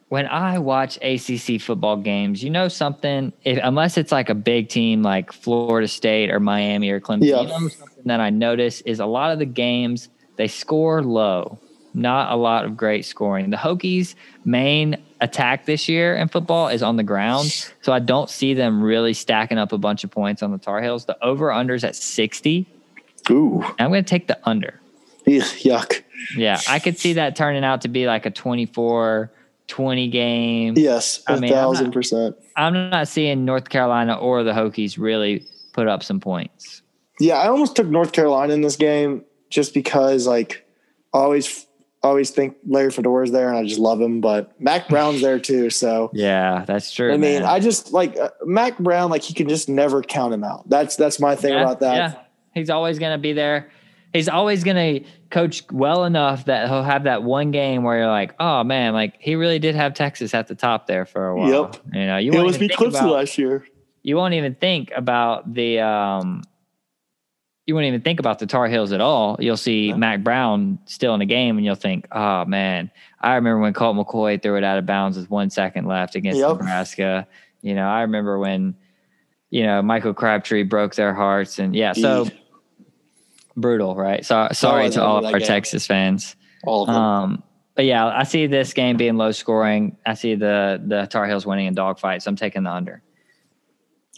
when 0.08 0.26
I 0.26 0.58
watch 0.58 0.96
ACC 1.02 1.60
football 1.60 1.96
games, 1.96 2.44
you 2.44 2.50
know 2.50 2.68
something. 2.68 3.32
If, 3.42 3.58
unless 3.62 3.96
it's 3.96 4.12
like 4.12 4.28
a 4.30 4.34
big 4.34 4.68
team 4.68 5.02
like 5.02 5.32
Florida 5.32 5.88
State 5.88 6.30
or 6.30 6.38
Miami 6.38 6.90
or 6.90 7.00
Clemson, 7.00 7.24
Yeah. 7.24 7.40
you 7.42 7.48
know 7.48 7.68
something 7.68 8.04
that 8.04 8.20
I 8.20 8.30
notice 8.30 8.80
is 8.82 9.00
a 9.00 9.06
lot 9.06 9.32
of 9.32 9.40
the 9.40 9.46
games 9.46 10.08
they 10.36 10.46
score 10.46 11.02
low, 11.02 11.58
not 11.94 12.30
a 12.32 12.36
lot 12.36 12.64
of 12.64 12.76
great 12.76 13.04
scoring. 13.04 13.50
The 13.50 13.56
Hokies' 13.56 14.14
main 14.44 15.02
attack 15.24 15.64
this 15.66 15.88
year 15.88 16.14
in 16.14 16.28
football 16.28 16.68
is 16.68 16.82
on 16.82 16.96
the 16.96 17.02
ground, 17.02 17.50
so 17.82 17.92
I 17.92 17.98
don't 17.98 18.30
see 18.30 18.54
them 18.54 18.82
really 18.82 19.12
stacking 19.14 19.58
up 19.58 19.72
a 19.72 19.78
bunch 19.78 20.04
of 20.04 20.10
points 20.10 20.42
on 20.42 20.52
the 20.52 20.58
Tar 20.58 20.80
Heels. 20.82 21.04
The 21.06 21.22
over 21.24 21.48
unders 21.48 21.82
at 21.82 21.96
sixty. 21.96 22.66
Ooh, 23.30 23.64
I'm 23.78 23.90
going 23.90 24.04
to 24.04 24.08
take 24.08 24.26
the 24.28 24.38
under. 24.44 24.80
Yuck. 25.26 26.02
Yeah, 26.36 26.60
I 26.68 26.78
could 26.78 26.98
see 26.98 27.14
that 27.14 27.36
turning 27.36 27.64
out 27.64 27.80
to 27.82 27.88
be 27.88 28.06
like 28.06 28.26
a 28.26 28.30
24 28.30 29.32
20 29.66 30.08
game. 30.08 30.74
Yes, 30.76 31.22
I 31.26 31.34
a 31.36 31.40
mean, 31.40 31.50
I'm 31.50 31.56
thousand 31.56 31.84
not- 31.86 31.94
percent. 31.94 32.36
I'm 32.56 32.90
not 32.90 33.08
seeing 33.08 33.44
North 33.46 33.68
Carolina 33.70 34.14
or 34.14 34.42
the 34.44 34.52
Hokies 34.52 34.98
really 34.98 35.46
put 35.72 35.88
up 35.88 36.02
some 36.02 36.20
points. 36.20 36.82
Yeah, 37.18 37.36
I 37.36 37.48
almost 37.48 37.74
took 37.76 37.86
North 37.86 38.12
Carolina 38.12 38.52
in 38.52 38.60
this 38.60 38.76
game 38.76 39.24
just 39.50 39.72
because, 39.72 40.26
like, 40.26 40.66
I 41.14 41.18
always, 41.18 41.66
always 42.04 42.30
think 42.30 42.56
Larry 42.66 42.90
Fedora's 42.90 43.32
there, 43.32 43.48
and 43.48 43.58
I 43.58 43.64
just 43.64 43.80
love 43.80 44.00
him. 44.00 44.20
But 44.20 44.60
Mack 44.60 44.88
Brown's 44.90 45.20
there 45.20 45.38
too, 45.38 45.70
so 45.70 46.10
Yeah, 46.12 46.64
that's 46.66 46.92
true. 46.92 47.12
I 47.12 47.16
mean, 47.16 47.40
man. 47.40 47.44
I 47.44 47.58
just 47.58 47.92
like 47.92 48.16
uh, 48.16 48.30
Mack 48.44 48.78
Brown. 48.78 49.10
Like, 49.10 49.22
he 49.22 49.34
can 49.34 49.48
just 49.48 49.68
never 49.68 50.02
count 50.02 50.32
him 50.32 50.44
out. 50.44 50.68
That's 50.68 50.96
that's 50.96 51.18
my 51.18 51.34
thing 51.34 51.54
yeah, 51.54 51.62
about 51.62 51.80
that. 51.80 51.94
Yeah, 51.94 52.14
he's 52.54 52.70
always 52.70 52.98
going 52.98 53.12
to 53.12 53.18
be 53.18 53.32
there. 53.32 53.70
He's 54.12 54.28
always 54.28 54.62
going 54.62 55.02
to 55.02 55.08
coach 55.30 55.64
well 55.72 56.04
enough 56.04 56.44
that 56.44 56.68
he'll 56.68 56.84
have 56.84 57.04
that 57.04 57.24
one 57.24 57.50
game 57.50 57.82
where 57.82 57.98
you're 57.98 58.06
like, 58.06 58.36
oh 58.38 58.62
man, 58.62 58.92
like 58.92 59.14
he 59.18 59.34
really 59.34 59.58
did 59.58 59.74
have 59.74 59.94
Texas 59.94 60.34
at 60.34 60.46
the 60.46 60.54
top 60.54 60.86
there 60.86 61.04
for 61.04 61.26
a 61.26 61.36
while. 61.36 61.50
Yep. 61.50 61.76
You 61.92 62.06
know, 62.06 62.18
you 62.18 62.32
almost 62.32 62.62
even 62.62 62.68
think 62.68 62.80
about, 62.80 63.10
last 63.10 63.36
year. 63.38 63.66
you 64.02 64.14
won't 64.14 64.34
even 64.34 64.54
think 64.54 64.92
about 64.94 65.52
the 65.52 65.80
um 65.80 66.44
you 67.66 67.74
won't 67.74 67.86
even 67.86 68.02
think 68.02 68.20
about 68.20 68.38
the 68.38 68.46
Tar 68.46 68.66
Heels 68.68 68.92
at 68.92 69.00
all. 69.00 69.36
You'll 69.40 69.56
see. 69.56 69.92
Mack 69.94 70.22
Brown 70.22 70.78
still 70.84 71.14
in 71.14 71.20
the 71.20 71.26
game 71.26 71.56
and 71.56 71.64
you'll 71.64 71.74
think, 71.76 72.06
oh 72.12 72.44
man, 72.44 72.90
I 73.20 73.36
remember 73.36 73.60
when 73.60 73.72
Colt 73.72 73.96
McCoy 73.96 74.40
threw 74.42 74.56
it 74.56 74.64
out 74.64 74.76
of 74.78 74.84
bounds 74.86 75.16
with 75.16 75.30
one 75.30 75.48
second 75.50 75.86
left 75.86 76.14
against 76.14 76.38
Yep. 76.40 76.50
Nebraska. 76.58 77.26
You 77.62 77.74
know, 77.74 77.86
I 77.88 78.02
remember 78.02 78.38
when, 78.38 78.74
you 79.50 79.62
know, 79.62 79.80
Michael 79.80 80.12
Crabtree 80.12 80.64
broke 80.64 80.94
their 80.94 81.14
hearts 81.14 81.58
and 81.58 81.74
yeah, 81.74 81.94
so 81.94 82.28
brutal, 83.56 83.94
right? 83.96 84.24
So 84.26 84.48
sorry 84.52 84.90
to 84.90 85.02
all 85.02 85.18
of 85.18 85.24
our 85.32 85.38
game. 85.38 85.46
Texas 85.46 85.86
fans. 85.86 86.36
all 86.64 86.82
of 86.82 86.88
them. 86.88 86.96
Um, 86.96 87.42
but 87.74 87.86
yeah, 87.86 88.06
I 88.06 88.24
see 88.24 88.46
this 88.46 88.72
game 88.72 88.96
being 88.96 89.16
low 89.16 89.32
scoring. 89.32 89.96
I 90.06 90.14
see 90.14 90.34
the 90.34 90.82
the 90.84 91.06
Tar 91.06 91.26
Heels 91.26 91.46
winning 91.46 91.66
in 91.66 91.74
dogfight, 91.74 92.22
so 92.22 92.28
I'm 92.28 92.36
taking 92.36 92.62
the 92.64 92.70
under. 92.70 93.02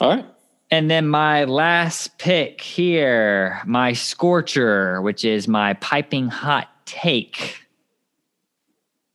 all 0.01 0.11
right. 0.11 0.27
And 0.71 0.91
then 0.91 1.07
my 1.07 1.45
last 1.45 2.19
pick 2.19 2.61
here, 2.61 3.61
my 3.67 3.93
scorcher, 3.93 5.01
which 5.01 5.25
is 5.25 5.47
my 5.47 5.75
piping 5.75 6.29
hot 6.29 6.69
take. 6.87 7.63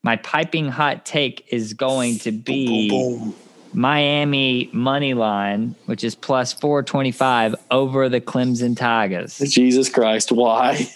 My 0.03 0.15
piping 0.15 0.69
hot 0.69 1.05
take 1.05 1.45
is 1.49 1.73
going 1.73 2.19
to 2.19 2.31
be 2.31 2.89
Boom, 2.89 3.19
boom, 3.19 3.35
Miami 3.73 4.69
money 4.73 5.13
line, 5.13 5.75
which 5.85 6.03
is 6.03 6.15
plus 6.15 6.53
425 6.53 7.55
over 7.69 8.09
the 8.09 8.21
Clemson 8.21 8.75
Tigers. 8.75 9.37
Jesus 9.37 9.89
Christ, 9.89 10.31
why? 10.31 10.87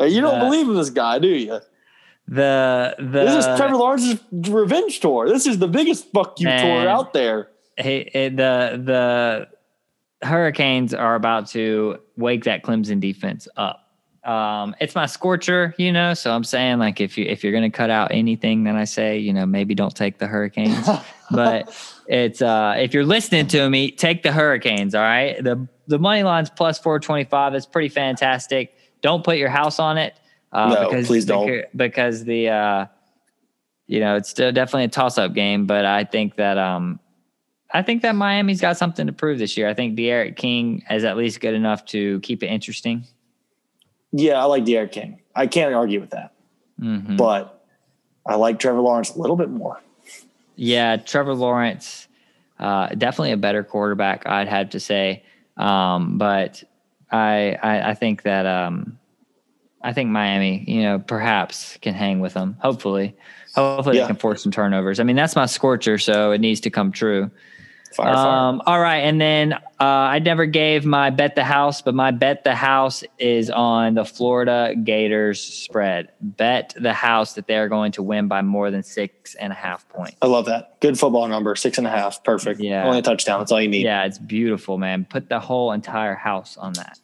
You 0.00 0.20
don't 0.20 0.36
Uh, 0.36 0.44
believe 0.44 0.68
in 0.68 0.74
this 0.74 0.90
guy, 0.90 1.18
do 1.18 1.28
you? 1.28 1.60
The 2.28 2.94
the 2.98 3.04
This 3.24 3.46
is 3.46 3.56
Trevor 3.56 3.76
Lawrence's 3.76 4.20
revenge 4.32 5.00
tour. 5.00 5.28
This 5.28 5.46
is 5.46 5.58
the 5.58 5.66
biggest 5.66 6.12
fuck 6.12 6.38
you 6.38 6.46
tour 6.46 6.86
out 6.88 7.12
there. 7.14 7.48
hey, 7.76 8.10
hey, 8.12 8.28
the 8.28 8.80
the 8.84 9.48
Hurricanes 10.22 10.94
are 10.94 11.14
about 11.14 11.46
to 11.48 11.98
wake 12.16 12.44
that 12.44 12.62
Clemson 12.62 13.00
defense 13.00 13.46
up. 13.56 13.84
Um, 14.24 14.74
it's 14.80 14.94
my 14.94 15.06
scorcher, 15.06 15.74
you 15.78 15.92
know. 15.92 16.12
So 16.14 16.32
I'm 16.32 16.44
saying, 16.44 16.78
like, 16.80 17.00
if 17.00 17.16
you 17.16 17.24
if 17.24 17.42
you're 17.44 17.52
gonna 17.52 17.70
cut 17.70 17.88
out 17.88 18.10
anything 18.12 18.64
that 18.64 18.74
I 18.76 18.84
say, 18.84 19.18
you 19.18 19.32
know, 19.32 19.46
maybe 19.46 19.74
don't 19.74 19.94
take 19.94 20.18
the 20.18 20.26
Hurricanes. 20.26 20.86
but 21.30 21.72
it's 22.08 22.42
uh, 22.42 22.74
if 22.78 22.92
you're 22.92 23.04
listening 23.06 23.46
to 23.48 23.70
me, 23.70 23.90
take 23.90 24.22
the 24.22 24.32
Hurricanes. 24.32 24.94
All 24.94 25.02
right, 25.02 25.42
the 25.42 25.66
the 25.86 25.98
money 25.98 26.24
line's 26.24 26.50
plus 26.50 26.78
four 26.78 26.98
twenty 27.00 27.24
five. 27.24 27.54
It's 27.54 27.64
pretty 27.64 27.88
fantastic. 27.88 28.74
Don't 29.00 29.24
put 29.24 29.38
your 29.38 29.48
house 29.50 29.78
on 29.78 29.96
it. 29.96 30.18
Uh, 30.52 30.74
No, 30.74 30.88
because, 30.90 31.06
please 31.06 31.24
don't. 31.24 31.46
beca- 31.46 31.64
Because 31.76 32.24
the 32.24 32.48
uh, 32.48 32.86
you 33.86 34.00
know, 34.00 34.16
it's 34.16 34.28
still 34.28 34.52
definitely 34.52 34.84
a 34.84 34.88
toss 34.88 35.16
up 35.16 35.32
game, 35.32 35.64
but 35.66 35.86
I 35.86 36.04
think 36.04 36.36
that 36.36 36.58
um, 36.58 36.98
I 37.70 37.82
think 37.82 38.02
that 38.02 38.14
Miami's 38.14 38.60
got 38.60 38.76
something 38.78 39.06
to 39.06 39.12
prove 39.12 39.38
this 39.38 39.56
year. 39.56 39.68
I 39.68 39.74
think 39.74 39.94
D'Eriq 39.96 40.36
King 40.36 40.84
is 40.90 41.04
at 41.04 41.16
least 41.16 41.40
good 41.40 41.54
enough 41.54 41.84
to 41.86 42.18
keep 42.20 42.42
it 42.42 42.46
interesting. 42.46 43.04
yeah, 44.12 44.40
I 44.40 44.44
like 44.44 44.64
D'Eriq 44.64 44.90
King. 44.90 45.20
I 45.36 45.46
can't 45.46 45.74
argue 45.74 46.00
with 46.00 46.10
that. 46.10 46.32
Mhm. 46.80 47.16
But 47.18 47.62
I 48.26 48.36
like 48.36 48.58
Trevor 48.58 48.80
Lawrence 48.80 49.14
a 49.14 49.18
little 49.20 49.36
bit 49.36 49.50
more. 49.50 49.80
Yeah, 50.56 50.96
Trevor 50.96 51.34
Lawrence, 51.34 52.08
uh, 52.58 52.88
definitely 52.88 53.32
a 53.32 53.36
better 53.36 53.62
quarterback, 53.62 54.26
I'd 54.26 54.48
have 54.48 54.70
to 54.70 54.80
say. 54.80 55.22
Um, 55.58 56.16
but 56.18 56.62
I, 57.12 57.56
I, 57.62 57.90
I 57.90 57.94
think 57.94 58.22
that 58.22 58.46
um, 58.46 58.98
I 59.82 59.92
think 59.92 60.08
Miami, 60.10 60.64
you 60.66 60.82
know, 60.82 60.98
perhaps 60.98 61.76
can 61.82 61.94
hang 61.94 62.20
with 62.20 62.32
them. 62.34 62.56
Hopefully, 62.60 63.14
hopefully 63.54 63.96
Yeah. 63.96 64.02
they 64.04 64.06
can 64.08 64.16
force 64.16 64.42
some 64.42 64.52
turnovers. 64.52 64.98
I 65.00 65.04
mean, 65.04 65.16
that's 65.16 65.36
my 65.36 65.46
scorcher, 65.46 65.98
so 65.98 66.32
it 66.32 66.40
needs 66.40 66.60
to 66.60 66.70
come 66.70 66.92
true. 66.92 67.30
Fire, 67.94 68.14
fire. 68.14 68.48
Um, 68.48 68.62
all 68.66 68.80
right, 68.80 68.98
and 68.98 69.20
then 69.20 69.54
uh, 69.54 69.58
I 69.78 70.18
never 70.18 70.46
gave 70.46 70.84
my 70.84 71.10
bet 71.10 71.34
the 71.34 71.44
house, 71.44 71.82
but 71.82 71.94
my 71.94 72.10
bet 72.10 72.44
the 72.44 72.54
house 72.54 73.02
is 73.18 73.50
on 73.50 73.94
the 73.94 74.04
Florida 74.04 74.74
Gators 74.82 75.40
spread. 75.40 76.10
Bet 76.20 76.74
the 76.78 76.92
house 76.92 77.34
that 77.34 77.46
they 77.46 77.56
are 77.56 77.68
going 77.68 77.92
to 77.92 78.02
win 78.02 78.28
by 78.28 78.42
more 78.42 78.70
than 78.70 78.82
six 78.82 79.34
and 79.34 79.52
a 79.52 79.56
half 79.56 79.88
points. 79.88 80.16
I 80.20 80.26
love 80.26 80.46
that. 80.46 80.80
Good 80.80 80.98
football 80.98 81.26
number, 81.28 81.56
six 81.56 81.78
and 81.78 81.86
a 81.86 81.90
half. 81.90 82.22
Perfect. 82.24 82.60
Yeah. 82.60 82.84
Only 82.84 82.98
a 82.98 83.02
touchdown. 83.02 83.40
That's 83.40 83.52
all 83.52 83.60
you 83.60 83.68
need. 83.68 83.84
Yeah, 83.84 84.04
it's 84.04 84.18
beautiful, 84.18 84.78
man. 84.78 85.06
Put 85.08 85.28
the 85.28 85.40
whole 85.40 85.72
entire 85.72 86.14
house 86.14 86.56
on 86.56 86.74
that. 86.74 86.98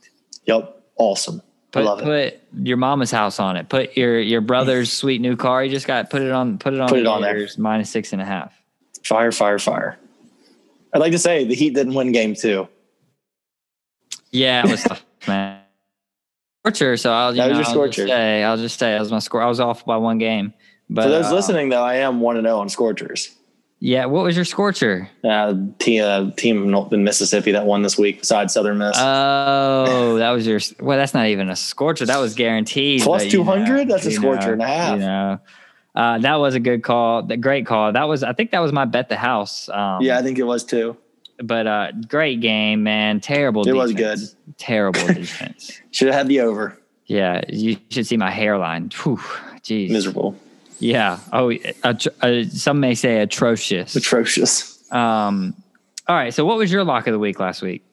Yep. 0.47 0.83
Awesome. 0.97 1.43
Put 1.73 2.05
put 2.05 2.41
your 2.57 2.77
mama's 2.77 3.11
house 3.11 3.41
on 3.41 3.57
it. 3.57 3.69
Put 3.69 3.97
your 3.97 4.21
your 4.21 4.41
brother's 4.41 4.93
sweet 5.03 5.21
new 5.21 5.37
car. 5.37 5.65
You 5.65 5.71
just 5.71 5.89
got 5.89 6.09
put 6.09 6.23
it 6.23 6.31
on. 6.31 6.59
Put 6.59 6.73
it 6.75 6.81
on. 6.81 6.89
Put 6.89 7.01
it 7.01 7.07
on 7.07 7.21
there. 7.21 7.49
Minus 7.59 7.91
six 7.91 8.13
and 8.13 8.23
a 8.23 8.25
half. 8.25 8.55
Fire, 9.03 9.33
fire, 9.33 9.59
fire. 9.59 9.99
I'd 10.95 11.01
like 11.01 11.13
to 11.13 11.19
say 11.19 11.45
the 11.45 11.55
Heat 11.55 11.75
didn't 11.75 11.95
win 11.95 12.13
game 12.13 12.35
two. 12.35 12.69
Yeah, 14.31 14.65
it 14.65 14.71
was 14.71 14.83
tough, 14.83 15.05
man. 15.29 15.61
Scorcher. 16.63 16.97
So 16.97 17.13
I'll, 17.13 17.33
you 17.33 17.39
know, 17.39 17.47
your 17.49 17.57
I'll 17.57 17.89
just 17.89 18.09
say, 18.09 18.43
I'll 18.43 18.57
just 18.57 18.79
say, 18.79 18.93
that 18.93 19.01
was 19.01 19.13
my 19.13 19.19
score. 19.19 19.43
I 19.43 19.47
was 19.47 19.61
off 19.61 19.85
by 19.85 19.97
one 19.97 20.19
game. 20.19 20.55
But 20.89 21.05
For 21.05 21.09
those 21.11 21.27
uh, 21.27 21.35
listening, 21.35 21.69
though, 21.69 21.83
I 21.83 21.97
am 21.97 22.21
one 22.21 22.37
and 22.37 22.47
zero 22.47 22.59
on 22.59 22.69
Scorchers. 22.69 23.35
yeah. 23.81 24.07
What 24.07 24.25
was 24.25 24.37
your 24.37 24.45
scorcher? 24.45 25.11
Uh, 25.23 25.55
team, 25.79 26.03
uh, 26.05 26.31
team 26.33 26.75
in 26.75 27.05
Mississippi 27.05 27.53
that 27.53 27.67
won 27.67 27.83
this 27.83 27.99
week, 27.99 28.21
besides 28.21 28.55
Southern 28.55 28.79
Miss. 28.79 28.97
Oh, 28.99 30.17
that 30.19 30.31
was 30.31 30.47
your. 30.47 30.61
Well, 30.81 30.99
that's 30.99 31.15
not 31.15 31.27
even 31.27 31.49
a 31.49 31.57
scorcher. 31.57 32.07
That 32.07 32.19
was 32.19 32.35
guaranteed. 32.35 33.03
Plus 33.03 33.25
you 33.25 33.31
200? 33.31 33.89
That's 33.89 34.07
a 34.07 34.11
scorcher 34.11 34.53
and 34.53 34.63
a 34.63 34.67
half. 34.67 34.95
You 34.95 35.07
know, 35.07 35.41
uh, 35.95 36.19
that 36.19 36.35
was 36.37 36.55
a 36.55 36.61
good 36.61 36.83
call. 36.83 37.23
The 37.23 37.37
great 37.37 37.67
call. 37.67 37.93
That 37.93 38.09
was. 38.09 38.23
I 38.23 38.33
think 38.33 38.51
that 38.51 38.61
was 38.61 38.73
my 38.73 38.85
bet 38.85 39.09
the 39.09 39.17
house. 39.17 39.69
Um, 39.69 40.03
yeah, 40.03 40.19
I 40.19 40.23
think 40.23 40.39
it 40.39 40.45
was 40.45 40.65
too. 40.65 40.97
But 41.39 41.67
uh, 41.67 41.93
great 42.09 42.41
game, 42.41 42.83
man. 42.83 43.21
Terrible. 43.21 43.67
It 43.67 43.73
was 43.73 43.93
good. 43.93 44.19
Terrible 44.57 45.07
defense. 45.07 45.81
Should 45.91 46.09
have 46.09 46.15
had 46.15 46.29
the 46.29 46.41
over. 46.41 46.79
Yeah, 47.07 47.43
you 47.49 47.77
should 47.91 48.07
see 48.07 48.17
my 48.17 48.31
hairline. 48.31 48.91
Whew, 49.03 49.19
jeez. 49.63 49.91
Miserable. 49.91 50.37
Yeah. 50.79 51.19
Oh, 51.33 51.53
uh, 51.83 51.95
uh, 52.23 52.45
some 52.45 52.81
may 52.81 52.95
say 52.95 53.21
atrocious. 53.21 53.95
Atrocious. 53.95 54.91
Um, 54.93 55.55
all 56.09 56.17
right. 56.17 56.33
So, 56.33 56.45
what 56.45 56.57
was 56.57 56.73
your 56.73 56.85
lock 56.85 57.07
of 57.07 57.13
the 57.13 57.19
week 57.19 57.39
last 57.39 57.63
week? 57.63 57.85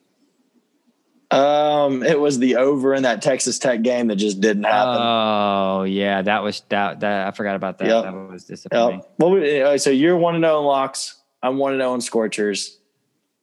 Um, 1.32 2.02
it 2.02 2.18
was 2.20 2.38
the 2.38 2.56
over 2.56 2.94
in 2.94 3.04
that 3.04 3.22
Texas 3.22 3.58
Tech 3.58 3.82
game 3.82 4.08
that 4.08 4.16
just 4.16 4.40
didn't 4.40 4.64
happen. 4.64 5.00
Oh 5.00 5.82
yeah, 5.84 6.22
that 6.22 6.42
was 6.42 6.62
that. 6.68 7.00
that 7.00 7.26
I 7.28 7.30
forgot 7.30 7.56
about 7.56 7.78
that. 7.78 7.88
Yep. 7.88 8.04
That 8.04 8.12
was 8.14 8.44
disappointing. 8.44 9.00
Yep. 9.00 9.14
Well, 9.18 9.30
we- 9.32 9.62
uh, 9.62 9.78
so 9.78 9.90
you're 9.90 10.16
one 10.16 10.34
and 10.34 10.44
zero 10.44 10.60
in 10.60 10.66
locks. 10.66 11.16
I'm 11.42 11.56
one 11.58 11.72
and 11.72 11.80
zero 11.80 11.94
in 11.94 12.00
Scorchers. 12.00 12.78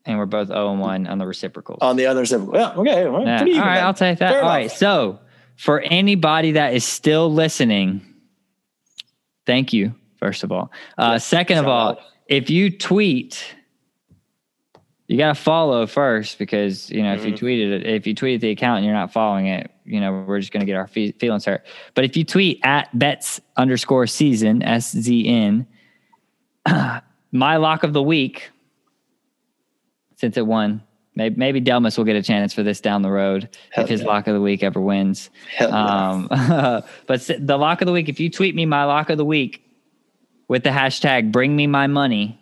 And 0.05 0.17
we're 0.17 0.25
both 0.25 0.47
zero 0.47 0.71
and 0.71 0.79
one 0.79 1.07
on 1.07 1.17
the 1.17 1.27
reciprocals. 1.27 1.79
On 1.81 1.95
the 1.95 2.05
other 2.05 2.25
side, 2.25 2.47
yeah, 2.53 2.71
okay, 2.71 3.07
well, 3.09 3.23
Yeah. 3.25 3.43
even 3.45 3.61
right, 3.61 3.75
then. 3.75 3.83
I'll 3.85 3.93
take 3.93 4.19
that. 4.19 4.29
Fair 4.31 4.41
All 4.43 4.49
enough. 4.49 4.55
right. 4.55 4.71
So, 4.71 5.19
for 5.57 5.81
anybody 5.81 6.53
that 6.53 6.73
is 6.73 6.85
still 6.85 7.31
listening, 7.31 8.01
thank 9.45 9.73
you. 9.73 9.93
First 10.17 10.43
of 10.43 10.51
all, 10.51 10.71
uh, 10.97 11.17
second 11.19 11.57
of 11.59 11.67
all, 11.67 11.99
if 12.27 12.49
you 12.49 12.69
tweet, 12.69 13.43
you 15.09 15.17
got 15.17 15.35
to 15.35 15.41
follow 15.41 15.87
first 15.87 16.37
because 16.37 16.89
you 16.91 17.01
know 17.01 17.13
if 17.15 17.25
you 17.25 17.33
Mhm. 17.33 17.39
tweeted 17.39 17.71
it, 17.71 17.87
if 17.87 18.05
you 18.05 18.13
tweeted 18.13 18.41
the 18.41 18.51
account 18.51 18.77
and 18.77 18.85
you're 18.85 18.93
not 18.93 19.11
following 19.11 19.47
it, 19.47 19.71
you 19.83 19.99
know 19.99 20.23
we're 20.27 20.39
just 20.39 20.51
going 20.53 20.61
to 20.61 20.67
get 20.67 20.75
our 20.75 20.85
fe- 20.87 21.13
feelings 21.13 21.45
hurt. 21.45 21.65
But 21.95 22.05
if 22.05 22.15
you 22.15 22.23
tweet 22.23 22.59
at 22.63 22.87
bets 22.97 23.41
underscore 23.57 24.05
season 24.05 24.61
s 24.61 24.91
z 24.91 25.27
n, 25.27 25.65
my 27.31 27.57
lock 27.57 27.83
of 27.83 27.93
the 27.93 28.03
week, 28.03 28.51
since 30.15 30.37
it 30.37 30.45
won. 30.45 30.83
Maybe, 31.15 31.35
maybe 31.35 31.59
Delmas 31.59 31.97
will 31.97 32.05
get 32.05 32.15
a 32.15 32.21
chance 32.23 32.53
for 32.53 32.61
this 32.63 32.79
down 32.79 33.01
the 33.01 33.09
road 33.09 33.49
Hell 33.71 33.83
if 33.83 33.89
his 33.89 34.01
yeah. 34.01 34.07
lock 34.07 34.27
of 34.27 34.35
the 34.35 34.39
week 34.41 34.63
ever 34.63 34.79
wins. 34.79 35.31
Um, 35.59 36.27
but 37.07 37.29
the 37.39 37.57
lock 37.57 37.81
of 37.81 37.87
the 37.87 37.91
week, 37.91 38.07
if 38.09 38.19
you 38.21 38.29
tweet 38.29 38.53
me 38.55 38.65
my 38.65 38.85
lock 38.85 39.09
of 39.09 39.17
the 39.17 39.25
week 39.25 39.61
with 40.47 40.63
the 40.63 40.69
hashtag 40.69 41.31
bring 41.31 41.55
me 41.55 41.67
my 41.67 41.87
money, 41.87 42.39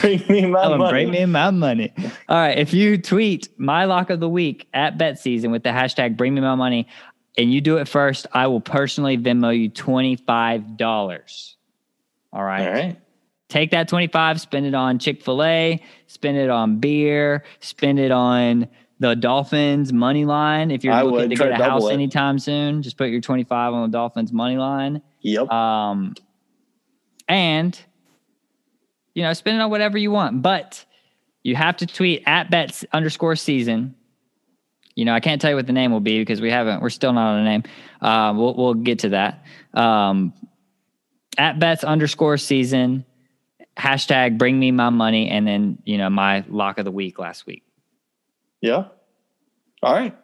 bring 0.00 0.22
me 0.28 0.46
my 0.46 0.62
tell 0.62 0.78
money. 0.78 0.90
bring 0.90 1.10
me 1.10 1.24
my 1.26 1.50
money. 1.50 1.92
All 2.28 2.36
right. 2.38 2.58
If 2.58 2.72
you 2.72 2.98
tweet 2.98 3.48
my 3.58 3.84
lock 3.84 4.10
of 4.10 4.20
the 4.20 4.28
week 4.28 4.68
at 4.74 4.98
bet 4.98 5.18
season 5.18 5.50
with 5.50 5.62
the 5.62 5.70
hashtag 5.70 6.16
bring 6.16 6.34
me 6.34 6.40
my 6.40 6.54
money 6.54 6.88
and 7.38 7.52
you 7.52 7.60
do 7.60 7.76
it 7.78 7.88
first, 7.88 8.26
I 8.32 8.46
will 8.46 8.60
personally 8.60 9.16
Venmo 9.18 9.56
you 9.56 9.70
$25. 9.70 11.54
All 12.32 12.42
right. 12.42 12.66
All 12.66 12.72
right. 12.72 13.00
Take 13.48 13.70
that 13.70 13.88
25, 13.88 14.40
spend 14.40 14.66
it 14.66 14.74
on 14.74 14.98
Chick 14.98 15.22
fil 15.22 15.42
A, 15.44 15.80
spend 16.08 16.36
it 16.36 16.50
on 16.50 16.80
beer, 16.80 17.44
spend 17.60 18.00
it 18.00 18.10
on 18.10 18.68
the 18.98 19.14
Dolphins 19.14 19.92
money 19.92 20.24
line. 20.24 20.70
If 20.70 20.82
you're 20.82 20.94
I 20.94 21.02
looking 21.02 21.30
to 21.30 21.36
get 21.36 21.52
a 21.52 21.64
house 21.64 21.88
it. 21.88 21.92
anytime 21.92 22.38
soon, 22.38 22.82
just 22.82 22.96
put 22.96 23.10
your 23.10 23.20
25 23.20 23.72
on 23.72 23.90
the 23.90 23.96
Dolphins 23.96 24.32
money 24.32 24.56
line. 24.56 25.00
Yep. 25.20 25.50
Um, 25.50 26.14
and, 27.28 27.78
you 29.16 29.22
know, 29.22 29.32
spend 29.32 29.56
it 29.56 29.60
on 29.62 29.70
whatever 29.70 29.96
you 29.96 30.10
want. 30.10 30.42
But 30.42 30.84
you 31.42 31.56
have 31.56 31.78
to 31.78 31.86
tweet 31.86 32.22
at 32.26 32.50
bets 32.50 32.84
underscore 32.92 33.34
season. 33.34 33.94
You 34.94 35.06
know, 35.06 35.14
I 35.14 35.20
can't 35.20 35.40
tell 35.40 35.50
you 35.50 35.56
what 35.56 35.66
the 35.66 35.72
name 35.72 35.90
will 35.90 36.00
be 36.00 36.18
because 36.20 36.40
we 36.42 36.50
haven't, 36.50 36.82
we're 36.82 36.90
still 36.90 37.12
not 37.14 37.32
on 37.34 37.40
a 37.40 37.44
name. 37.44 37.62
Uh, 38.02 38.34
we'll, 38.36 38.54
we'll 38.54 38.74
get 38.74 38.98
to 39.00 39.08
that. 39.10 39.44
Um, 39.72 40.34
at 41.38 41.58
bets 41.58 41.82
underscore 41.82 42.36
season, 42.36 43.04
hashtag 43.78 44.36
bring 44.38 44.58
me 44.58 44.70
my 44.70 44.90
money, 44.90 45.28
and 45.30 45.46
then, 45.46 45.78
you 45.84 45.96
know, 45.98 46.10
my 46.10 46.44
lock 46.48 46.78
of 46.78 46.84
the 46.84 46.90
week 46.90 47.18
last 47.18 47.46
week. 47.46 47.62
yeah. 48.60 48.84
All 49.82 49.94
right. 49.94 50.16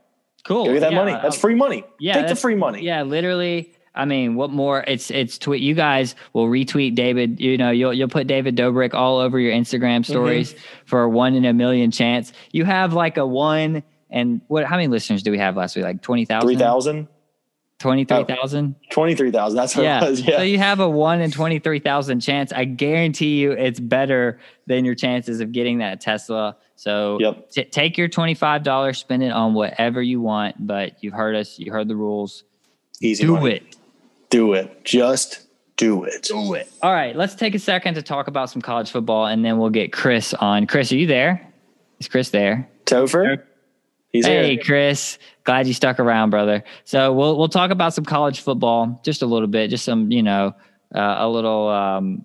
Cool. 0.45 0.65
Give 0.65 0.75
me 0.75 0.81
that 0.81 0.93
Yeah, 0.93 0.99
money. 0.99 1.13
That's 1.13 1.37
free 1.39 1.55
money. 1.55 1.85
yeah, 2.01 2.15
Take 2.15 2.29
the 2.29 2.37
free 2.37 2.57
money. 2.57 2.83
Yeah, 2.83 3.03
literally. 3.03 3.73
I 3.95 4.05
mean, 4.07 4.35
what 4.37 4.51
more? 4.51 4.83
It's 4.87 5.11
it's 5.11 5.37
tweet. 5.39 5.61
You 5.63 5.75
guys 5.75 6.15
will 6.33 6.47
retweet 6.49 6.95
David. 6.95 7.41
You 7.41 7.59
know, 7.59 7.71
you'll 7.71 7.93
you'll 7.93 8.09
put 8.09 8.27
David 8.27 8.57
Dobrik 8.57 8.95
all 8.95 9.19
over 9.19 9.39
your 9.39 9.53
Instagram 9.53 10.01
Mm-hmm. 10.01 10.13
stories 10.13 10.55
for 10.87 11.03
a 11.03 11.09
one 11.11 11.35
in 11.35 11.45
a 11.45 11.53
million 11.53 11.91
chance. 11.91 12.33
You 12.53 12.65
have 12.65 12.95
like 12.95 13.17
a 13.19 13.27
one 13.27 13.83
and 14.11 14.41
what? 14.49 14.65
How 14.65 14.77
many 14.77 14.89
listeners 14.89 15.23
do 15.23 15.31
we 15.31 15.39
have 15.39 15.57
last 15.57 15.77
week? 15.77 15.85
Like 15.85 16.01
twenty 16.03 16.25
thousand. 16.25 16.49
3,000, 16.49 17.09
23,000? 17.79 18.75
23,000. 18.91 19.57
That's 19.57 19.77
what 19.77 19.83
Yeah. 19.83 20.05
it 20.05 20.11
was. 20.11 20.21
Yeah. 20.21 20.37
So 20.39 20.43
you 20.43 20.59
have 20.59 20.79
a 20.81 20.89
one 20.89 21.21
in 21.21 21.31
23,000 21.33 22.21
chance. 22.21 22.53
I 22.53 22.65
guarantee 22.65 23.41
you 23.41 23.53
it's 23.53 23.81
better 23.81 24.39
than 24.67 24.85
your 24.85 24.95
chances 24.95 25.41
of 25.41 25.51
getting 25.53 25.79
that 25.79 26.01
Tesla. 26.01 26.57
So 26.77 27.19
Yep. 27.21 27.51
t- 27.51 27.65
take 27.65 27.99
your 27.99 28.09
$25, 28.09 28.97
spend 28.97 29.23
it 29.25 29.33
on 29.33 29.55
whatever 29.55 30.01
you 30.01 30.21
want, 30.21 30.65
but 30.65 30.93
you've 31.03 31.15
heard 31.15 31.35
us, 31.35 31.59
you 31.59 31.73
heard 31.73 31.89
the 31.89 31.97
rules. 31.97 32.45
Easy 33.01 33.25
Do 33.25 33.33
money. 33.33 33.55
it. 33.57 33.77
Do 34.33 34.55
it. 34.55 34.83
Just 34.83 35.47
do 35.77 36.05
it. 36.05 36.23
Do 36.23 36.55
it. 36.55 36.73
All 36.81 36.91
right, 36.91 37.15
let's 37.15 37.35
take 37.35 37.55
a 37.55 37.59
second 37.59 37.97
to 37.97 38.03
talk 38.03 38.29
about 38.29 38.49
some 38.49 38.63
college 38.63 38.91
football 38.91 39.27
and 39.27 39.45
then 39.45 39.59
we'll 39.59 39.69
get 39.69 39.93
Chris 39.93 40.33
on. 40.33 40.67
Chris, 40.67 40.91
are 40.91 40.97
you 40.97 41.07
there? 41.07 41.47
Is 42.01 42.09
Chris 42.09 42.31
there? 42.31 42.67
Topher? 42.87 43.43
He's 44.11 44.25
here. 44.25 44.43
hey, 44.43 44.55
here. 44.55 44.65
Chris. 44.65 45.19
Glad 45.45 45.67
you 45.67 45.75
stuck 45.75 46.01
around, 46.01 46.31
brother. 46.31 46.65
So 46.85 47.13
we'll 47.13 47.37
we'll 47.37 47.51
talk 47.51 47.71
about 47.71 47.93
some 47.93 48.07
college 48.07 48.41
football 48.41 49.03
just 49.05 49.21
a 49.21 49.27
little 49.27 49.49
bit, 49.49 49.69
just 49.69 49.85
some 49.85 50.11
you 50.11 50.23
know 50.23 50.55
uh, 50.95 51.17
a 51.19 51.29
little 51.29 51.69
um, 51.69 52.25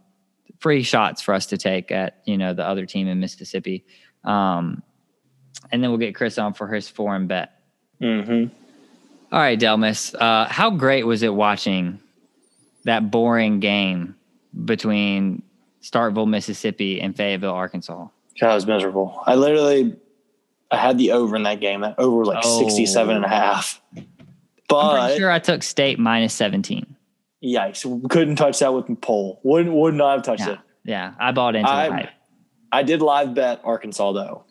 free 0.60 0.84
shots 0.84 1.22
for 1.22 1.34
us 1.34 1.48
to 1.48 1.58
take 1.58 1.92
at 1.92 2.22
you 2.24 2.38
know 2.38 2.54
the 2.54 2.66
other 2.66 2.86
team 2.86 3.10
in 3.10 3.20
Mississippi, 3.20 3.84
um, 4.24 4.82
and 5.74 5.84
then 5.84 5.90
we'll 5.90 6.00
get 6.00 6.16
Chris 6.16 6.38
on 6.38 6.54
for 6.54 6.70
his 6.70 6.88
foreign 6.88 7.28
bet. 7.28 7.60
Mm-hmm. 8.02 8.54
All 9.32 9.40
right, 9.40 9.60
Delmas. 9.60 10.16
Uh, 10.20 10.46
how 10.48 10.70
great 10.70 11.04
was 11.06 11.22
it 11.24 11.34
watching 11.34 12.00
that 12.86 13.12
boring 13.12 13.60
game 13.60 14.16
between 14.66 15.44
Starkville, 15.82 16.28
Mississippi, 16.28 17.02
and 17.02 17.16
Fayetteville, 17.16 17.52
Arkansas? 17.52 18.08
God, 18.40 18.52
it 18.52 18.56
was 18.56 18.66
miserable. 18.68 19.22
I 19.26 19.36
literally, 19.36 19.96
I 20.72 20.78
had 20.78 20.98
the 20.98 21.12
over 21.12 21.36
in 21.36 21.44
that 21.44 21.60
game. 21.60 21.82
That 21.82 21.96
over 21.98 22.18
was 22.18 22.28
like 22.30 22.44
Oh. 22.46 22.60
67 22.60 23.16
and 23.16 23.26
a 23.26 23.28
half. 23.28 23.82
I'm 23.96 24.06
But 24.70 25.18
sure 25.18 25.32
I 25.32 25.40
took 25.40 25.64
State 25.64 26.00
minus 26.00 26.34
17. 26.34 26.96
yikes, 27.44 28.10
couldn't 28.10 28.36
touch 28.38 28.60
that 28.60 28.74
with 28.74 28.88
the 28.88 28.96
pole. 28.96 29.40
Wouldn't, 29.44 29.74
would 29.76 29.94
not 29.94 30.18
have 30.18 30.24
touched 30.24 30.42
Yeah, 30.48 30.54
it. 30.54 30.60
yeah. 30.86 31.14
I 31.20 31.32
bought 31.32 31.56
into 31.56 31.68
the 31.68 31.74
I- 31.74 31.90
hype. 31.90 32.10
I 32.72 32.84
did 32.84 33.02
live 33.02 33.34
bet 33.34 33.62
Arkansas 33.64 34.12
though. 34.12 34.44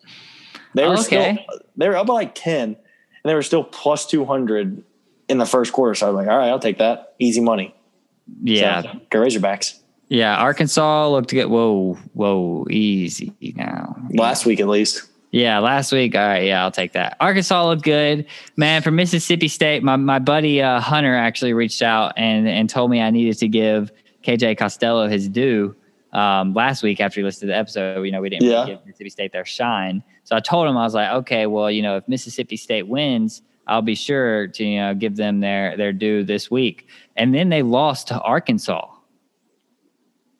They 0.73 0.83
were 0.87 0.95
Oh, 0.95 1.01
okay. 1.01 1.33
still, 1.45 1.59
they 1.75 1.87
were 1.87 1.97
up 1.97 2.07
by 2.07 2.13
like 2.15 2.33
10 2.35 2.63
and 2.63 2.75
they 3.27 3.33
were 3.35 3.41
still 3.43 3.63
plus 3.63 4.05
200 4.07 4.83
in 5.29 5.37
the 5.37 5.45
first 5.45 5.73
quarter. 5.73 5.93
So 5.95 6.07
I 6.07 6.09
was 6.09 6.15
like, 6.25 6.27
all 6.31 6.37
right, 6.37 6.49
I'll 6.49 6.59
take 6.59 6.77
that. 6.79 7.13
Easy 7.19 7.41
money. 7.41 7.73
Yeah, 8.43 8.81
So, 8.81 8.91
go 9.09 9.19
Razorbacks. 9.19 9.79
yeah. 10.09 10.35
Arkansas 10.37 11.07
looked 11.09 11.29
good. 11.29 11.45
Whoa, 11.47 11.93
whoa, 12.13 12.65
easy 12.69 13.33
now. 13.55 13.95
Last 14.11 14.45
week 14.45 14.59
at 14.59 14.67
least. 14.67 15.03
Yeah, 15.31 15.59
last 15.59 15.91
week. 15.91 16.15
All 16.15 16.25
right, 16.25 16.45
yeah, 16.45 16.63
I'll 16.63 16.71
take 16.71 16.93
that. 16.93 17.17
Arkansas 17.19 17.67
looked 17.67 17.83
good, 17.83 18.25
man. 18.55 18.81
For 18.81 18.91
Mississippi 18.91 19.47
State, 19.49 19.83
my 19.83 19.95
my 19.97 20.19
buddy 20.19 20.61
uh, 20.61 20.79
Hunter 20.79 21.15
actually 21.15 21.53
reached 21.53 21.81
out 21.81 22.13
and 22.17 22.47
and 22.47 22.69
told 22.69 22.89
me 22.91 23.01
I 23.01 23.09
needed 23.11 23.37
to 23.39 23.47
give 23.49 23.91
KJ 24.23 24.57
Costello 24.57 25.07
his 25.07 25.27
due. 25.29 25.75
Um, 26.13 26.53
last 26.53 26.83
week 26.83 26.99
after 27.01 27.19
he 27.19 27.23
listened 27.23 27.41
to 27.41 27.47
the 27.47 27.57
episode, 27.57 28.01
you 28.03 28.11
know, 28.11 28.21
we 28.21 28.29
didn't 28.29 28.43
really 28.43 28.55
Yeah. 28.55 28.65
give 28.65 28.85
Mississippi 28.85 29.09
State 29.09 29.31
their 29.33 29.45
shine. 29.45 30.01
So 30.23 30.35
I 30.35 30.39
told 30.39 30.67
him 30.67 30.77
I 30.77 30.83
was 30.83 30.93
like, 30.95 31.11
okay, 31.11 31.45
well, 31.47 31.69
you 31.69 31.81
know, 31.81 31.97
if 31.97 32.07
Mississippi 32.07 32.55
State 32.57 32.87
wins, 32.87 33.41
I'll 33.67 33.81
be 33.81 33.95
sure 33.95 34.47
to 34.47 34.63
you 34.63 34.79
know 34.79 34.93
give 34.93 35.17
them 35.17 35.41
their 35.41 35.75
their 35.75 35.91
due 35.91 36.23
this 36.23 36.49
week. 36.49 36.87
And 37.17 37.35
then 37.35 37.49
they 37.49 37.61
lost 37.63 38.07
to 38.07 38.19
Arkansas. 38.21 38.87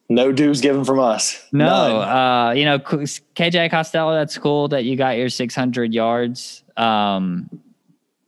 No 0.10 0.32
dues 0.32 0.62
given 0.62 0.86
from 0.86 1.00
us. 1.00 1.44
No, 1.52 1.66
uh, 1.68 2.54
you 2.56 2.64
know, 2.64 2.80
KJ 2.80 3.70
Costello, 3.70 4.14
that's 4.14 4.38
cool 4.38 4.70
that 4.70 4.86
you 4.86 4.96
got 4.96 5.18
your 5.18 5.28
600 5.28 5.94
yards 5.94 6.64
um, 6.78 7.50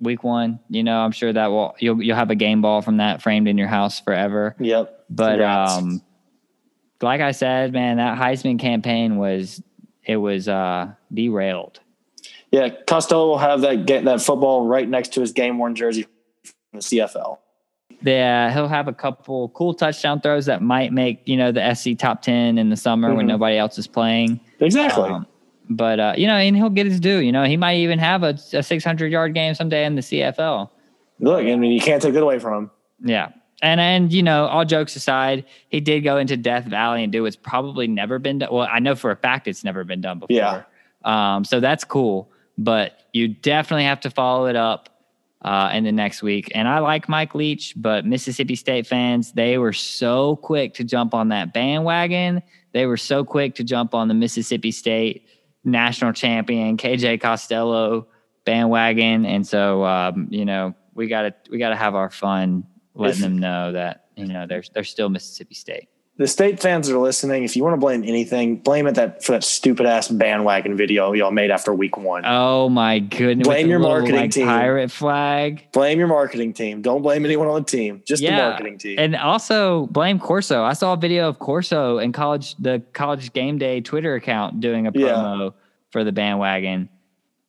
week 0.02 0.22
one. 0.26 0.60
You 0.70 0.84
know, 0.84 1.00
I'm 1.00 1.14
sure 1.14 1.32
that 1.32 1.48
will 1.48 1.76
you'll 1.80 2.04
you'll 2.04 2.18
have 2.18 2.32
a 2.32 2.36
game 2.36 2.62
ball 2.62 2.82
from 2.82 2.98
that 2.98 3.22
framed 3.22 3.48
in 3.48 3.58
your 3.58 3.70
house 3.70 4.02
forever. 4.02 4.58
Yep. 4.60 5.06
But 5.10 5.30
Congrats. 5.38 5.72
um, 5.78 6.02
like 7.02 7.22
I 7.22 7.32
said, 7.32 7.74
man, 7.74 7.98
that 7.98 8.18
Heisman 8.18 8.60
campaign 8.60 9.18
was 9.18 9.62
it 10.06 10.18
was 10.18 10.48
uh, 10.48 10.92
derailed. 11.14 11.80
Yeah, 12.52 12.70
Costello 12.88 13.28
will 13.28 13.38
have 13.38 13.62
that 13.62 13.86
get 13.86 14.06
that 14.06 14.22
football 14.22 14.66
right 14.66 14.88
next 14.88 15.14
to 15.14 15.22
his 15.22 15.32
game 15.32 15.58
worn 15.60 15.76
jersey 15.76 16.04
from 16.04 16.54
the 16.74 16.80
CFL. 16.80 17.38
Yeah, 18.02 18.52
he'll 18.54 18.68
have 18.68 18.88
a 18.88 18.94
couple 18.94 19.50
cool 19.50 19.74
touchdown 19.74 20.22
throws 20.22 20.46
that 20.46 20.62
might 20.62 20.94
make 20.94 21.22
you 21.26 21.38
know 21.38 21.52
the 21.52 21.74
SC 21.76 21.98
top 21.98 22.22
ten 22.22 22.58
in 22.58 22.70
the 22.70 22.78
summer 22.78 23.14
when 23.14 23.26
Mhm. 23.26 23.30
nobody 23.30 23.58
else 23.58 23.78
is 23.78 23.88
playing. 23.88 24.40
Exactly. 24.60 25.10
Um, 25.10 25.28
but 25.70 26.00
uh, 26.00 26.14
you 26.18 26.26
know, 26.26 26.34
and 26.36 26.56
he'll 26.56 26.70
get 26.70 26.88
his 26.88 27.00
due. 27.00 27.20
You 27.20 27.32
know, 27.32 27.44
he 27.44 27.58
might 27.58 27.76
even 27.78 28.00
have 28.00 28.24
a, 28.24 28.38
a 28.54 28.64
600 28.64 29.12
yard 29.12 29.34
game 29.36 29.54
someday 29.54 29.86
in 29.86 29.96
the 29.96 30.02
CFL. 30.02 30.70
Look, 31.20 31.46
I 31.46 31.56
mean, 31.56 31.72
you 31.72 31.82
can't 31.82 32.02
take 32.02 32.14
that 32.14 32.24
away 32.24 32.40
from 32.40 32.54
him. 32.64 32.72
Yeah, 33.04 33.30
and 33.62 33.80
and 33.80 34.12
you 34.14 34.24
know, 34.24 34.46
all 34.46 34.66
jokes 34.66 34.96
aside, 34.96 35.46
he 35.70 35.80
did 35.80 36.02
go 36.02 36.18
into 36.18 36.38
Death 36.38 36.66
Valley 36.66 37.04
and 37.04 37.12
do 37.12 37.24
what's 37.24 37.36
probably 37.36 37.88
never 37.88 38.20
been 38.20 38.40
done. 38.40 38.50
Well, 38.52 38.68
I 38.70 38.80
know 38.80 38.96
for 38.96 39.12
a 39.12 39.16
fact 39.16 39.48
it's 39.48 39.64
never 39.64 39.84
been 39.84 40.02
done 40.02 40.20
before. 40.20 40.36
Yeah. 40.36 40.64
Um, 41.04 41.44
so 41.46 41.60
that's 41.60 41.84
cool, 41.84 42.32
but 42.58 43.08
you 43.14 43.28
definitely 43.28 43.86
have 43.86 44.02
to 44.02 44.10
follow 44.10 44.48
it 44.48 44.56
up 44.56 44.90
uh, 45.42 45.72
in 45.74 45.84
the 45.84 45.92
next 45.92 46.22
week. 46.22 46.52
And 46.54 46.68
I 46.68 46.80
like 46.80 47.08
Mike 47.08 47.34
Leach, 47.36 47.74
but 47.78 48.06
Mississippi 48.06 48.56
State 48.56 48.88
fans, 48.88 49.32
they 49.32 49.58
were 49.58 49.74
so 49.74 50.36
quick 50.38 50.74
to 50.76 50.84
jump 50.84 51.14
on 51.14 51.30
that 51.30 51.54
bandwagon. 51.54 52.42
They 52.74 52.86
were 52.86 52.98
so 52.98 53.24
quick 53.24 53.56
to 53.56 53.64
jump 53.64 53.94
on 53.94 54.08
the 54.08 54.14
Mississippi 54.14 54.72
State 54.72 55.26
national 55.64 56.14
champion 56.14 56.78
KJ 56.78 57.22
Costello 57.22 58.08
bandwagon. 58.46 59.26
And 59.26 59.46
so, 59.46 59.84
um, 59.86 60.28
you 60.30 60.46
know, 60.46 60.74
we 60.94 61.08
gotta 61.08 61.34
we 61.50 61.58
gotta 61.58 61.76
have 61.76 61.96
our 61.96 62.10
fun 62.10 62.66
letting 63.00 63.18
If- 63.18 63.22
them 63.24 63.38
know 63.40 63.72
that 63.72 64.06
you 64.16 64.28
know 64.28 64.46
they're 64.48 64.64
they're 64.74 64.84
still 64.84 65.10
Mississippi 65.10 65.56
State. 65.56 65.88
The 66.18 66.28
state 66.28 66.60
fans 66.60 66.90
are 66.90 66.98
listening, 66.98 67.46
if 67.46 67.56
you 67.56 67.64
want 67.64 67.76
to 67.76 67.80
blame 67.80 68.04
anything, 68.04 68.58
blame 68.58 68.88
it 68.88 68.96
that 68.96 69.24
for 69.24 69.32
that 69.32 69.44
stupid 69.46 69.86
ass 69.86 70.10
bandwagon 70.10 70.76
video 70.76 71.14
y'all 71.14 71.32
made 71.32 71.50
after 71.50 71.74
week 71.74 71.96
one. 71.96 72.24
Oh 72.26 72.68
my 72.68 73.00
goodness! 73.00 73.48
Blame 73.48 73.70
your 73.70 73.80
little, 73.80 73.96
marketing 73.96 74.20
like, 74.20 74.32
team. 74.32 74.46
Pirate 74.46 74.92
flag. 74.92 75.72
blame 75.72 75.98
your 75.98 76.10
marketing 76.10 76.52
team. 76.52 76.82
Don't 76.82 77.04
blame 77.04 77.24
anyone 77.24 77.48
on 77.48 77.62
the 77.62 77.66
team. 77.66 78.04
Just 78.06 78.22
the 78.22 78.32
marketing 78.32 78.78
team. 78.78 79.00
And 79.00 79.16
also 79.16 79.86
blame 79.92 80.20
Corso. 80.20 80.62
I 80.62 80.74
saw 80.74 80.92
a 80.92 80.98
video 80.98 81.30
of 81.30 81.40
Corso 81.40 82.00
and 82.00 82.14
college 82.14 82.56
the 82.58 82.84
college 82.92 83.32
game 83.32 83.58
day 83.58 83.80
Twitter 83.80 84.16
account 84.16 84.60
doing 84.60 84.88
a 84.88 84.92
Yeah. 84.94 85.08
promo 85.14 85.54
for 85.92 86.04
the 86.04 86.12
bandwagon. 86.12 86.90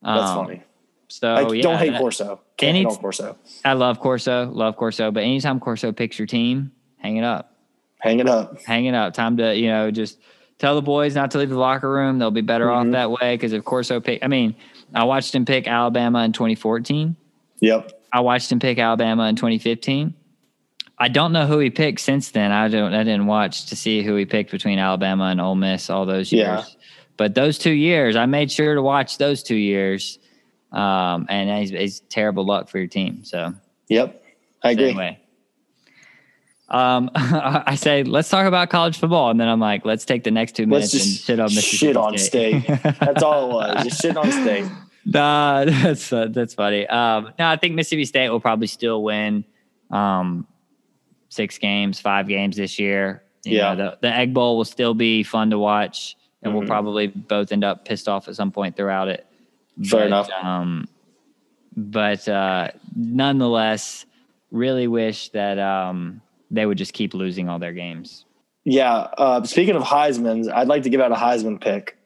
That's 0.00 0.30
Um, 0.30 0.46
funny. 0.46 0.62
So 1.10 1.28
I 1.34 1.52
yeah, 1.52 1.62
don't 1.62 1.78
hate 1.78 1.90
that- 1.90 2.00
Corso. 2.00 2.40
Can't 2.56 2.76
Any- 2.76 2.84
Corso. 2.84 3.36
I 3.64 3.72
love 3.74 4.00
Corso, 4.00 4.50
love 4.50 4.76
Corso, 4.76 5.10
but 5.10 5.22
anytime 5.22 5.60
Corso 5.60 5.92
picks 5.92 6.18
your 6.18 6.26
team, 6.26 6.72
hang 6.98 7.16
it 7.16 7.24
up. 7.24 7.56
Hang 7.98 8.20
it 8.20 8.28
up. 8.28 8.62
Hang 8.64 8.86
it 8.86 8.94
up. 8.94 9.12
Time 9.14 9.36
to, 9.38 9.54
you 9.54 9.68
know, 9.68 9.90
just 9.90 10.18
tell 10.58 10.74
the 10.74 10.82
boys 10.82 11.14
not 11.14 11.32
to 11.32 11.38
leave 11.38 11.50
the 11.50 11.58
locker 11.58 11.90
room. 11.90 12.18
They'll 12.18 12.30
be 12.30 12.40
better 12.40 12.66
Mhm. 12.66 12.74
off 12.86 12.90
that 12.92 13.10
way 13.10 13.34
because 13.34 13.52
if 13.52 13.64
Corso 13.64 14.00
pick 14.00 14.24
I 14.24 14.28
mean, 14.28 14.54
I 14.94 15.04
watched 15.04 15.34
him 15.34 15.44
pick 15.44 15.66
Alabama 15.68 16.24
in 16.24 16.32
2014. 16.32 17.16
Yep. 17.60 17.92
I 18.12 18.20
watched 18.20 18.50
him 18.50 18.58
pick 18.58 18.78
Alabama 18.78 19.28
in 19.28 19.36
2015. 19.36 20.14
I 20.98 21.08
don't 21.08 21.32
know 21.32 21.46
who 21.46 21.58
he 21.58 21.70
picked 21.70 22.00
since 22.00 22.30
then. 22.30 22.52
I 22.52 22.68
don't. 22.68 22.92
I 22.92 23.04
didn't 23.04 23.26
watch 23.26 23.66
to 23.66 23.76
see 23.76 24.02
who 24.02 24.16
he 24.16 24.26
picked 24.26 24.50
between 24.50 24.78
Alabama 24.78 25.24
and 25.24 25.40
Ole 25.40 25.54
Miss 25.54 25.88
all 25.88 26.04
those 26.06 26.30
years. 26.30 26.46
Yeah. 26.46 26.64
But 27.16 27.34
those 27.34 27.56
two 27.58 27.72
years, 27.72 28.16
I 28.16 28.26
made 28.26 28.50
sure 28.52 28.74
to 28.74 28.82
watch 28.82 29.16
those 29.18 29.42
two 29.42 29.56
years. 29.56 30.18
Um, 30.72 31.26
and 31.28 31.50
it's, 31.50 31.70
it's 31.72 32.00
terrible 32.08 32.44
luck 32.46 32.68
for 32.68 32.78
your 32.78 32.86
team. 32.86 33.24
So 33.24 33.52
Yep. 33.88 34.22
I 34.62 34.70
agree. 34.72 34.88
anyway, 34.90 35.18
um, 36.68 37.10
I 37.14 37.74
say 37.74 38.04
let's 38.04 38.28
talk 38.28 38.46
about 38.46 38.70
college 38.70 38.98
football, 38.98 39.30
and 39.30 39.40
then 39.40 39.48
I'm 39.48 39.58
like, 39.58 39.84
let's 39.84 40.04
take 40.04 40.22
the 40.22 40.30
next 40.30 40.54
two 40.54 40.66
minutes 40.66 40.92
and 40.94 41.02
shit 41.02 41.40
on 41.40 41.46
Mississippi 41.46 41.76
shit 41.76 41.96
on 41.96 42.16
State. 42.18 42.66
That's 43.00 43.22
all 43.22 43.50
it 43.50 43.54
was. 43.54 43.84
Just 43.88 44.00
shit 44.02 44.16
on 44.16 44.30
state. 44.30 44.66
Nah, 45.04 45.64
that's 45.66 46.12
uh, 46.12 46.26
that's 46.30 46.54
funny. 46.54 46.86
Um, 46.86 47.32
no, 47.38 47.48
I 47.48 47.56
think 47.56 47.74
Mississippi 47.74 48.04
State 48.04 48.28
will 48.28 48.38
probably 48.38 48.66
still 48.68 49.02
win 49.02 49.44
um, 49.90 50.46
six 51.30 51.58
games, 51.58 51.98
five 51.98 52.28
games 52.28 52.56
this 52.56 52.78
year. 52.78 53.24
You 53.44 53.56
Yeah. 53.56 53.74
know, 53.74 53.90
the 53.90 53.98
the 54.08 54.14
Egg 54.14 54.32
Bowl 54.34 54.56
will 54.56 54.64
still 54.64 54.94
be 54.94 55.22
fun 55.24 55.50
to 55.50 55.58
watch, 55.58 56.16
and 56.42 56.52
Mhm. 56.52 56.58
we'll 56.58 56.66
probably 56.68 57.08
both 57.08 57.50
end 57.50 57.64
up 57.64 57.84
pissed 57.86 58.06
off 58.08 58.28
at 58.28 58.36
some 58.36 58.52
point 58.52 58.76
throughout 58.76 59.08
it. 59.08 59.26
Fair 59.84 60.06
enough. 60.06 60.30
Um, 60.30 60.86
but 61.76 62.28
uh, 62.28 62.68
nonetheless, 62.94 64.06
really 64.50 64.86
wish 64.86 65.30
that 65.30 65.58
um, 65.58 66.20
they 66.50 66.66
would 66.66 66.78
just 66.78 66.92
keep 66.92 67.14
losing 67.14 67.48
all 67.48 67.58
their 67.58 67.72
games. 67.72 68.24
Yeah. 68.64 68.94
Uh, 68.94 69.42
speaking 69.44 69.76
of 69.76 69.82
Heisman's, 69.82 70.48
I'd 70.48 70.68
like 70.68 70.82
to 70.82 70.90
give 70.90 71.00
out 71.00 71.12
a 71.12 71.16
Heisman 71.16 71.60
pick. 71.60 71.96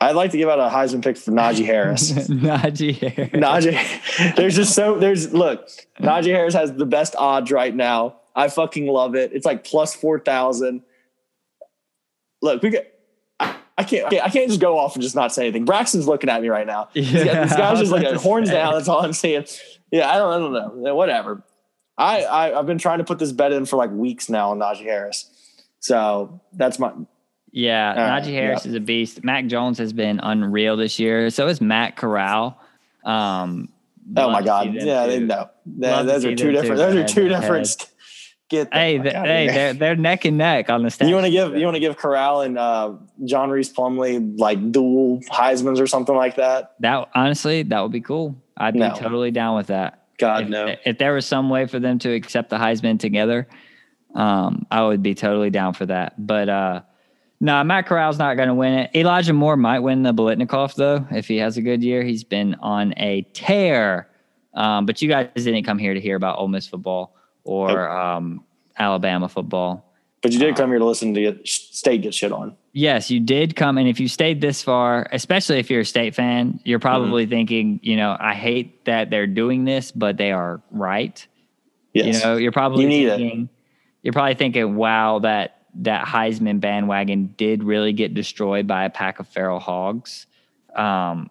I'd 0.00 0.14
like 0.14 0.30
to 0.30 0.36
give 0.38 0.48
out 0.48 0.60
a 0.60 0.72
Heisman 0.72 1.02
pick 1.02 1.16
for 1.16 1.32
Najee 1.32 1.64
Harris. 1.64 2.12
Najee 2.28 2.96
Harris. 2.96 3.30
Najee, 3.32 4.36
there's 4.36 4.54
just 4.54 4.74
so 4.74 4.96
there's 4.96 5.32
look, 5.32 5.68
Najee 6.00 6.32
Harris 6.32 6.54
has 6.54 6.72
the 6.72 6.86
best 6.86 7.16
odds 7.16 7.50
right 7.50 7.74
now. 7.74 8.16
I 8.36 8.48
fucking 8.48 8.86
love 8.86 9.16
it. 9.16 9.32
It's 9.32 9.44
like 9.44 9.64
plus 9.64 9.96
four 9.96 10.20
thousand. 10.20 10.82
Look, 12.40 12.62
we 12.62 12.70
get. 12.70 12.97
I, 13.78 13.84
can't. 13.84 14.06
I 14.06 14.10
can't- 14.10 14.24
I 14.26 14.28
can't 14.28 14.48
just 14.48 14.60
go 14.60 14.76
off 14.78 14.94
and 14.94 15.02
just 15.02 15.14
not 15.14 15.32
say 15.32 15.44
anything. 15.44 15.64
Braxton's 15.64 16.06
looking 16.06 16.28
at 16.28 16.42
me 16.42 16.48
right 16.48 16.66
now. 16.66 16.88
Yeah, 16.94 17.44
this 17.44 17.56
guy's 17.56 17.78
just 17.78 17.92
like 17.92 18.02
about 18.02 18.12
to 18.12 18.18
horns 18.18 18.48
say. 18.48 18.54
down. 18.54 18.72
That's 18.74 18.88
all 18.88 19.04
I'm 19.04 19.12
saying. 19.12 19.46
Yeah, 19.90 20.10
I 20.10 20.18
don't. 20.18 20.32
I 20.32 20.38
don't 20.60 20.82
know. 20.82 20.94
Whatever. 20.94 21.42
I, 21.96 22.22
I 22.22 22.58
I've 22.58 22.66
been 22.66 22.78
trying 22.78 22.98
to 22.98 23.04
put 23.04 23.18
this 23.18 23.32
bet 23.32 23.52
in 23.52 23.66
for 23.66 23.76
like 23.76 23.90
weeks 23.90 24.28
now 24.28 24.50
on 24.50 24.58
Najee 24.58 24.82
Harris. 24.84 25.30
So 25.80 26.40
that's 26.52 26.78
my 26.78 26.92
Yeah, 27.52 27.94
right, 28.10 28.22
Najee 28.22 28.32
Harris 28.32 28.66
is 28.66 28.74
a 28.74 28.80
beast. 28.80 29.24
Mac 29.24 29.46
Jones 29.46 29.78
has 29.78 29.92
been 29.92 30.20
unreal 30.22 30.76
this 30.76 30.98
year. 30.98 31.30
So 31.30 31.48
is 31.48 31.60
Matt 31.60 31.96
Corral. 31.96 32.60
Um, 33.04 33.68
oh 34.16 34.30
my 34.30 34.42
god. 34.42 34.74
Yeah, 34.74 35.06
too. 35.06 35.10
they 35.12 35.18
know. 35.20 35.50
Yeah, 35.76 35.90
Love 35.96 36.06
to 36.06 36.12
those 36.12 36.24
are 36.24 36.34
two 36.36 36.52
different. 36.52 36.76
Those 36.76 36.94
are 36.96 37.04
two 37.06 37.28
different. 37.28 37.90
Get 38.48 38.70
the 38.70 38.76
Hey, 38.78 38.96
fuck 38.96 39.02
th- 39.04 39.14
outta 39.14 39.28
hey, 39.28 39.46
they're 39.48 39.74
they're 39.74 39.96
neck 39.96 40.24
and 40.24 40.38
neck 40.38 40.70
on 40.70 40.82
the 40.82 40.88
stats. 40.88 41.08
You 41.08 41.14
want 41.14 41.26
to 41.26 41.30
give 41.30 41.54
you 41.56 41.64
want 41.64 41.74
to 41.76 41.80
give 41.80 41.96
Corral 41.98 42.40
and 42.40 42.56
uh, 42.58 42.94
John 43.24 43.50
Rhys 43.50 43.70
Plumlee 43.72 44.38
like 44.38 44.72
dual 44.72 45.20
Heisman's 45.30 45.80
or 45.80 45.86
something 45.86 46.14
like 46.16 46.36
that? 46.36 46.74
that? 46.80 47.08
Honestly, 47.14 47.62
that 47.64 47.80
would 47.80 47.92
be 47.92 48.00
cool. 48.00 48.34
I'd 48.56 48.74
be 48.74 48.80
No. 48.80 48.94
totally 48.94 49.30
down 49.30 49.56
with 49.56 49.66
that. 49.66 50.04
God 50.18 50.44
if, 50.44 50.48
no. 50.48 50.74
if 50.84 50.98
there 50.98 51.12
was 51.12 51.26
some 51.26 51.50
way 51.50 51.66
for 51.66 51.78
them 51.78 51.98
to 52.00 52.10
accept 52.12 52.48
the 52.50 52.56
Heisman 52.56 52.98
together, 52.98 53.46
um, 54.14 54.66
I 54.70 54.82
would 54.84 55.02
be 55.02 55.14
totally 55.14 55.50
down 55.50 55.74
for 55.74 55.86
that. 55.86 56.14
But 56.26 56.48
uh, 56.48 56.80
no, 57.40 57.62
Matt 57.64 57.86
Corral's 57.86 58.18
not 58.18 58.36
going 58.36 58.48
to 58.48 58.54
win 58.54 58.72
it. 58.72 58.90
Elijah 58.96 59.32
Moore 59.34 59.56
might 59.56 59.80
win 59.80 60.02
the 60.02 60.12
Biletnikoff 60.14 60.74
though 60.74 61.06
if 61.10 61.28
he 61.28 61.36
has 61.36 61.56
a 61.58 61.62
good 61.62 61.82
year. 61.84 62.02
He's 62.02 62.24
been 62.24 62.54
on 62.60 62.94
a 62.96 63.22
tear. 63.34 64.08
Um, 64.54 64.86
but 64.86 65.00
you 65.02 65.08
guys 65.08 65.28
didn't 65.34 65.64
come 65.64 65.78
here 65.78 65.92
to 65.94 66.00
hear 66.00 66.16
about 66.16 66.38
Ole 66.38 66.48
Miss 66.48 66.66
football 66.66 67.14
or 67.48 67.88
um, 67.88 68.44
Alabama 68.78 69.28
football. 69.28 69.84
But 70.20 70.32
you 70.32 70.38
did 70.40 70.56
come 70.56 70.70
here 70.70 70.78
to 70.80 70.84
listen 70.84 71.14
to 71.14 71.20
get 71.20 71.46
state 71.46 72.02
get 72.02 72.12
shit 72.12 72.32
on. 72.32 72.56
Yes, 72.72 73.10
you 73.10 73.20
did 73.20 73.56
come, 73.56 73.78
and 73.78 73.88
if 73.88 73.98
you 74.00 74.08
stayed 74.08 74.40
this 74.40 74.62
far, 74.62 75.06
especially 75.12 75.58
if 75.58 75.70
you're 75.70 75.80
a 75.80 75.84
state 75.84 76.14
fan, 76.14 76.60
you're 76.64 76.78
probably 76.80 77.24
Mm-hmm. 77.24 77.30
thinking, 77.30 77.80
you 77.82 77.96
know, 77.96 78.16
I 78.18 78.34
hate 78.34 78.84
that 78.84 79.10
they're 79.10 79.26
doing 79.26 79.64
this, 79.64 79.90
but 79.92 80.16
they 80.16 80.32
are 80.32 80.60
right. 80.70 81.24
Yes. 81.92 82.16
You 82.16 82.24
know, 82.24 82.36
you're 82.36 82.52
probably 82.52 82.82
You 82.82 82.88
need 82.88 83.06
it. 83.08 83.16
thinking, 83.18 83.48
you're 84.02 84.12
probably 84.12 84.34
thinking, 84.34 84.76
wow, 84.76 85.20
that 85.20 85.54
that 85.76 86.06
Heisman 86.06 86.60
bandwagon 86.60 87.34
did 87.36 87.62
really 87.62 87.92
get 87.92 88.12
destroyed 88.14 88.66
by 88.66 88.84
a 88.84 88.90
pack 88.90 89.20
of 89.20 89.28
feral 89.28 89.60
hogs. 89.60 90.26
Um, 90.74 91.30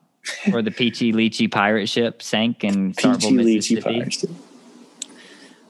or 0.54 0.62
the 0.62 0.72
Peachy 0.80 1.12
Leachy 1.14 1.50
pirate 1.52 1.88
ship 1.88 2.22
sank 2.22 2.64
in 2.64 2.94
Starkville, 2.94 3.20
Peachy 3.20 3.82
Leachy 3.82 4.06
Mississippi. 4.06 4.36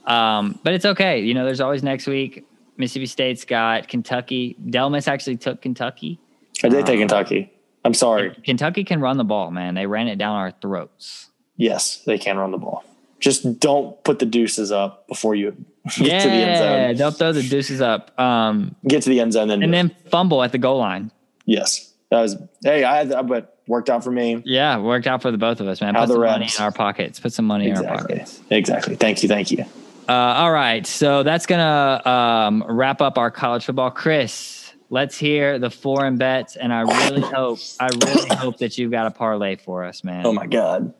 Um, 0.07 0.59
but 0.63 0.73
it's 0.73 0.85
okay. 0.85 1.19
You 1.19 1.33
know, 1.33 1.45
there's 1.45 1.61
always 1.61 1.83
next 1.83 2.07
week. 2.07 2.45
Mississippi 2.77 3.05
State's 3.07 3.43
got 3.45 3.87
Kentucky. 3.87 4.55
Delmas 4.65 5.07
actually 5.07 5.37
took 5.37 5.61
Kentucky. 5.61 6.19
I 6.63 6.69
did 6.69 6.77
they 6.79 6.83
take 6.83 6.93
Um, 6.95 7.07
Kentucky. 7.07 7.51
I'm 7.83 7.93
sorry. 7.93 8.35
Kentucky 8.43 8.83
can 8.83 8.99
run 9.01 9.17
the 9.17 9.23
ball, 9.23 9.51
man. 9.51 9.75
They 9.75 9.85
ran 9.85 10.07
it 10.07 10.17
down 10.17 10.35
our 10.35 10.51
throats. 10.51 11.29
Yes, 11.55 11.97
they 12.05 12.17
can 12.17 12.37
run 12.37 12.51
the 12.51 12.57
ball. 12.57 12.83
Just 13.19 13.59
don't 13.59 14.01
put 14.03 14.19
the 14.19 14.25
deuces 14.25 14.71
up 14.71 15.07
before 15.07 15.33
you 15.35 15.51
get 15.97 15.97
yeah, 15.99 16.19
to 16.23 16.27
the 16.29 16.35
end 16.35 16.57
zone. 16.57 16.71
Yeah, 16.73 16.93
don't 16.93 17.15
throw 17.17 17.31
the 17.33 17.41
deuces 17.41 17.81
up. 17.81 18.17
Um, 18.19 18.75
Get 18.87 19.01
to 19.03 19.09
the 19.09 19.19
end 19.19 19.33
zone, 19.33 19.47
then 19.47 19.63
and 19.63 19.73
then 19.73 19.95
fumble 20.11 20.43
at 20.43 20.51
the 20.51 20.57
goal 20.59 20.77
line. 20.77 21.11
yes, 21.45 21.91
that 22.11 22.21
was. 22.21 22.35
Hey, 22.63 22.83
I 22.83 22.97
had, 23.05 23.27
but 23.27 23.57
worked 23.67 23.89
out 23.89 24.03
for 24.03 24.11
me. 24.11 24.41
Yeah, 24.45 24.77
worked 24.79 25.07
out 25.07 25.21
for 25.23 25.31
the 25.31 25.37
both 25.39 25.59
of 25.61 25.67
us, 25.67 25.81
man. 25.81 25.95
How 25.95 26.01
Put 26.01 26.07
the 26.09 26.13
some 26.13 26.21
money 26.21 26.45
in 26.57 26.63
our 26.63 26.71
pockets. 26.71 27.19
Put 27.19 27.33
some 27.33 27.45
money 27.45 27.69
in 27.69 27.77
our 27.77 27.83
Exactly. 27.83 28.15
pockets. 28.17 28.41
Exactly. 28.51 28.95
Thank 28.95 29.23
you. 29.23 29.29
Thank 29.29 29.51
you. 29.51 29.65
Uh, 30.07 30.11
all 30.11 30.51
right, 30.51 30.85
so 30.87 31.23
that's 31.23 31.45
gonna 31.45 32.01
um, 32.05 32.63
wrap 32.67 33.01
up 33.01 33.17
our 33.17 33.29
college 33.31 33.65
football. 33.65 33.91
Chris, 33.91 34.73
let's 34.89 35.17
hear 35.17 35.59
the 35.59 35.69
foreign 35.69 36.17
bets, 36.17 36.55
and 36.55 36.73
I 36.73 36.81
really 36.81 37.21
hope, 37.33 37.59
I 37.79 37.89
really 38.05 38.35
hope 38.35 38.57
that 38.57 38.77
you've 38.77 38.91
got 38.91 39.07
a 39.07 39.11
parlay 39.11 39.57
for 39.57 39.83
us, 39.83 40.03
man. 40.03 40.25
Oh 40.25 40.33
my 40.33 40.47
god. 40.47 40.93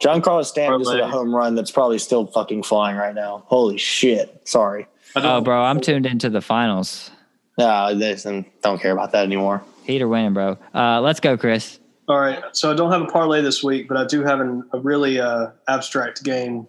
Giancarlo 0.00 0.44
Stanton 0.44 0.80
just 0.80 0.92
hit 0.92 1.00
a 1.00 1.08
home 1.08 1.34
run 1.34 1.56
that's 1.56 1.72
probably 1.72 1.98
still 1.98 2.26
fucking 2.26 2.62
flying 2.62 2.96
right 2.96 3.14
now. 3.14 3.42
Holy 3.46 3.78
shit. 3.78 4.42
Sorry. 4.48 4.86
Oh, 5.16 5.40
bro, 5.40 5.64
I'm 5.64 5.80
tuned 5.80 6.06
into 6.06 6.30
the 6.30 6.40
finals. 6.40 7.10
Nah, 7.58 7.88
listen, 7.88 8.46
don't 8.62 8.80
care 8.80 8.92
about 8.92 9.10
that 9.12 9.24
anymore. 9.24 9.64
Heat 9.82 10.00
or 10.00 10.06
winning, 10.06 10.34
bro. 10.34 10.56
Uh, 10.72 11.00
let's 11.00 11.18
go, 11.18 11.36
Chris. 11.36 11.80
All 12.06 12.20
right. 12.20 12.42
So 12.52 12.70
I 12.70 12.74
don't 12.74 12.92
have 12.92 13.02
a 13.02 13.06
parlay 13.06 13.42
this 13.42 13.64
week, 13.64 13.88
but 13.88 13.96
I 13.96 14.06
do 14.06 14.22
have 14.22 14.40
an, 14.40 14.64
a 14.72 14.78
really 14.78 15.20
uh, 15.20 15.48
abstract 15.66 16.22
game. 16.22 16.68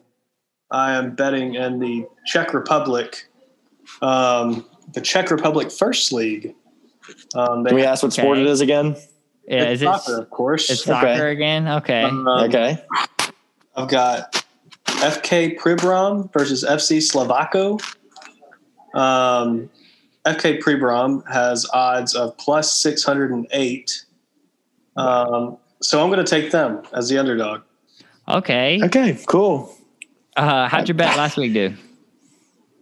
I 0.72 0.94
am 0.96 1.16
betting 1.16 1.56
in 1.56 1.80
the 1.80 2.06
Czech 2.26 2.54
Republic, 2.54 3.28
um, 4.02 4.66
the 4.94 5.02
Czech 5.02 5.32
Republic 5.32 5.72
First 5.72 6.12
League. 6.12 6.56
Um, 7.34 7.64
they 7.64 7.70
Can 7.70 7.76
we 7.76 7.84
ask 7.84 8.04
what 8.04 8.14
sport 8.14 8.38
it 8.38 8.46
is 8.48 8.62
again? 8.62 8.96
Yeah, 9.48 9.64
it's 9.64 9.82
is 9.82 9.82
it? 9.82 9.86
soccer, 9.86 10.20
of 10.22 10.30
course. 10.30 10.70
It's 10.70 10.88
Okay. 10.88 10.92
soccer 11.16 11.28
again. 11.30 11.68
Okay. 11.68 12.04
Um, 12.04 12.28
okay. 12.28 12.84
I've 13.76 13.88
got 13.90 14.46
FK 14.86 15.58
Pribram 15.58 16.32
versus 16.34 16.64
FC 16.64 16.98
Slovácko. 17.00 17.82
Um, 18.94 19.70
FK 20.26 20.60
Pribram 20.62 21.24
has 21.32 21.66
odds 21.74 22.14
of 22.14 22.38
plus 22.38 22.76
608. 22.76 24.06
Um, 24.98 25.58
so 25.82 26.04
I'm 26.04 26.12
going 26.12 26.24
to 26.24 26.30
take 26.30 26.52
them 26.52 26.84
as 26.94 27.10
the 27.10 27.18
underdog. 27.18 27.62
Okay. 28.28 28.80
Okay, 28.84 29.18
cool. 29.28 29.76
Uh, 30.40 30.68
how'd 30.70 30.88
your 30.88 30.96
bet 30.96 31.18
last 31.18 31.38
week 31.38 31.54
do? 31.54 31.74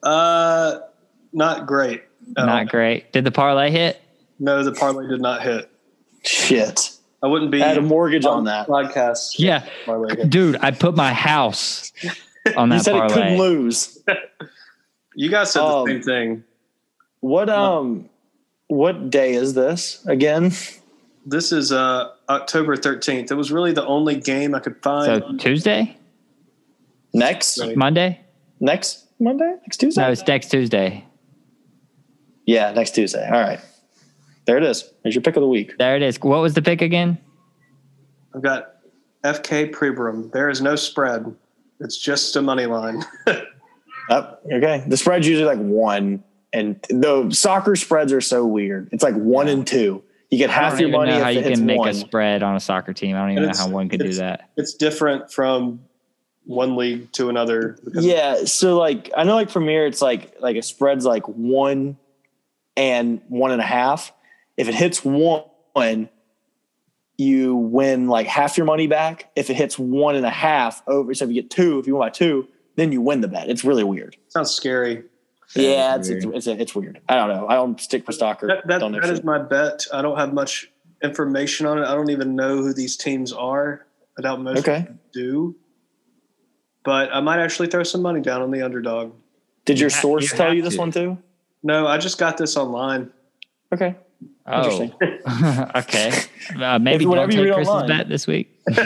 Uh, 0.03 0.79
not 1.33 1.65
great. 1.65 2.03
at 2.35 2.41
all. 2.41 2.45
Not 2.45 2.69
great. 2.69 3.11
Did 3.11 3.23
the 3.23 3.31
parlay 3.31 3.71
hit? 3.71 4.01
No, 4.39 4.63
the 4.63 4.71
parlay 4.71 5.07
did 5.07 5.21
not 5.21 5.41
hit. 5.41 5.69
Shit. 6.23 6.91
I 7.23 7.27
wouldn't 7.27 7.49
be 7.51 7.63
I 7.63 7.67
had 7.69 7.77
a 7.77 7.81
mortgage 7.81 8.25
on 8.25 8.43
that. 8.45 8.67
podcast. 8.67 9.35
Yeah, 9.39 9.65
dude. 10.29 10.57
I 10.61 10.69
put 10.71 10.95
my 10.95 11.13
house 11.13 11.91
on 12.55 12.69
that. 12.69 12.75
You 12.75 12.79
that 12.79 12.83
said 12.83 12.95
it 12.95 13.11
couldn't 13.11 13.37
lose. 13.37 13.99
You 15.19 15.31
guys 15.31 15.51
said 15.51 15.63
Um, 15.63 15.85
the 15.87 15.93
same 15.93 16.01
thing. 16.03 16.43
What 17.21 17.49
um 17.49 18.07
what 18.67 19.09
day 19.09 19.33
is 19.33 19.55
this 19.55 20.05
again? 20.05 20.51
This 21.25 21.51
is 21.51 21.71
uh 21.71 22.11
October 22.29 22.75
thirteenth. 22.75 23.31
It 23.31 23.33
was 23.35 23.51
really 23.51 23.71
the 23.71 23.83
only 23.87 24.19
game 24.19 24.53
I 24.53 24.59
could 24.59 24.77
find. 24.83 25.05
So 25.07 25.27
find. 25.27 25.39
Tuesday, 25.39 25.96
Next 27.17 27.59
Right. 27.59 27.75
Monday? 27.75 28.21
next 28.59 29.05
Monday? 29.19 29.55
Next 29.61 29.77
Tuesday? 29.77 30.01
No, 30.01 30.11
it's 30.11 30.25
next 30.27 30.49
Tuesday. 30.49 31.05
yeah, 32.45 32.71
next 32.71 32.91
Tuesday. 32.91 33.25
All 33.25 33.39
right. 33.41 33.59
There 34.45 34.57
it 34.57 34.63
is. 34.63 34.89
There's 35.03 35.13
your 35.15 35.21
pick 35.21 35.35
of 35.35 35.41
the 35.41 35.47
week. 35.47 35.77
There 35.77 35.95
it 35.95 36.01
is. 36.01 36.19
What 36.21 36.41
was 36.41 36.53
the 36.53 36.61
pick 36.61 36.81
again? 36.81 37.17
I've 38.33 38.41
got 38.41 38.75
FK 39.23 39.71
Pribram. 39.71 40.31
There 40.31 40.49
is 40.49 40.61
no 40.61 40.75
spread. 40.75 41.35
It's 41.79 41.97
just 41.97 42.35
a 42.35 42.41
money 42.41 42.65
line. 42.65 43.03
Up. 44.09 44.41
okay. 44.51 44.83
The 44.87 44.95
spread's 44.95 45.27
usually 45.27 45.45
like 45.47 45.59
one. 45.59 46.23
And 46.53 46.79
the 46.89 47.29
soccer 47.31 47.75
spreads 47.75 48.13
are 48.13 48.21
so 48.21 48.45
weird. 48.45 48.87
It's 48.93 49.03
like 49.03 49.15
one 49.15 49.49
and 49.49 49.67
two. 49.67 50.01
You 50.29 50.37
get 50.37 50.49
I 50.49 50.53
half 50.53 50.71
don't 50.73 50.79
your 50.79 50.89
even 50.89 50.99
money 50.99 51.11
know 51.11 51.23
how 51.23 51.29
you 51.29 51.41
can 51.41 51.65
make 51.65 51.77
one. 51.79 51.89
a 51.89 51.93
spread 51.93 52.41
on 52.41 52.55
a 52.55 52.59
soccer 52.59 52.93
team. 52.93 53.15
I 53.15 53.19
don't 53.19 53.31
even 53.31 53.43
know 53.43 53.51
how 53.57 53.67
one 53.69 53.89
could 53.89 53.99
do 53.99 54.13
that. 54.13 54.49
it's 54.55 54.73
different 54.73 55.31
from 55.31 55.81
one 56.47 56.75
league 56.77 57.11
to 57.11 57.29
another. 57.29 57.77
Yeah, 57.93 58.45
so 58.45 58.77
like 58.77 59.11
I 59.15 59.23
know 59.23 59.35
like 59.35 59.51
Premier, 59.51 59.85
it's 59.85 60.01
like 60.01 60.37
like 60.39 60.55
a 60.55 60.61
spread's 60.61 61.05
like 61.05 61.27
one 61.27 61.97
and 62.75 63.21
one 63.27 63.51
and 63.51 63.61
a 63.61 63.65
half. 63.65 64.11
If 64.55 64.67
it 64.67 64.73
hits 64.75 65.03
one, 65.05 66.09
you 67.17 67.55
win 67.55 68.07
like 68.07 68.27
half 68.27 68.57
your 68.57 68.65
money 68.65 68.87
back. 68.87 69.29
If 69.35 69.49
it 69.49 69.55
hits 69.55 69.77
one 69.77 70.15
and 70.15 70.25
a 70.25 70.31
half 70.31 70.81
over, 70.87 71.13
so 71.13 71.25
if 71.25 71.31
you 71.31 71.41
get 71.41 71.51
two, 71.51 71.79
if 71.79 71.87
you 71.87 71.95
win 71.95 72.07
by 72.07 72.09
two, 72.09 72.47
then 72.75 72.91
you 72.91 73.01
win 73.01 73.21
the 73.21 73.27
bet. 73.27 73.49
It's 73.49 73.63
really 73.63 73.83
weird. 73.83 74.15
Sounds 74.29 74.51
scary. 74.51 75.03
Yeah, 75.55 75.95
it's 75.95 76.09
weird. 76.09 76.25
it's, 76.25 76.47
it's, 76.47 76.61
it's 76.61 76.75
weird. 76.75 77.01
I 77.07 77.15
don't 77.15 77.29
know. 77.29 77.47
I 77.47 77.55
don't 77.55 77.79
stick 77.79 78.05
with 78.07 78.15
soccer. 78.15 78.47
That, 78.47 78.67
that, 78.67 78.79
that 78.79 79.09
is 79.09 79.23
my 79.23 79.39
bet. 79.39 79.85
I 79.93 80.01
don't 80.01 80.17
have 80.17 80.33
much 80.33 80.69
information 81.03 81.65
on 81.65 81.77
it. 81.79 81.85
I 81.85 81.93
don't 81.93 82.09
even 82.09 82.35
know 82.35 82.57
who 82.57 82.73
these 82.73 82.97
teams 82.97 83.31
are. 83.31 83.85
I 84.17 84.21
doubt 84.23 84.41
most 84.41 84.59
Okay. 84.59 84.87
do. 85.13 85.55
But 86.87 87.13
I 87.13 87.19
might 87.19 87.39
actually 87.41 87.67
throw 87.67 87.83
some 87.83 88.01
money 88.01 88.21
down 88.21 88.41
on 88.41 88.49
the 88.49 88.61
underdog. 88.61 89.11
Did 89.65 89.77
your 89.77 89.89
You 89.89 89.95
ha- 89.95 90.01
source 90.01 90.31
you 90.31 90.37
tell 90.37 90.53
you 90.53 90.61
this 90.61 90.75
to. 90.75 90.79
one 90.79 90.91
too? 90.91 91.17
No, 91.61 91.85
I 91.85 91.97
just 91.97 92.17
got 92.17 92.37
this 92.37 92.55
online. 92.55 93.11
Okay. 93.73 93.93
Oh, 94.45 94.57
Interesting. 94.63 94.93
okay. 95.75 96.13
Uh, 96.57 96.79
maybe 96.79 97.03
If- 97.03 97.09
whatever 97.09 97.29
don't 97.29 97.39
you 97.39 97.43
take 97.47 97.55
read 97.57 97.65
Chris's 97.65 97.69
online. 97.73 97.87
bet 97.89 98.07
this 98.07 98.25
week. 98.25 98.57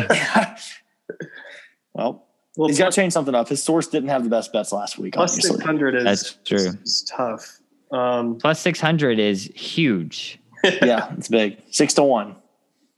well, 1.94 2.26
Well, 2.58 2.68
he's 2.70 2.80
got 2.80 2.92
to 2.92 2.96
change 2.96 3.14
something 3.14 3.36
up. 3.36 3.48
His 3.50 3.62
source 3.62 3.86
didn't 3.88 4.10
have 4.10 4.24
the 4.24 4.32
best 4.32 4.52
bets 4.52 4.72
last 4.72 4.98
week. 4.98 5.14
plus 5.14 5.34
Obviously. 5.34 5.58
600 5.58 5.96
is, 5.96 6.04
That's 6.04 6.34
true. 6.44 6.72
is 6.84 7.04
tough. 7.16 7.60
Um, 7.92 8.38
Plus 8.40 8.60
six 8.60 8.80
hundred 8.80 9.20
is 9.20 9.52
huge. 9.54 10.40
yeah, 10.64 11.14
it's 11.18 11.28
big. 11.28 11.58
Six 11.72 11.94
to 11.96 12.04
one. 12.04 12.36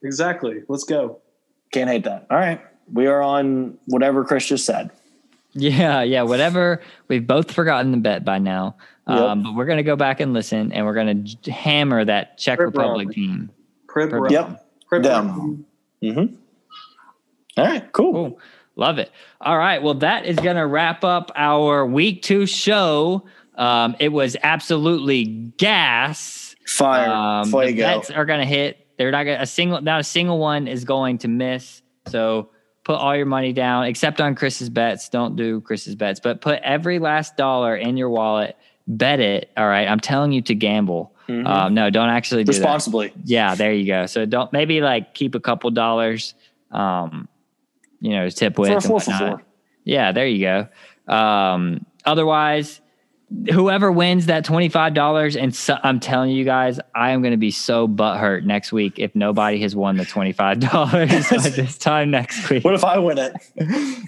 exactly. 0.03 0.61
Let's 0.69 0.83
go. 0.83 1.19
Can't 1.73 1.89
hate 1.89 2.03
that. 2.05 2.27
All 2.29 2.37
right. 2.37 2.61
We 2.91 3.07
are 3.07 3.21
on 3.21 3.77
whatever 3.85 4.23
Chris 4.23 4.47
just 4.47 4.65
said. 4.65 4.91
Yeah, 5.53 6.01
yeah. 6.01 6.23
Whatever. 6.23 6.81
We've 7.07 7.25
both 7.25 7.51
forgotten 7.51 7.91
the 7.91 7.97
bet 7.97 8.25
by 8.25 8.39
now. 8.39 8.75
Um, 9.05 9.43
but 9.43 9.55
we're 9.55 9.65
gonna 9.65 9.83
go 9.83 9.95
back 9.95 10.19
and 10.19 10.33
listen, 10.33 10.71
and 10.71 10.85
we're 10.85 10.93
gonna 10.93 11.15
j- 11.15 11.51
hammer 11.51 12.03
that 12.05 12.37
Czech 12.37 12.59
Rip 12.59 12.67
Republic 12.69 13.07
roll. 13.07 13.13
team. 13.13 13.49
Crib 13.87 14.09
Crib 14.09 14.21
roll. 14.23 14.31
Yep. 14.31 14.65
Crib 14.87 15.03
Them. 15.03 15.65
Mm-hmm. 16.01 16.35
All 17.57 17.65
right. 17.65 17.91
Cool. 17.91 18.13
Cool. 18.13 18.39
Love 18.75 18.97
it. 18.97 19.11
All 19.41 19.57
right. 19.57 19.81
Well, 19.83 19.93
that 19.95 20.25
is 20.25 20.37
going 20.37 20.55
to 20.55 20.65
wrap 20.65 21.03
up 21.03 21.31
our 21.35 21.85
week 21.85 22.23
two 22.23 22.45
show. 22.47 23.23
Um, 23.55 23.95
it 23.99 24.09
was 24.09 24.35
absolutely 24.41 25.25
gas. 25.25 26.55
Fire. 26.65 27.09
Um, 27.11 27.51
the 27.51 27.57
Fuego. 27.57 27.83
bets 27.83 28.09
are 28.09 28.25
going 28.25 28.39
to 28.39 28.45
hit. 28.45 28.87
They're 28.97 29.11
not 29.11 29.25
going 29.25 29.37
to, 29.37 29.43
a 29.43 29.47
single, 29.47 29.81
not 29.81 29.99
a 29.99 30.03
single 30.03 30.39
one 30.39 30.67
is 30.67 30.85
going 30.85 31.19
to 31.19 31.27
miss. 31.27 31.83
So 32.07 32.49
put 32.83 32.95
all 32.95 33.15
your 33.15 33.25
money 33.25 33.53
down, 33.53 33.85
except 33.85 34.19
on 34.19 34.35
Chris's 34.35 34.69
bets. 34.69 35.09
Don't 35.09 35.35
do 35.35 35.61
Chris's 35.61 35.95
bets, 35.95 36.19
but 36.19 36.41
put 36.41 36.59
every 36.63 36.99
last 36.99 37.37
dollar 37.37 37.75
in 37.75 37.97
your 37.97 38.09
wallet. 38.09 38.57
Bet 38.87 39.19
it. 39.19 39.49
All 39.55 39.67
right. 39.67 39.87
I'm 39.87 39.99
telling 39.99 40.31
you 40.33 40.41
to 40.43 40.55
gamble. 40.55 41.13
Mhm. 41.29 41.47
Um, 41.47 41.73
no, 41.73 41.89
don't 41.89 42.09
actually 42.09 42.43
do 42.43 42.51
that. 42.51 42.57
Responsibly. 42.59 43.13
Yeah, 43.23 43.55
there 43.55 43.71
you 43.71 43.85
go. 43.87 44.05
So 44.07 44.25
don't 44.25 44.51
maybe 44.51 44.81
like 44.81 45.13
keep 45.13 45.35
a 45.35 45.39
couple 45.39 45.71
dollars, 45.71 46.33
um, 46.71 47.29
you 48.01 48.11
know, 48.11 48.27
tip 48.29 48.59
with. 48.59 48.83
Four 48.83 48.99
for 48.99 49.11
four. 49.11 49.41
Yeah, 49.85 50.11
there 50.11 50.27
you 50.27 50.45
go. 51.07 51.13
Um, 51.13 51.85
otherwise, 52.05 52.81
whoever 53.51 53.91
wins 53.91 54.27
that 54.27 54.45
twenty 54.45 54.69
five 54.69 54.93
dollars, 54.93 55.35
and 55.35 55.55
so, 55.55 55.77
I'm 55.83 55.99
telling 55.99 56.31
you 56.31 56.45
guys, 56.45 56.79
I 56.95 57.11
am 57.11 57.21
going 57.21 57.31
to 57.31 57.37
be 57.37 57.51
so 57.51 57.87
butthurt 57.87 58.43
next 58.43 58.71
week 58.71 58.99
if 58.99 59.15
nobody 59.15 59.59
has 59.61 59.75
won 59.75 59.97
the 59.97 60.05
twenty 60.05 60.31
five 60.31 60.59
dollars 60.59 61.29
by 61.29 61.49
this 61.49 61.77
time 61.77 62.11
next 62.11 62.49
week. 62.49 62.63
What 62.63 62.73
if 62.73 62.83
I 62.83 62.97
win 62.99 63.17
it? 63.17 63.33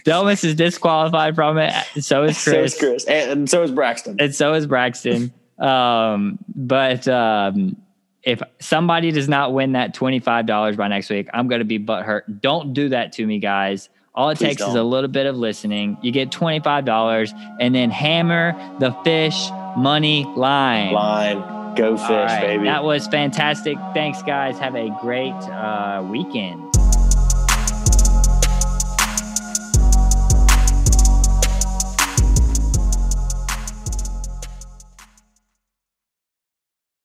Delmas 0.06 0.44
is 0.44 0.56
disqualified 0.56 1.36
from 1.36 1.58
it. 1.58 1.74
So 2.00 2.24
is 2.24 2.42
chris 2.42 2.44
So 2.44 2.64
is 2.64 2.78
Chris. 2.78 3.06
And, 3.06 3.50
so 3.50 3.64
is 3.64 3.72
Braxton. 3.72 4.18
and 4.20 4.34
so 4.34 4.54
is 4.54 4.68
Braxton. 4.68 5.34
Um, 5.60 6.40
but 6.54 7.08
um, 7.08 7.78
if 8.24 8.42
somebody 8.60 9.12
does 9.12 9.30
not 9.30 9.54
win 9.54 9.74
that 9.74 9.94
twenty 9.94 10.20
five 10.20 10.46
dollars 10.46 10.76
by 10.76 10.88
next 10.88 11.10
week, 11.10 11.30
I'm 11.34 11.48
going 11.48 11.60
to 11.60 11.66
be 11.66 11.80
butthurt. 11.80 12.42
Don't 12.42 12.74
do 12.74 12.90
that 12.90 13.14
to 13.14 13.26
me, 13.26 13.40
guys. 13.40 13.90
All 14.16 14.30
it 14.30 14.38
Please 14.38 14.48
takes 14.48 14.62
is 14.62 14.68
don't. 14.68 14.78
a 14.78 14.84
little 14.84 15.10
bit 15.10 15.26
of 15.26 15.38
listening. 15.38 15.98
You 16.02 16.12
get 16.12 16.32
twenty 16.32 16.60
five 16.60 16.86
dollars, 16.86 17.34
and 17.60 17.76
then 17.76 17.92
hammer 17.92 18.54
the 18.80 18.92
fish 19.04 19.50
money 19.78 20.26
line. 20.36 20.94
Line. 20.94 21.76
Go 21.76 21.98
fish, 21.98 22.08
right, 22.08 22.42
baby. 22.42 22.64
That 22.64 22.86
was 22.86 23.06
fantastic. 23.08 23.78
Thanks, 23.94 24.24
guys. 24.24 24.58
Have 24.60 24.76
a 24.76 24.98
great 25.02 25.34
uh, 25.34 26.02
weekend. 26.10 26.65